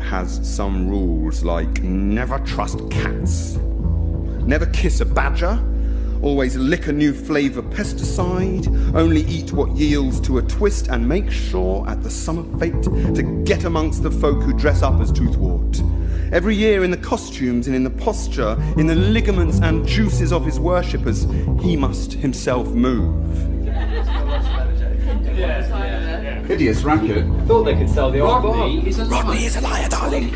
has 0.01 0.41
some 0.49 0.89
rules 0.89 1.43
like 1.43 1.83
never 1.83 2.39
trust 2.41 2.79
cats, 2.89 3.57
never 4.47 4.67
kiss 4.67 5.01
a 5.01 5.05
badger, 5.05 5.61
always 6.23 6.55
lick 6.55 6.87
a 6.87 6.93
new 6.93 7.13
flavour 7.13 7.63
pesticide, 7.63 8.95
only 8.95 9.23
eat 9.23 9.53
what 9.53 9.73
yields 9.73 10.21
to 10.21 10.39
a 10.39 10.43
twist, 10.43 10.87
and 10.87 11.09
make 11.09 11.33
sure 11.33 11.85
at 11.89 12.01
the 12.05 12.11
summer 12.11 12.45
fete 12.61 12.81
to 12.85 13.43
get 13.45 13.65
amongst 13.65 14.05
the 14.05 14.11
folk 14.13 14.41
who 14.41 14.53
dress 14.53 14.83
up 14.83 15.01
as 15.01 15.11
Toothwort. 15.11 15.83
Every 16.33 16.55
year, 16.55 16.85
in 16.85 16.93
the 16.93 16.97
costumes 16.97 17.67
and 17.67 17.75
in 17.75 17.83
the 17.83 17.91
posture, 17.91 18.57
in 18.77 18.87
the 18.87 18.95
ligaments 18.95 19.59
and 19.63 19.85
juices 19.85 20.33
of 20.33 20.47
his 20.47 20.61
worshippers, 20.61 21.27
he 21.61 21.75
must 21.75 22.13
himself 22.13 22.69
move. 22.69 23.27
Hideous 26.51 26.83
racket. 26.83 27.25
Thought 27.47 27.63
they 27.63 27.77
could 27.77 27.89
sell 27.89 28.11
the 28.11 28.19
old 28.19 28.43
Rodney 28.43 28.81
bar. 28.81 28.89
is 28.89 28.99
a 28.99 29.05
Rodney 29.05 29.45
is 29.45 29.55
a 29.55 29.61
liar, 29.61 29.89
darling. 29.89 30.35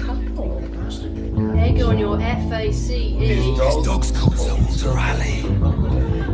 Egg 1.59 1.83
on 1.83 1.99
your 1.99 2.17
FACE. 2.21 2.87
His 2.87 3.59
dog's 3.85 4.13
called 4.13 4.39
Sir 4.39 4.55
Walter 4.55 4.91
Raleigh. 4.91 5.43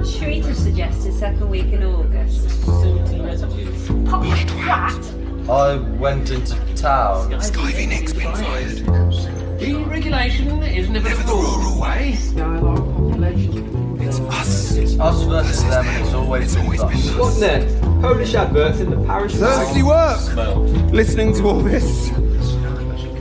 Shrita 0.04 0.54
suggested 0.54 1.14
second 1.14 1.48
week 1.48 1.72
in 1.72 1.82
August. 1.82 2.46
Posh 4.04 4.44
twat! 4.44 5.48
I 5.48 5.76
went 5.98 6.30
into 6.30 6.56
town. 6.76 7.30
Skyvy 7.40 7.88
Nick's 7.88 8.12
been 8.12 8.34
fired. 8.34 8.84
Deregulation 9.58 10.76
is 10.76 10.90
never, 10.90 11.08
the 11.08 11.32
rural 11.32 11.80
way. 11.80 12.18
Dialogue 12.36 12.96
population. 12.98 13.79
It's 14.10 14.18
us. 14.18 14.72
It's 14.72 14.98
us 14.98 15.22
versus 15.22 15.62
them, 15.62 15.86
and 15.86 16.04
it's 16.04 16.14
always 16.14 16.56
been 16.56 16.66
us. 16.80 17.10
What 17.14 17.38
next? 17.38 17.80
Polish 17.80 18.34
adverts 18.34 18.80
in 18.80 18.90
the 18.90 18.96
parish. 19.06 19.34
Thirsty 19.34 19.84
work! 19.84 20.18
Listening 20.90 21.32
to 21.34 21.46
all 21.46 21.60
this. 21.60 22.10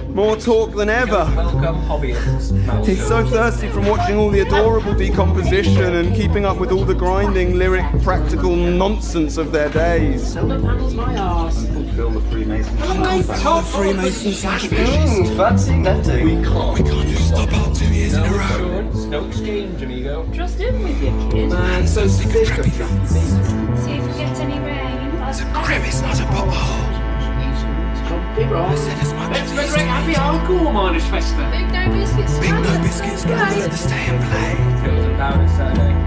More 0.07 0.35
talk 0.35 0.73
than 0.73 0.89
ever. 0.89 1.31
Welcome, 1.35 1.75
hobbyists. 1.83 2.87
He's 2.87 3.07
so 3.07 3.23
thirsty 3.23 3.69
from 3.69 3.85
watching 3.85 4.17
all 4.17 4.31
the 4.31 4.39
adorable 4.39 4.95
decomposition 4.95 5.93
and 5.93 6.15
keeping 6.15 6.43
up 6.43 6.57
with 6.57 6.71
all 6.71 6.85
the 6.85 6.95
grinding, 6.95 7.59
lyric, 7.59 7.85
practical 8.01 8.55
nonsense 8.55 9.37
of 9.37 9.51
their 9.51 9.69
days. 9.69 10.33
Solar 10.33 10.59
panels 10.59 10.95
my 10.95 11.15
arse. 11.15 11.67
Fulfill 11.99 12.21
the 12.21 12.29
Freemason 12.29 12.77
Top 13.41 13.65
Freemason 13.65 14.31
slash 14.31 14.67
Mm, 14.67 15.35
fancy 15.35 15.75
netting. 15.75 16.25
We 16.25 16.45
can't. 16.47 16.79
We 16.79 16.89
can't 16.89 17.09
just 17.09 17.27
stop 17.27 17.51
out 17.51 17.75
two 17.75 17.93
years 17.93 18.13
in 18.13 18.23
a 18.23 18.29
row. 18.29 18.39
Insurance, 18.39 19.03
no 19.05 19.25
exchange, 19.25 19.81
amigo. 19.81 20.25
Just 20.31 20.61
in 20.61 20.81
with 20.81 21.03
you, 21.03 21.29
kid. 21.29 21.49
Man, 21.49 21.85
so 21.85 22.07
sick 22.07 22.27
of 22.27 22.47
trappy 22.47 22.71
See 23.05 23.91
if 23.91 24.07
we 24.07 24.13
get 24.13 24.39
any 24.39 24.59
rain. 24.59 25.11
It's 25.27 25.41
a 25.41 25.45
crevice, 25.51 26.01
not 26.01 26.17
a 26.21 26.23
pothole. 26.23 26.87
Let's 28.39 29.51
celebrate 29.51 29.85
happy 29.85 30.13
hardcore 30.13 30.73
minus 30.73 31.05
festa. 31.09 31.49
Big 31.51 31.69
no 31.73 31.91
biscuits. 31.91 32.39
Big 32.39 32.53
no 32.53 32.81
biscuits, 32.81 33.25
but 33.25 33.49
we'll 33.49 33.59
let 33.59 33.71
the 33.71 33.77
stay 33.77 34.05
and 34.07 34.23
play. 34.29 34.89
Hills 34.89 35.05
and 35.05 35.17
down 35.17 35.41
is 35.41 35.51
Saturday. 35.51 35.99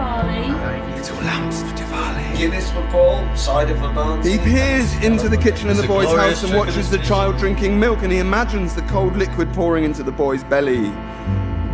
Diwali. 0.00 0.96
Little 0.96 1.16
lamps 1.18 1.62
for 1.62 1.68
Diwali. 1.76 2.36
Guinness 2.38 2.70
for 2.70 2.86
Paul, 2.90 3.36
cider 3.36 3.74
for 3.74 3.92
Barnes. 3.92 4.26
He 4.26 4.38
peers 4.38 4.94
into 5.04 5.28
the 5.28 5.36
kitchen 5.36 5.68
in 5.68 5.76
the 5.76 5.86
boy's 5.86 6.08
house 6.08 6.42
and 6.42 6.56
watches 6.56 6.90
the 6.90 6.96
the 6.96 7.04
child 7.04 7.36
drinking 7.36 7.78
milk 7.78 8.02
and 8.02 8.10
he 8.10 8.18
imagines 8.18 8.74
the 8.74 8.82
cold 8.82 9.14
liquid 9.16 9.52
pouring 9.52 9.84
into 9.84 10.02
the 10.02 10.12
boy's 10.12 10.42
belly. 10.44 10.90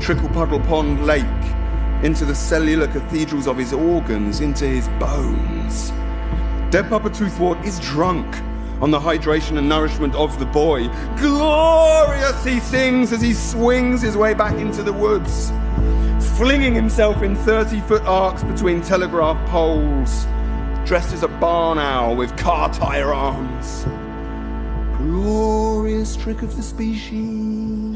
Trickle 0.00 0.28
Puddle 0.30 0.60
Pond 0.60 1.06
Lake, 1.06 1.24
into 2.02 2.24
the 2.24 2.34
cellular 2.34 2.88
cathedrals 2.88 3.46
of 3.46 3.56
his 3.56 3.72
organs, 3.72 4.40
into 4.40 4.66
his 4.66 4.88
bones. 5.00 5.90
Dead 6.70 6.88
Papa 6.88 7.10
Toothwort 7.10 7.64
is 7.64 7.78
drunk 7.78 8.26
on 8.82 8.90
the 8.90 8.98
hydration 8.98 9.56
and 9.56 9.68
nourishment 9.68 10.14
of 10.16 10.38
the 10.38 10.44
boy. 10.46 10.88
Glorious, 11.16 12.44
he 12.44 12.58
sings 12.58 13.12
as 13.12 13.22
he 13.22 13.32
swings 13.32 14.02
his 14.02 14.16
way 14.16 14.34
back 14.34 14.54
into 14.54 14.82
the 14.82 14.92
woods, 14.92 15.50
flinging 16.36 16.74
himself 16.74 17.22
in 17.22 17.34
30 17.34 17.80
foot 17.82 18.02
arcs 18.02 18.44
between 18.44 18.82
telegraph 18.82 19.38
poles, 19.48 20.26
dressed 20.86 21.14
as 21.14 21.22
a 21.22 21.28
barn 21.28 21.78
owl 21.78 22.14
with 22.14 22.36
car 22.36 22.70
tire 22.74 23.14
arms. 23.14 23.86
Glorious 24.98 26.14
trick 26.14 26.42
of 26.42 26.54
the 26.54 26.62
species. 26.62 27.86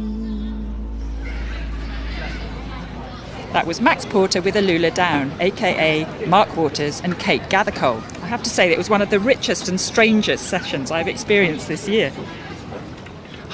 That 3.52 3.66
was 3.66 3.80
Max 3.80 4.06
Porter 4.06 4.40
with 4.40 4.54
Alula 4.54 4.94
Down, 4.94 5.32
aka 5.40 6.06
Mark 6.26 6.56
Waters 6.56 7.02
and 7.02 7.18
Kate 7.18 7.42
Gathercole. 7.50 8.00
I 8.22 8.26
have 8.26 8.42
to 8.44 8.50
say 8.50 8.70
it 8.70 8.78
was 8.78 8.88
one 8.88 9.02
of 9.02 9.10
the 9.10 9.20
richest 9.20 9.68
and 9.68 9.78
strangest 9.78 10.46
sessions 10.46 10.90
I've 10.90 11.08
experienced 11.08 11.68
this 11.68 11.86
year. 11.86 12.10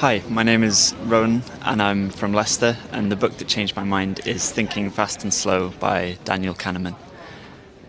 Hi, 0.00 0.22
my 0.28 0.42
name 0.42 0.62
is 0.62 0.94
Rowan 1.04 1.42
and 1.62 1.80
I'm 1.80 2.10
from 2.10 2.34
Leicester, 2.34 2.76
and 2.92 3.10
the 3.10 3.16
book 3.16 3.38
that 3.38 3.48
changed 3.48 3.74
my 3.76 3.82
mind 3.82 4.20
is 4.26 4.52
Thinking 4.52 4.90
Fast 4.90 5.22
and 5.22 5.32
Slow 5.32 5.70
by 5.70 6.18
Daniel 6.24 6.52
Kahneman. 6.52 6.94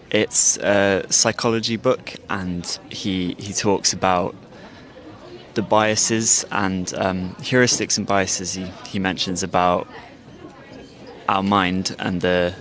It's 0.10 0.58
a 0.60 1.06
psychology 1.10 1.76
book, 1.76 2.14
and 2.30 2.66
he, 2.90 3.36
he 3.38 3.52
talks 3.52 3.92
about 3.92 4.38
the 5.56 5.62
biases 5.62 6.46
and 6.50 6.94
um, 6.94 7.36
heuristics 7.42 7.98
and 7.98 8.08
biases 8.08 8.54
he, 8.54 8.72
he 8.88 9.00
mentions 9.00 9.44
about 9.44 9.86
our 11.28 11.44
mind 11.44 11.94
and 12.00 12.22
the 12.22 12.56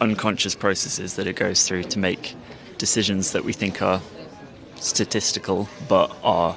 unconscious 0.00 0.54
processes 0.54 1.16
that 1.16 1.26
it 1.26 1.34
goes 1.34 1.66
through 1.66 1.82
to 1.82 1.98
make 1.98 2.36
decisions 2.78 3.32
that 3.32 3.44
we 3.44 3.52
think 3.52 3.82
are 3.82 4.00
statistical 4.76 5.68
but 5.88 6.16
are 6.22 6.56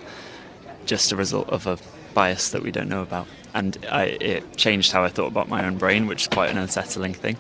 just 0.86 1.12
a 1.12 1.16
result 1.16 1.50
of 1.50 1.66
a 1.66 1.80
bias 2.18 2.50
that 2.50 2.64
we 2.64 2.72
don't 2.72 2.90
know 2.90 3.04
about. 3.10 3.28
And 3.54 3.72
I, 4.02 4.04
it 4.34 4.44
changed 4.58 4.92
how 4.92 5.04
I 5.08 5.10
thought 5.16 5.30
about 5.36 5.48
my 5.56 5.62
own 5.68 5.76
brain, 5.78 6.08
which 6.10 6.22
is 6.24 6.28
quite 6.28 6.50
an 6.50 6.58
unsettling 6.58 7.14
thing. 7.24 7.38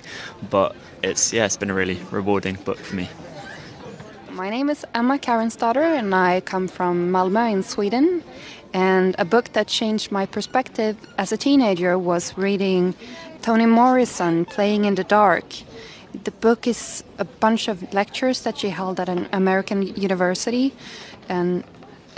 But 0.55 0.75
it's 1.01 1.33
yeah, 1.33 1.45
it's 1.47 1.57
been 1.57 1.71
a 1.75 1.79
really 1.83 1.99
rewarding 2.11 2.57
book 2.67 2.79
for 2.87 2.95
me. 2.95 3.07
My 4.43 4.49
name 4.51 4.69
is 4.69 4.85
Emma 4.93 5.17
Karensdotter 5.17 5.89
and 6.01 6.13
I 6.13 6.41
come 6.41 6.67
from 6.67 6.93
Malmö 7.13 7.45
in 7.51 7.63
Sweden. 7.63 8.23
And 8.71 9.15
a 9.17 9.25
book 9.25 9.45
that 9.53 9.67
changed 9.79 10.11
my 10.11 10.25
perspective 10.27 10.95
as 11.17 11.31
a 11.31 11.37
teenager 11.37 11.97
was 11.97 12.37
reading 12.37 12.93
Toni 13.41 13.65
Morrison, 13.65 14.45
Playing 14.45 14.85
in 14.85 14.93
the 14.93 15.07
Dark. 15.19 15.47
The 16.27 16.35
book 16.45 16.67
is 16.67 17.03
a 17.17 17.25
bunch 17.25 17.67
of 17.67 17.75
lectures 17.93 18.41
that 18.41 18.55
she 18.59 18.69
held 18.69 18.99
at 18.99 19.09
an 19.09 19.27
American 19.31 19.79
university, 20.07 20.67
and 21.29 21.63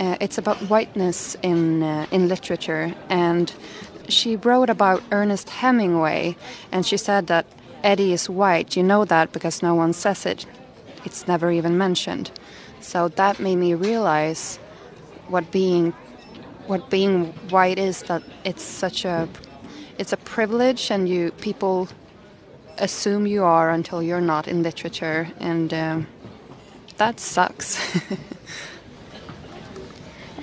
uh, 0.00 0.16
it's 0.20 0.38
about 0.38 0.56
whiteness 0.70 1.36
in 1.42 1.82
uh, 1.82 2.06
in 2.10 2.26
literature. 2.26 2.94
And 3.10 3.52
she 4.08 4.36
wrote 4.36 4.70
about 4.70 5.02
Ernest 5.12 5.50
Hemingway, 5.50 6.36
and 6.72 6.84
she 6.86 6.96
said 6.96 7.26
that 7.26 7.46
Eddie 7.84 8.12
is 8.12 8.28
white. 8.28 8.76
You 8.76 8.82
know 8.82 9.04
that 9.04 9.32
because 9.32 9.62
no 9.62 9.74
one 9.74 9.92
says 9.92 10.26
it. 10.26 10.46
It's 11.04 11.28
never 11.28 11.50
even 11.52 11.76
mentioned. 11.76 12.30
So 12.80 13.08
that 13.08 13.38
made 13.38 13.56
me 13.56 13.74
realize 13.74 14.58
what 15.28 15.50
being 15.52 15.92
what 16.66 16.88
being 16.90 17.26
white 17.50 17.78
is. 17.78 18.02
That 18.04 18.22
it's 18.44 18.62
such 18.62 19.04
a 19.04 19.28
it's 19.98 20.14
a 20.14 20.16
privilege, 20.16 20.90
and 20.90 21.08
you 21.08 21.30
people 21.32 21.88
assume 22.78 23.26
you 23.26 23.44
are 23.44 23.70
until 23.70 24.02
you're 24.02 24.22
not 24.22 24.48
in 24.48 24.62
literature, 24.62 25.28
and 25.38 25.74
um, 25.74 26.06
that 26.96 27.20
sucks. 27.20 27.78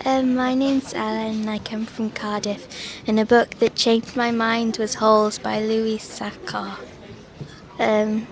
Um, 0.08 0.36
my 0.36 0.54
name's 0.54 0.94
Ellen 0.94 1.42
and 1.42 1.50
I 1.50 1.58
come 1.60 1.86
from 1.86 2.12
Cardiff, 2.12 2.66
and 3.06 3.20
a 3.20 3.26
book 3.26 3.56
that 3.56 3.76
changed 3.76 4.16
my 4.16 4.32
mind 4.32 4.78
was 4.78 4.94
Holes 4.94 5.38
by 5.38 5.60
Louis 5.60 5.98
Sachar. 5.98 6.78
Um, 7.78 8.26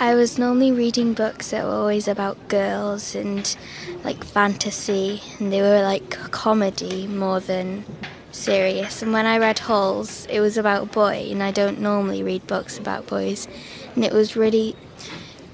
I 0.00 0.16
was 0.16 0.36
normally 0.36 0.72
reading 0.72 1.14
books 1.14 1.52
that 1.52 1.64
were 1.64 1.70
always 1.70 2.08
about 2.08 2.48
girls 2.48 3.14
and 3.14 3.56
like 4.02 4.24
fantasy, 4.24 5.22
and 5.38 5.52
they 5.52 5.62
were 5.62 5.80
like 5.80 6.10
comedy 6.32 7.06
more 7.06 7.38
than 7.38 7.84
serious. 8.32 9.00
And 9.00 9.12
when 9.12 9.26
I 9.26 9.38
read 9.38 9.60
Holes, 9.60 10.26
it 10.28 10.40
was 10.40 10.58
about 10.58 10.82
a 10.82 10.86
boy, 10.86 11.28
and 11.30 11.40
I 11.40 11.52
don't 11.52 11.78
normally 11.78 12.24
read 12.24 12.48
books 12.48 12.80
about 12.80 13.06
boys, 13.06 13.46
and 13.94 14.04
it 14.04 14.12
was 14.12 14.34
really 14.34 14.74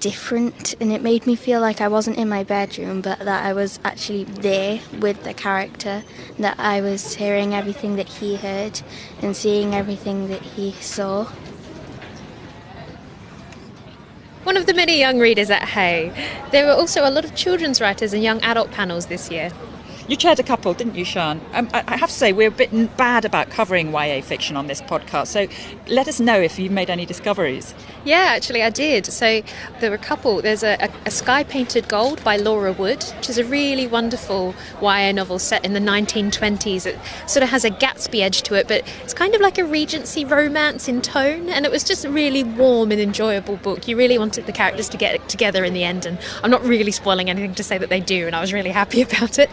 different 0.02 0.74
and 0.80 0.92
it 0.92 1.00
made 1.00 1.28
me 1.28 1.36
feel 1.36 1.60
like 1.60 1.80
I 1.80 1.86
wasn't 1.86 2.16
in 2.18 2.28
my 2.28 2.42
bedroom 2.42 3.00
but 3.00 3.20
that 3.20 3.46
I 3.46 3.52
was 3.52 3.78
actually 3.84 4.24
there 4.24 4.80
with 4.98 5.22
the 5.22 5.32
character, 5.32 6.02
that 6.40 6.58
I 6.58 6.80
was 6.80 7.14
hearing 7.14 7.54
everything 7.54 7.94
that 7.96 8.08
he 8.08 8.34
heard 8.34 8.82
and 9.22 9.36
seeing 9.36 9.76
everything 9.76 10.26
that 10.26 10.42
he 10.42 10.72
saw. 10.72 11.26
One 14.42 14.56
of 14.56 14.66
the 14.66 14.74
many 14.74 14.98
young 14.98 15.20
readers 15.20 15.50
at 15.50 15.68
Hay. 15.68 16.12
There 16.50 16.66
were 16.66 16.72
also 16.72 17.08
a 17.08 17.10
lot 17.10 17.24
of 17.24 17.36
children's 17.36 17.80
writers 17.80 18.12
and 18.12 18.24
young 18.24 18.40
adult 18.42 18.72
panels 18.72 19.06
this 19.06 19.30
year. 19.30 19.52
You 20.12 20.18
chaired 20.18 20.38
a 20.38 20.42
couple, 20.42 20.74
didn't 20.74 20.94
you, 20.94 21.06
Sian? 21.06 21.40
Um, 21.54 21.70
I, 21.72 21.96
have 21.96 22.10
to 22.10 22.14
say, 22.14 22.34
we're 22.34 22.48
a 22.48 22.50
bit 22.50 22.70
bad 22.98 23.24
about 23.24 23.48
covering 23.48 23.94
YA 23.94 24.20
fiction 24.20 24.58
on 24.58 24.66
this 24.66 24.82
podcast, 24.82 25.28
so 25.28 25.48
let 25.88 26.06
us 26.06 26.20
know 26.20 26.38
if 26.38 26.58
you've 26.58 26.70
made 26.70 26.90
any 26.90 27.06
discoveries. 27.06 27.74
Yeah, 28.04 28.32
actually, 28.36 28.62
I 28.62 28.68
did. 28.68 29.06
So 29.06 29.40
there 29.80 29.88
were 29.88 29.96
a 29.96 29.98
couple. 29.98 30.42
There's 30.42 30.62
a, 30.62 30.76
a, 30.84 30.90
a 31.06 31.10
Sky 31.10 31.44
Painted 31.44 31.88
Gold 31.88 32.22
by 32.22 32.36
Laura 32.36 32.72
Wood, 32.72 33.02
which 33.16 33.30
is 33.30 33.38
a 33.38 33.44
really 33.46 33.86
wonderful 33.86 34.54
YA 34.82 35.12
novel 35.12 35.38
set 35.38 35.64
in 35.64 35.72
the 35.72 35.80
1920s. 35.80 36.84
It 36.84 36.98
sort 37.26 37.42
of 37.42 37.48
has 37.48 37.64
a 37.64 37.70
Gatsby 37.70 38.20
edge 38.20 38.42
to 38.42 38.54
it, 38.54 38.68
but 38.68 38.86
it's 39.02 39.14
kind 39.14 39.34
of 39.34 39.40
like 39.40 39.56
a 39.56 39.64
Regency 39.64 40.26
romance 40.26 40.88
in 40.88 41.00
tone, 41.00 41.48
and 41.48 41.64
it 41.64 41.72
was 41.72 41.84
just 41.84 42.04
a 42.04 42.10
really 42.10 42.44
warm 42.44 42.92
and 42.92 43.00
enjoyable 43.00 43.56
book. 43.56 43.88
You 43.88 43.96
really 43.96 44.18
wanted 44.18 44.44
the 44.44 44.52
characters 44.52 44.90
to 44.90 44.98
get 44.98 45.26
together 45.30 45.64
in 45.64 45.72
the 45.72 45.84
end, 45.84 46.04
and 46.04 46.18
I'm 46.42 46.50
not 46.50 46.62
really 46.64 46.92
spoiling 46.92 47.30
anything 47.30 47.54
to 47.54 47.64
say 47.64 47.78
that 47.78 47.88
they 47.88 48.00
do, 48.00 48.26
and 48.26 48.36
I 48.36 48.42
was 48.42 48.52
really 48.52 48.72
happy 48.72 49.00
about 49.10 49.38
it. 49.38 49.48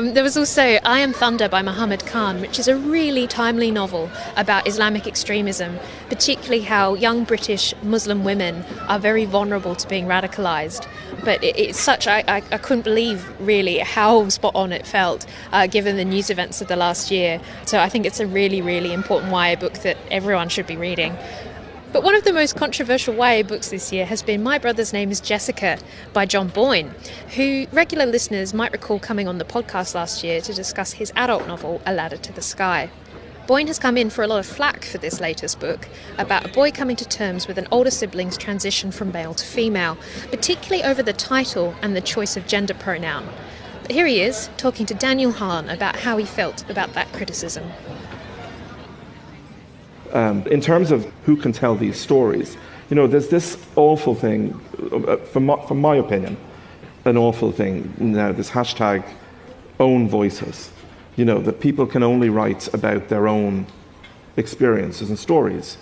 There 0.00 0.22
was 0.22 0.38
also 0.38 0.62
I 0.62 1.00
Am 1.00 1.12
Thunder 1.12 1.50
by 1.50 1.60
Muhammad 1.60 2.06
Khan, 2.06 2.40
which 2.40 2.58
is 2.58 2.66
a 2.66 2.74
really 2.74 3.26
timely 3.26 3.70
novel 3.70 4.10
about 4.38 4.66
Islamic 4.66 5.06
extremism, 5.06 5.78
particularly 6.08 6.62
how 6.62 6.94
young 6.94 7.24
British 7.24 7.74
Muslim 7.82 8.24
women 8.24 8.64
are 8.88 8.98
very 8.98 9.26
vulnerable 9.26 9.74
to 9.74 9.86
being 9.86 10.06
radicalised. 10.06 10.88
But 11.24 11.44
it, 11.44 11.58
it's 11.58 11.78
such, 11.78 12.06
I, 12.06 12.24
I, 12.26 12.36
I, 12.50 12.58
couldn't 12.58 12.84
believe 12.84 13.28
really 13.38 13.78
how 13.78 14.28
spot 14.30 14.54
on 14.54 14.72
it 14.72 14.86
felt 14.86 15.26
uh, 15.52 15.66
given 15.66 15.96
the 15.96 16.06
news 16.06 16.30
events 16.30 16.62
of 16.62 16.68
the 16.68 16.76
last 16.76 17.10
year. 17.10 17.38
So 17.66 17.78
I 17.78 17.90
think 17.90 18.06
it's 18.06 18.18
a 18.18 18.26
really, 18.26 18.62
really 18.62 18.94
important 18.94 19.30
YA 19.30 19.56
book 19.56 19.74
that 19.80 19.98
everyone 20.10 20.48
should 20.48 20.66
be 20.66 20.76
reading. 20.76 21.16
But 21.92 22.04
one 22.04 22.14
of 22.14 22.24
the 22.24 22.32
most 22.32 22.56
controversial 22.56 23.14
YA 23.14 23.42
books 23.42 23.68
this 23.68 23.92
year 23.92 24.06
has 24.06 24.22
been 24.22 24.42
My 24.42 24.56
Brother's 24.56 24.94
Name 24.94 25.10
is 25.10 25.20
Jessica 25.20 25.78
by 26.14 26.24
John 26.24 26.48
Boyne, 26.48 26.94
who 27.36 27.66
regular 27.70 28.06
listeners 28.06 28.54
might 28.54 28.72
recall 28.72 28.98
coming 28.98 29.28
on 29.28 29.36
the 29.36 29.44
podcast 29.44 29.94
last 29.94 30.24
year 30.24 30.40
to 30.40 30.54
discuss 30.54 30.92
his 30.92 31.12
adult 31.16 31.46
novel, 31.46 31.82
A 31.84 31.92
Ladder 31.92 32.16
to 32.16 32.32
the 32.32 32.40
Sky. 32.40 32.88
Boyne 33.46 33.66
has 33.66 33.78
come 33.78 33.98
in 33.98 34.08
for 34.08 34.22
a 34.22 34.26
lot 34.26 34.38
of 34.38 34.46
flack 34.46 34.86
for 34.86 34.96
this 34.96 35.20
latest 35.20 35.60
book 35.60 35.86
about 36.16 36.46
a 36.46 36.48
boy 36.48 36.70
coming 36.70 36.96
to 36.96 37.06
terms 37.06 37.46
with 37.46 37.58
an 37.58 37.68
older 37.70 37.90
sibling's 37.90 38.38
transition 38.38 38.90
from 38.90 39.12
male 39.12 39.34
to 39.34 39.44
female, 39.44 39.98
particularly 40.30 40.82
over 40.82 41.02
the 41.02 41.12
title 41.12 41.74
and 41.82 41.94
the 41.94 42.00
choice 42.00 42.38
of 42.38 42.46
gender 42.46 42.72
pronoun. 42.72 43.28
But 43.82 43.90
here 43.90 44.06
he 44.06 44.22
is, 44.22 44.48
talking 44.56 44.86
to 44.86 44.94
Daniel 44.94 45.32
Hahn 45.32 45.68
about 45.68 45.96
how 45.96 46.16
he 46.16 46.24
felt 46.24 46.68
about 46.70 46.94
that 46.94 47.12
criticism. 47.12 47.70
Um, 50.12 50.46
in 50.46 50.60
terms 50.60 50.90
of 50.90 51.10
who 51.24 51.36
can 51.36 51.52
tell 51.52 51.74
these 51.74 51.98
stories, 51.98 52.56
you 52.90 52.96
know, 52.96 53.06
there's 53.06 53.28
this 53.28 53.56
awful 53.76 54.14
thing, 54.14 54.60
uh, 54.92 55.16
from 55.16 55.46
my, 55.46 55.64
from 55.66 55.80
my 55.80 55.96
opinion, 55.96 56.36
an 57.04 57.16
awful 57.16 57.50
thing 57.50 57.94
now, 57.98 58.32
this 58.32 58.50
hashtag 58.50 59.04
own 59.80 60.08
voices. 60.08 60.70
You 61.16 61.24
know, 61.24 61.40
that 61.40 61.60
people 61.60 61.86
can 61.86 62.02
only 62.02 62.28
write 62.28 62.72
about 62.74 63.08
their 63.08 63.28
own 63.28 63.66
experiences 64.36 65.08
and 65.08 65.18
stories. 65.18 65.76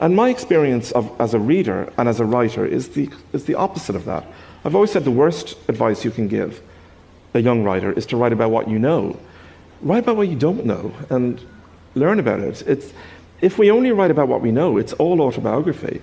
And 0.00 0.14
my 0.14 0.28
experience 0.28 0.92
of, 0.92 1.20
as 1.20 1.34
a 1.34 1.38
reader 1.38 1.92
and 1.98 2.08
as 2.08 2.20
a 2.20 2.24
writer 2.24 2.64
is 2.64 2.90
the, 2.90 3.10
is 3.32 3.44
the 3.44 3.54
opposite 3.54 3.96
of 3.96 4.04
that. 4.04 4.24
I've 4.64 4.74
always 4.74 4.92
said 4.92 5.04
the 5.04 5.10
worst 5.10 5.56
advice 5.68 6.04
you 6.04 6.10
can 6.10 6.28
give 6.28 6.62
a 7.34 7.40
young 7.40 7.64
writer 7.64 7.92
is 7.92 8.06
to 8.06 8.16
write 8.16 8.32
about 8.32 8.50
what 8.50 8.68
you 8.68 8.78
know. 8.78 9.18
Write 9.80 10.04
about 10.04 10.16
what 10.16 10.28
you 10.28 10.36
don't 10.36 10.64
know 10.64 10.92
and 11.10 11.40
learn 11.94 12.18
about 12.18 12.40
it. 12.40 12.62
It's, 12.66 12.92
if 13.40 13.58
we 13.58 13.70
only 13.70 13.92
write 13.92 14.10
about 14.10 14.28
what 14.28 14.40
we 14.40 14.50
know, 14.50 14.78
it's 14.78 14.92
all 14.94 15.20
autobiography. 15.20 16.00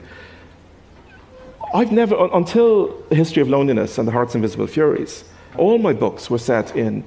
I've 1.73 1.91
never, 1.91 2.29
until 2.33 2.97
the 3.09 3.15
history 3.15 3.41
of 3.41 3.49
loneliness 3.49 3.97
and 3.97 4.07
the 4.07 4.11
Heart's 4.11 4.35
Invisible 4.35 4.67
Furies, 4.67 5.25
all 5.57 5.77
my 5.77 5.93
books 5.93 6.29
were 6.29 6.37
set 6.37 6.75
in, 6.75 7.03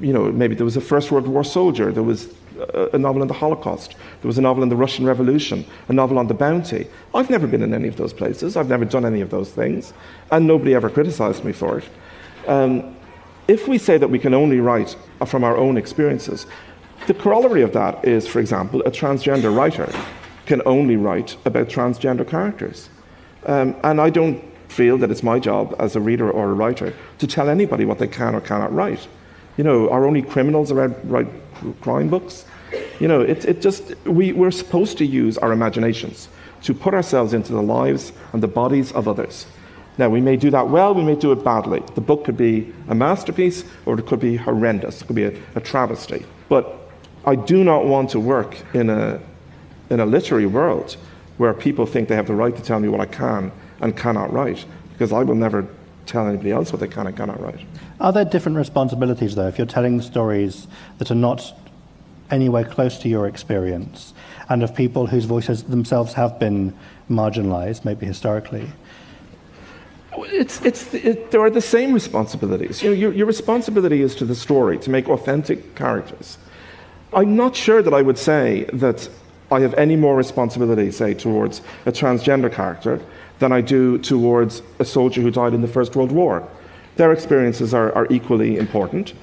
you 0.00 0.12
know, 0.12 0.30
maybe 0.30 0.54
there 0.54 0.64
was 0.64 0.76
a 0.76 0.80
First 0.80 1.10
World 1.10 1.26
War 1.26 1.44
soldier, 1.44 1.90
there 1.90 2.02
was 2.02 2.32
a 2.92 2.98
novel 2.98 3.22
on 3.22 3.28
the 3.28 3.34
Holocaust, 3.34 3.96
there 4.20 4.28
was 4.28 4.38
a 4.38 4.42
novel 4.42 4.62
on 4.62 4.68
the 4.68 4.76
Russian 4.76 5.04
Revolution, 5.04 5.64
a 5.88 5.92
novel 5.92 6.18
on 6.18 6.28
the 6.28 6.34
bounty. 6.34 6.86
I've 7.14 7.30
never 7.30 7.46
been 7.46 7.62
in 7.62 7.74
any 7.74 7.88
of 7.88 7.96
those 7.96 8.12
places, 8.12 8.56
I've 8.56 8.68
never 8.68 8.84
done 8.84 9.04
any 9.04 9.20
of 9.20 9.30
those 9.30 9.50
things, 9.50 9.92
and 10.30 10.46
nobody 10.46 10.74
ever 10.74 10.88
criticized 10.88 11.44
me 11.44 11.52
for 11.52 11.78
it. 11.78 11.84
Um, 12.46 12.96
if 13.48 13.66
we 13.66 13.78
say 13.78 13.98
that 13.98 14.08
we 14.08 14.18
can 14.18 14.34
only 14.34 14.60
write 14.60 14.96
from 15.26 15.42
our 15.42 15.56
own 15.56 15.76
experiences, 15.76 16.46
the 17.06 17.14
corollary 17.14 17.62
of 17.62 17.72
that 17.72 18.04
is, 18.04 18.26
for 18.26 18.40
example, 18.40 18.80
a 18.82 18.90
transgender 18.90 19.54
writer 19.54 19.92
can 20.46 20.62
only 20.66 20.96
write 20.96 21.36
about 21.44 21.68
transgender 21.68 22.28
characters. 22.28 22.88
Um, 23.46 23.76
and 23.82 24.00
I 24.00 24.10
don't 24.10 24.42
feel 24.68 24.98
that 24.98 25.10
it's 25.10 25.22
my 25.22 25.38
job 25.38 25.74
as 25.78 25.96
a 25.96 26.00
reader 26.00 26.30
or 26.30 26.50
a 26.50 26.54
writer 26.54 26.94
to 27.18 27.26
tell 27.26 27.48
anybody 27.48 27.84
what 27.84 27.98
they 27.98 28.08
can 28.08 28.34
or 28.34 28.40
cannot 28.40 28.72
write. 28.72 29.06
You 29.56 29.64
know, 29.64 29.90
are 29.90 30.06
only 30.06 30.22
criminals 30.22 30.68
to 30.68 30.74
write 30.74 31.28
crime 31.80 32.08
books? 32.08 32.44
You 33.00 33.08
know, 33.08 33.20
it, 33.20 33.44
it 33.44 33.60
just, 33.60 33.94
we, 34.06 34.32
we're 34.32 34.50
supposed 34.50 34.96
to 34.98 35.04
use 35.04 35.36
our 35.38 35.52
imaginations 35.52 36.28
to 36.62 36.72
put 36.72 36.94
ourselves 36.94 37.34
into 37.34 37.52
the 37.52 37.62
lives 37.62 38.12
and 38.32 38.42
the 38.42 38.48
bodies 38.48 38.92
of 38.92 39.08
others. 39.08 39.46
Now, 39.98 40.08
we 40.08 40.22
may 40.22 40.36
do 40.36 40.50
that 40.50 40.68
well, 40.68 40.94
we 40.94 41.04
may 41.04 41.16
do 41.16 41.32
it 41.32 41.44
badly. 41.44 41.82
The 41.94 42.00
book 42.00 42.24
could 42.24 42.36
be 42.36 42.72
a 42.88 42.94
masterpiece 42.94 43.64
or 43.84 43.98
it 43.98 44.06
could 44.06 44.20
be 44.20 44.36
horrendous, 44.36 45.02
it 45.02 45.06
could 45.06 45.16
be 45.16 45.24
a, 45.24 45.38
a 45.54 45.60
travesty. 45.60 46.24
But 46.48 46.81
I 47.24 47.36
do 47.36 47.62
not 47.62 47.84
want 47.86 48.10
to 48.10 48.20
work 48.20 48.56
in 48.74 48.90
a, 48.90 49.20
in 49.90 50.00
a 50.00 50.06
literary 50.06 50.46
world 50.46 50.96
where 51.38 51.54
people 51.54 51.86
think 51.86 52.08
they 52.08 52.16
have 52.16 52.26
the 52.26 52.34
right 52.34 52.54
to 52.54 52.62
tell 52.62 52.80
me 52.80 52.88
what 52.88 53.00
I 53.00 53.06
can 53.06 53.52
and 53.80 53.96
cannot 53.96 54.32
write, 54.32 54.64
because 54.92 55.12
I 55.12 55.22
will 55.22 55.34
never 55.34 55.66
tell 56.06 56.26
anybody 56.26 56.50
else 56.50 56.72
what 56.72 56.80
they 56.80 56.88
can 56.88 57.06
and 57.06 57.16
cannot 57.16 57.40
write. 57.40 57.60
Are 58.00 58.12
there 58.12 58.24
different 58.24 58.58
responsibilities, 58.58 59.34
though, 59.34 59.46
if 59.46 59.56
you're 59.56 59.66
telling 59.66 60.00
stories 60.00 60.66
that 60.98 61.10
are 61.10 61.16
not 61.16 61.52
anywhere 62.30 62.64
close 62.64 62.98
to 62.98 63.08
your 63.08 63.26
experience 63.26 64.14
and 64.48 64.62
of 64.62 64.74
people 64.74 65.06
whose 65.06 65.24
voices 65.24 65.62
themselves 65.64 66.14
have 66.14 66.38
been 66.38 66.76
marginalized, 67.08 67.84
maybe 67.84 68.04
historically? 68.06 68.68
It's, 70.16 70.60
it's, 70.64 70.92
it, 70.92 71.30
there 71.30 71.40
are 71.40 71.50
the 71.50 71.60
same 71.60 71.92
responsibilities. 71.92 72.82
You 72.82 72.90
know, 72.90 72.96
your, 72.96 73.12
your 73.12 73.26
responsibility 73.26 74.02
is 74.02 74.14
to 74.16 74.24
the 74.24 74.34
story, 74.34 74.78
to 74.78 74.90
make 74.90 75.08
authentic 75.08 75.74
characters. 75.74 76.38
I'm 77.14 77.36
not 77.36 77.54
sure 77.54 77.82
that 77.82 77.92
I 77.92 78.02
would 78.02 78.18
say 78.18 78.64
that 78.72 79.08
I 79.50 79.60
have 79.60 79.74
any 79.74 79.96
more 79.96 80.16
responsibility, 80.16 80.90
say, 80.90 81.12
towards 81.12 81.60
a 81.84 81.92
transgender 81.92 82.50
character 82.50 83.00
than 83.38 83.52
I 83.52 83.60
do 83.60 83.98
towards 83.98 84.62
a 84.78 84.84
soldier 84.84 85.20
who 85.20 85.30
died 85.30 85.52
in 85.52 85.60
the 85.60 85.68
First 85.68 85.94
World 85.94 86.12
War. 86.12 86.48
Their 86.96 87.12
experiences 87.12 87.74
are, 87.74 87.92
are 87.92 88.06
equally 88.10 88.56
important 88.56 89.14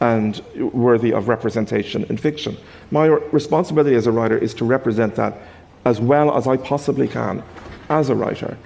and 0.00 0.42
worthy 0.72 1.12
of 1.12 1.28
representation 1.28 2.04
in 2.04 2.16
fiction. 2.16 2.56
My 2.90 3.06
responsibility 3.06 3.96
as 3.96 4.06
a 4.06 4.12
writer 4.12 4.36
is 4.36 4.54
to 4.54 4.64
represent 4.64 5.14
that 5.16 5.38
as 5.84 6.00
well 6.00 6.36
as 6.36 6.46
I 6.46 6.56
possibly 6.56 7.08
can 7.08 7.42
as 7.88 8.10
a 8.10 8.14
writer. 8.14 8.56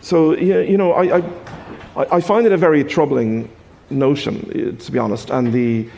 So, 0.00 0.36
you 0.36 0.76
know, 0.76 0.92
I, 0.92 1.18
I, 1.96 2.16
I 2.16 2.20
find 2.20 2.46
it 2.46 2.52
a 2.52 2.56
very 2.56 2.84
troubling 2.84 3.50
notion, 3.90 4.50
eh, 4.54 4.84
to 4.84 4.92
be 4.92 4.98
honest, 4.98 5.30
and 5.30 5.52
the 5.52 5.88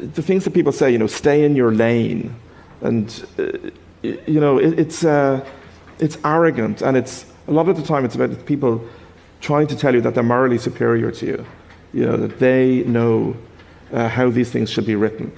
the 0.00 0.22
things 0.22 0.44
that 0.44 0.52
people 0.52 0.72
say, 0.72 0.90
you 0.90 0.98
know, 0.98 1.06
stay 1.06 1.44
in 1.44 1.56
your 1.56 1.72
lane, 1.72 2.34
and 2.80 3.26
uh, 3.38 3.44
you 4.02 4.40
know, 4.40 4.58
it, 4.58 4.78
it's 4.78 5.04
uh, 5.04 5.44
it's 5.98 6.18
arrogant, 6.24 6.82
and 6.82 6.96
it's 6.96 7.26
a 7.48 7.52
lot 7.52 7.68
of 7.68 7.76
the 7.76 7.82
time 7.82 8.04
it's 8.04 8.14
about 8.14 8.46
people 8.46 8.84
trying 9.40 9.66
to 9.68 9.76
tell 9.76 9.94
you 9.94 10.00
that 10.00 10.14
they're 10.14 10.22
morally 10.22 10.58
superior 10.58 11.10
to 11.12 11.26
you, 11.26 11.46
you 11.92 12.04
know, 12.04 12.16
that 12.16 12.38
they 12.38 12.82
know 12.84 13.36
uh, 13.92 14.08
how 14.08 14.30
these 14.30 14.50
things 14.50 14.70
should 14.70 14.86
be 14.86 14.96
written. 14.96 15.32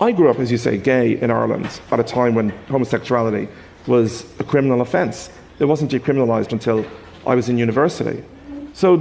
I 0.00 0.12
grew 0.12 0.30
up, 0.30 0.38
as 0.38 0.50
you 0.50 0.56
say, 0.56 0.78
gay 0.78 1.20
in 1.20 1.30
Ireland 1.30 1.80
at 1.90 2.00
a 2.00 2.04
time 2.04 2.34
when 2.34 2.50
homosexuality 2.68 3.48
was 3.86 4.24
a 4.38 4.44
criminal 4.44 4.80
offence. 4.80 5.28
It 5.58 5.66
wasn't 5.66 5.90
decriminalised 5.90 6.52
until 6.52 6.86
I 7.26 7.34
was 7.34 7.50
in 7.50 7.58
university. 7.58 8.24
So 8.72 8.96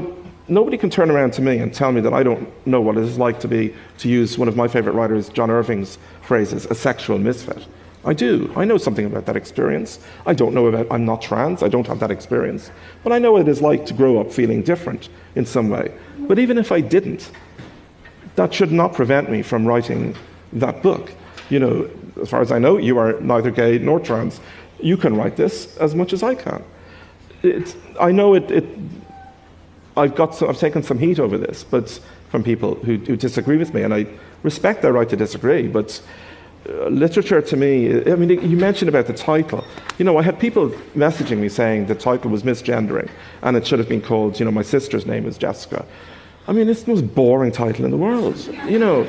nobody 0.49 0.77
can 0.77 0.89
turn 0.89 1.11
around 1.11 1.33
to 1.33 1.41
me 1.41 1.57
and 1.57 1.73
tell 1.73 1.91
me 1.91 2.01
that 2.01 2.13
I 2.13 2.23
don't 2.23 2.49
know 2.65 2.81
what 2.81 2.97
it 2.97 3.03
is 3.03 3.17
like 3.17 3.39
to 3.41 3.47
be, 3.47 3.73
to 3.99 4.09
use 4.09 4.37
one 4.37 4.47
of 4.47 4.55
my 4.55 4.67
favourite 4.67 4.95
writers, 4.95 5.29
John 5.29 5.49
Irving's 5.49 5.97
phrases, 6.21 6.65
a 6.65 6.75
sexual 6.75 7.17
misfit. 7.17 7.65
I 8.05 8.13
do. 8.13 8.51
I 8.55 8.63
know 8.63 8.77
something 8.77 9.05
about 9.05 9.25
that 9.25 9.35
experience. 9.35 9.99
I 10.25 10.33
don't 10.33 10.53
know 10.53 10.67
about, 10.67 10.87
I'm 10.89 11.05
not 11.05 11.21
trans, 11.21 11.63
I 11.63 11.67
don't 11.67 11.87
have 11.87 11.99
that 11.99 12.11
experience. 12.11 12.71
But 13.03 13.11
I 13.11 13.19
know 13.19 13.33
what 13.33 13.41
it 13.41 13.47
is 13.47 13.61
like 13.61 13.85
to 13.87 13.93
grow 13.93 14.19
up 14.19 14.31
feeling 14.31 14.63
different 14.63 15.09
in 15.35 15.45
some 15.45 15.69
way. 15.69 15.93
But 16.19 16.39
even 16.39 16.57
if 16.57 16.71
I 16.71 16.81
didn't, 16.81 17.29
that 18.35 18.53
should 18.53 18.71
not 18.71 18.93
prevent 18.93 19.29
me 19.29 19.41
from 19.41 19.65
writing 19.65 20.15
that 20.53 20.81
book. 20.81 21.11
You 21.49 21.59
know, 21.59 21.89
as 22.21 22.29
far 22.29 22.41
as 22.41 22.51
I 22.51 22.59
know, 22.59 22.77
you 22.77 22.97
are 22.97 23.19
neither 23.19 23.51
gay 23.51 23.79
nor 23.79 23.99
trans. 23.99 24.39
You 24.79 24.95
can 24.95 25.15
write 25.15 25.35
this 25.35 25.75
as 25.77 25.93
much 25.93 26.13
as 26.13 26.23
I 26.23 26.35
can 26.35 26.63
I 27.99 28.11
know 28.11 28.33
it, 28.33 28.51
it 28.51 28.65
I've, 29.97 30.15
got 30.15 30.35
some, 30.35 30.49
I've 30.49 30.59
taken 30.59 30.83
some 30.83 30.97
heat 30.97 31.19
over 31.19 31.37
this 31.37 31.63
but 31.63 31.99
from 32.29 32.43
people 32.43 32.75
who, 32.75 32.97
who 32.97 33.15
disagree 33.15 33.57
with 33.57 33.73
me, 33.73 33.81
and 33.81 33.93
I 33.93 34.05
respect 34.43 34.81
their 34.81 34.93
right 34.93 35.09
to 35.09 35.15
disagree, 35.15 35.67
but 35.67 36.01
uh, 36.67 36.87
literature 36.89 37.41
to 37.41 37.57
me, 37.57 38.03
I 38.05 38.15
mean, 38.15 38.29
you 38.29 38.57
mentioned 38.57 38.89
about 38.89 39.07
the 39.07 39.13
title. 39.13 39.63
You 39.97 40.05
know, 40.05 40.17
I 40.17 40.21
had 40.21 40.39
people 40.39 40.69
messaging 40.95 41.39
me 41.39 41.49
saying 41.49 41.87
the 41.87 41.95
title 41.95 42.29
was 42.29 42.43
misgendering 42.43 43.09
and 43.41 43.57
it 43.57 43.65
should 43.65 43.79
have 43.79 43.89
been 43.89 44.01
called, 44.01 44.39
you 44.39 44.45
know, 44.45 44.51
my 44.51 44.61
sister's 44.61 45.05
name 45.05 45.25
is 45.25 45.37
Jessica. 45.37 45.85
I 46.47 46.51
mean, 46.51 46.69
it's 46.69 46.83
the 46.83 46.91
most 46.91 47.15
boring 47.15 47.51
title 47.51 47.85
in 47.85 47.91
the 47.91 47.97
world. 47.97 48.37
You 48.67 48.79
know, 48.79 49.07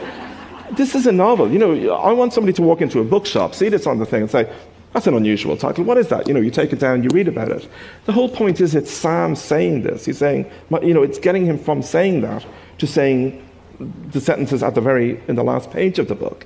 this 0.72 0.94
is 0.94 1.06
a 1.06 1.12
novel. 1.12 1.50
You 1.50 1.58
know, 1.58 1.94
I 1.94 2.12
want 2.12 2.32
somebody 2.32 2.52
to 2.54 2.62
walk 2.62 2.80
into 2.80 3.00
a 3.00 3.04
bookshop, 3.04 3.54
see 3.54 3.68
this 3.68 3.86
on 3.86 3.98
the 3.98 4.06
thing, 4.06 4.22
and 4.22 4.30
say, 4.30 4.50
that's 4.92 5.06
an 5.06 5.14
unusual 5.14 5.56
title. 5.56 5.84
What 5.84 5.98
is 5.98 6.08
that? 6.08 6.26
You 6.26 6.34
know, 6.34 6.40
you 6.40 6.50
take 6.50 6.72
it 6.72 6.80
down, 6.80 7.04
you 7.04 7.10
read 7.10 7.28
about 7.28 7.50
it. 7.50 7.68
The 8.06 8.12
whole 8.12 8.28
point 8.28 8.60
is 8.60 8.74
it's 8.74 8.90
Sam 8.90 9.36
saying 9.36 9.82
this. 9.82 10.04
He's 10.04 10.18
saying, 10.18 10.50
you 10.82 10.94
know, 10.94 11.02
it's 11.02 11.18
getting 11.18 11.46
him 11.46 11.58
from 11.58 11.80
saying 11.80 12.22
that 12.22 12.44
to 12.78 12.86
saying 12.86 13.46
the 14.10 14.20
sentences 14.20 14.62
at 14.62 14.74
the 14.74 14.80
very, 14.80 15.22
in 15.28 15.36
the 15.36 15.44
last 15.44 15.70
page 15.70 15.98
of 15.98 16.08
the 16.08 16.14
book. 16.14 16.44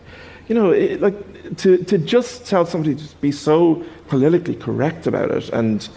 You 0.49 0.55
know, 0.55 0.71
it, 0.71 1.01
like, 1.01 1.57
to, 1.57 1.79
to 1.85 1.97
just 1.97 2.47
tell 2.47 2.67
somebody 2.67 2.97
to 2.97 3.17
be 3.17 3.33
so 3.33 3.83
politically 4.09 4.57
correct 4.57 5.07
about 5.07 5.31
it 5.31 5.49
and 5.49 5.89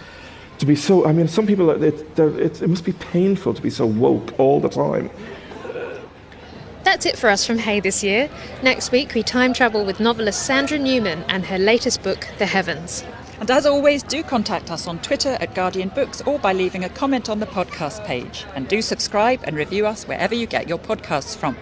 to 0.60 0.66
be 0.66 0.76
so, 0.76 1.06
I 1.06 1.12
mean, 1.12 1.28
some 1.28 1.46
people, 1.46 1.70
it, 1.70 2.18
it, 2.18 2.62
it 2.62 2.68
must 2.70 2.86
be 2.86 2.94
painful 2.94 3.54
to 3.54 3.62
be 3.62 3.70
so 3.70 3.86
woke 3.86 4.40
all 4.40 4.62
the 4.62 4.70
time. 4.70 5.10
That's 6.88 7.06
it 7.06 7.18
for 7.18 7.30
us 7.30 7.46
from 7.46 7.58
Hay 7.58 7.82
this 7.82 8.02
year. 8.02 8.30
Next 8.64 8.94
week, 8.94 9.14
we 9.14 9.22
time 9.22 9.52
travel 9.52 9.84
with 9.84 10.00
novelist 10.00 10.46
Sandra 10.46 10.80
Newman 10.80 11.22
and 11.28 11.46
her 11.46 11.58
latest 11.58 12.02
book, 12.02 12.26
The 12.38 12.46
Heavens. 12.46 13.04
And 13.42 13.52
as 13.52 13.66
always, 13.66 14.04
do 14.04 14.24
contact 14.24 14.72
us 14.72 14.88
on 14.88 15.00
Twitter 15.00 15.36
at 15.42 15.54
Guardian 15.54 15.90
Books 15.90 16.22
or 16.22 16.40
by 16.40 16.54
leaving 16.54 16.86
a 16.86 16.90
comment 16.90 17.30
on 17.30 17.42
the 17.42 17.46
podcast 17.46 18.06
page. 18.06 18.46
And 18.56 18.70
do 18.70 18.82
subscribe 18.82 19.42
and 19.44 19.58
review 19.58 19.86
us 19.86 20.08
wherever 20.08 20.34
you 20.34 20.48
get 20.48 20.70
your 20.70 20.78
podcasts 20.78 21.36
from. 21.36 21.58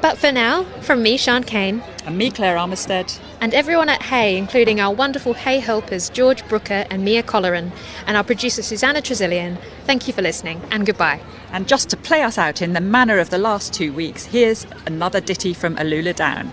But 0.00 0.18
for 0.18 0.30
now, 0.30 0.66
from 0.82 1.02
me, 1.02 1.16
Sian 1.16 1.42
Cain. 1.42 1.82
And 2.06 2.16
me, 2.16 2.30
Claire 2.30 2.56
Armitstead. 2.56 3.18
And 3.40 3.52
everyone 3.52 3.88
at 3.88 4.02
Hay, 4.02 4.36
including 4.36 4.78
our 4.78 4.94
wonderful 4.94 5.34
Hay 5.34 5.58
helpers 5.58 6.08
George 6.08 6.46
Brooker 6.48 6.86
and 6.92 7.04
Mia 7.04 7.24
Colleran, 7.24 7.72
and 8.06 8.16
our 8.16 8.22
producer 8.22 8.62
Susanna 8.62 9.02
Tresilian, 9.02 9.58
thank 9.84 10.06
you 10.06 10.14
for 10.14 10.22
listening 10.22 10.62
and 10.70 10.86
goodbye. 10.86 11.20
And 11.52 11.68
just 11.68 11.90
to 11.90 11.98
play 11.98 12.22
us 12.22 12.38
out 12.38 12.62
in 12.62 12.72
the 12.72 12.80
manner 12.80 13.18
of 13.18 13.28
the 13.28 13.36
last 13.36 13.74
two 13.74 13.92
weeks, 13.92 14.24
here's 14.24 14.66
another 14.86 15.20
ditty 15.20 15.52
from 15.52 15.76
Alula 15.76 16.16
Down. 16.16 16.50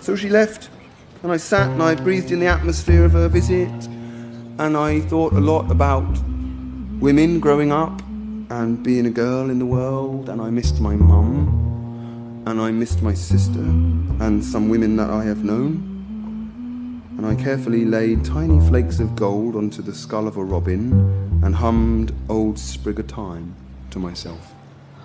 So 0.00 0.16
she 0.16 0.30
left, 0.30 0.70
and 1.22 1.30
I 1.30 1.36
sat 1.36 1.68
and 1.68 1.82
I 1.82 1.94
breathed 1.96 2.30
in 2.30 2.40
the 2.40 2.46
atmosphere 2.46 3.04
of 3.04 3.12
her 3.12 3.28
visit, 3.28 3.68
and 4.58 4.74
I 4.74 5.00
thought 5.00 5.34
a 5.34 5.40
lot 5.40 5.70
about 5.70 6.08
women 6.98 7.40
growing 7.40 7.72
up 7.72 8.00
and 8.48 8.82
being 8.82 9.04
a 9.04 9.10
girl 9.10 9.50
in 9.50 9.58
the 9.58 9.66
world, 9.66 10.30
and 10.30 10.40
I 10.40 10.48
missed 10.48 10.80
my 10.80 10.96
mum, 10.96 12.42
and 12.46 12.58
I 12.58 12.70
missed 12.70 13.02
my 13.02 13.12
sister, 13.12 13.60
and 13.60 14.42
some 14.42 14.70
women 14.70 14.96
that 14.96 15.10
I 15.10 15.24
have 15.24 15.44
known. 15.44 15.84
And 17.18 17.26
I 17.26 17.34
carefully 17.34 17.84
laid 17.84 18.24
tiny 18.24 18.66
flakes 18.66 18.98
of 18.98 19.14
gold 19.14 19.56
onto 19.56 19.82
the 19.82 19.94
skull 19.94 20.26
of 20.26 20.38
a 20.38 20.42
robin 20.42 21.27
and 21.42 21.54
hummed 21.56 22.12
Old 22.28 22.58
Sprig 22.58 22.98
o' 23.00 23.02
Thyme 23.02 23.54
to 23.90 23.98
myself. 23.98 24.54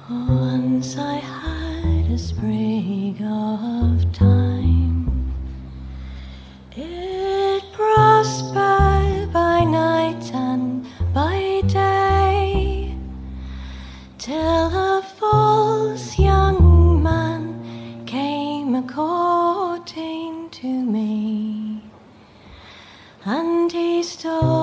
Once 0.09 0.97
I 0.97 1.15
had 1.15 2.11
a 2.11 2.17
sprig 2.17 3.21
of 3.21 4.03
thyme. 4.13 5.33
It 6.75 7.63
prospered 7.71 9.31
by 9.31 9.63
night 9.63 10.33
and 10.33 10.85
by 11.13 11.61
day 11.67 12.95
till 14.17 14.67
a 14.89 15.01
false 15.19 16.17
young 16.17 17.01
man 17.03 18.05
came 18.05 18.75
a 18.75 18.81
courting 18.81 20.49
to 20.49 20.67
me, 20.67 21.83
and 23.23 23.71
he 23.71 24.01
stole 24.03 24.62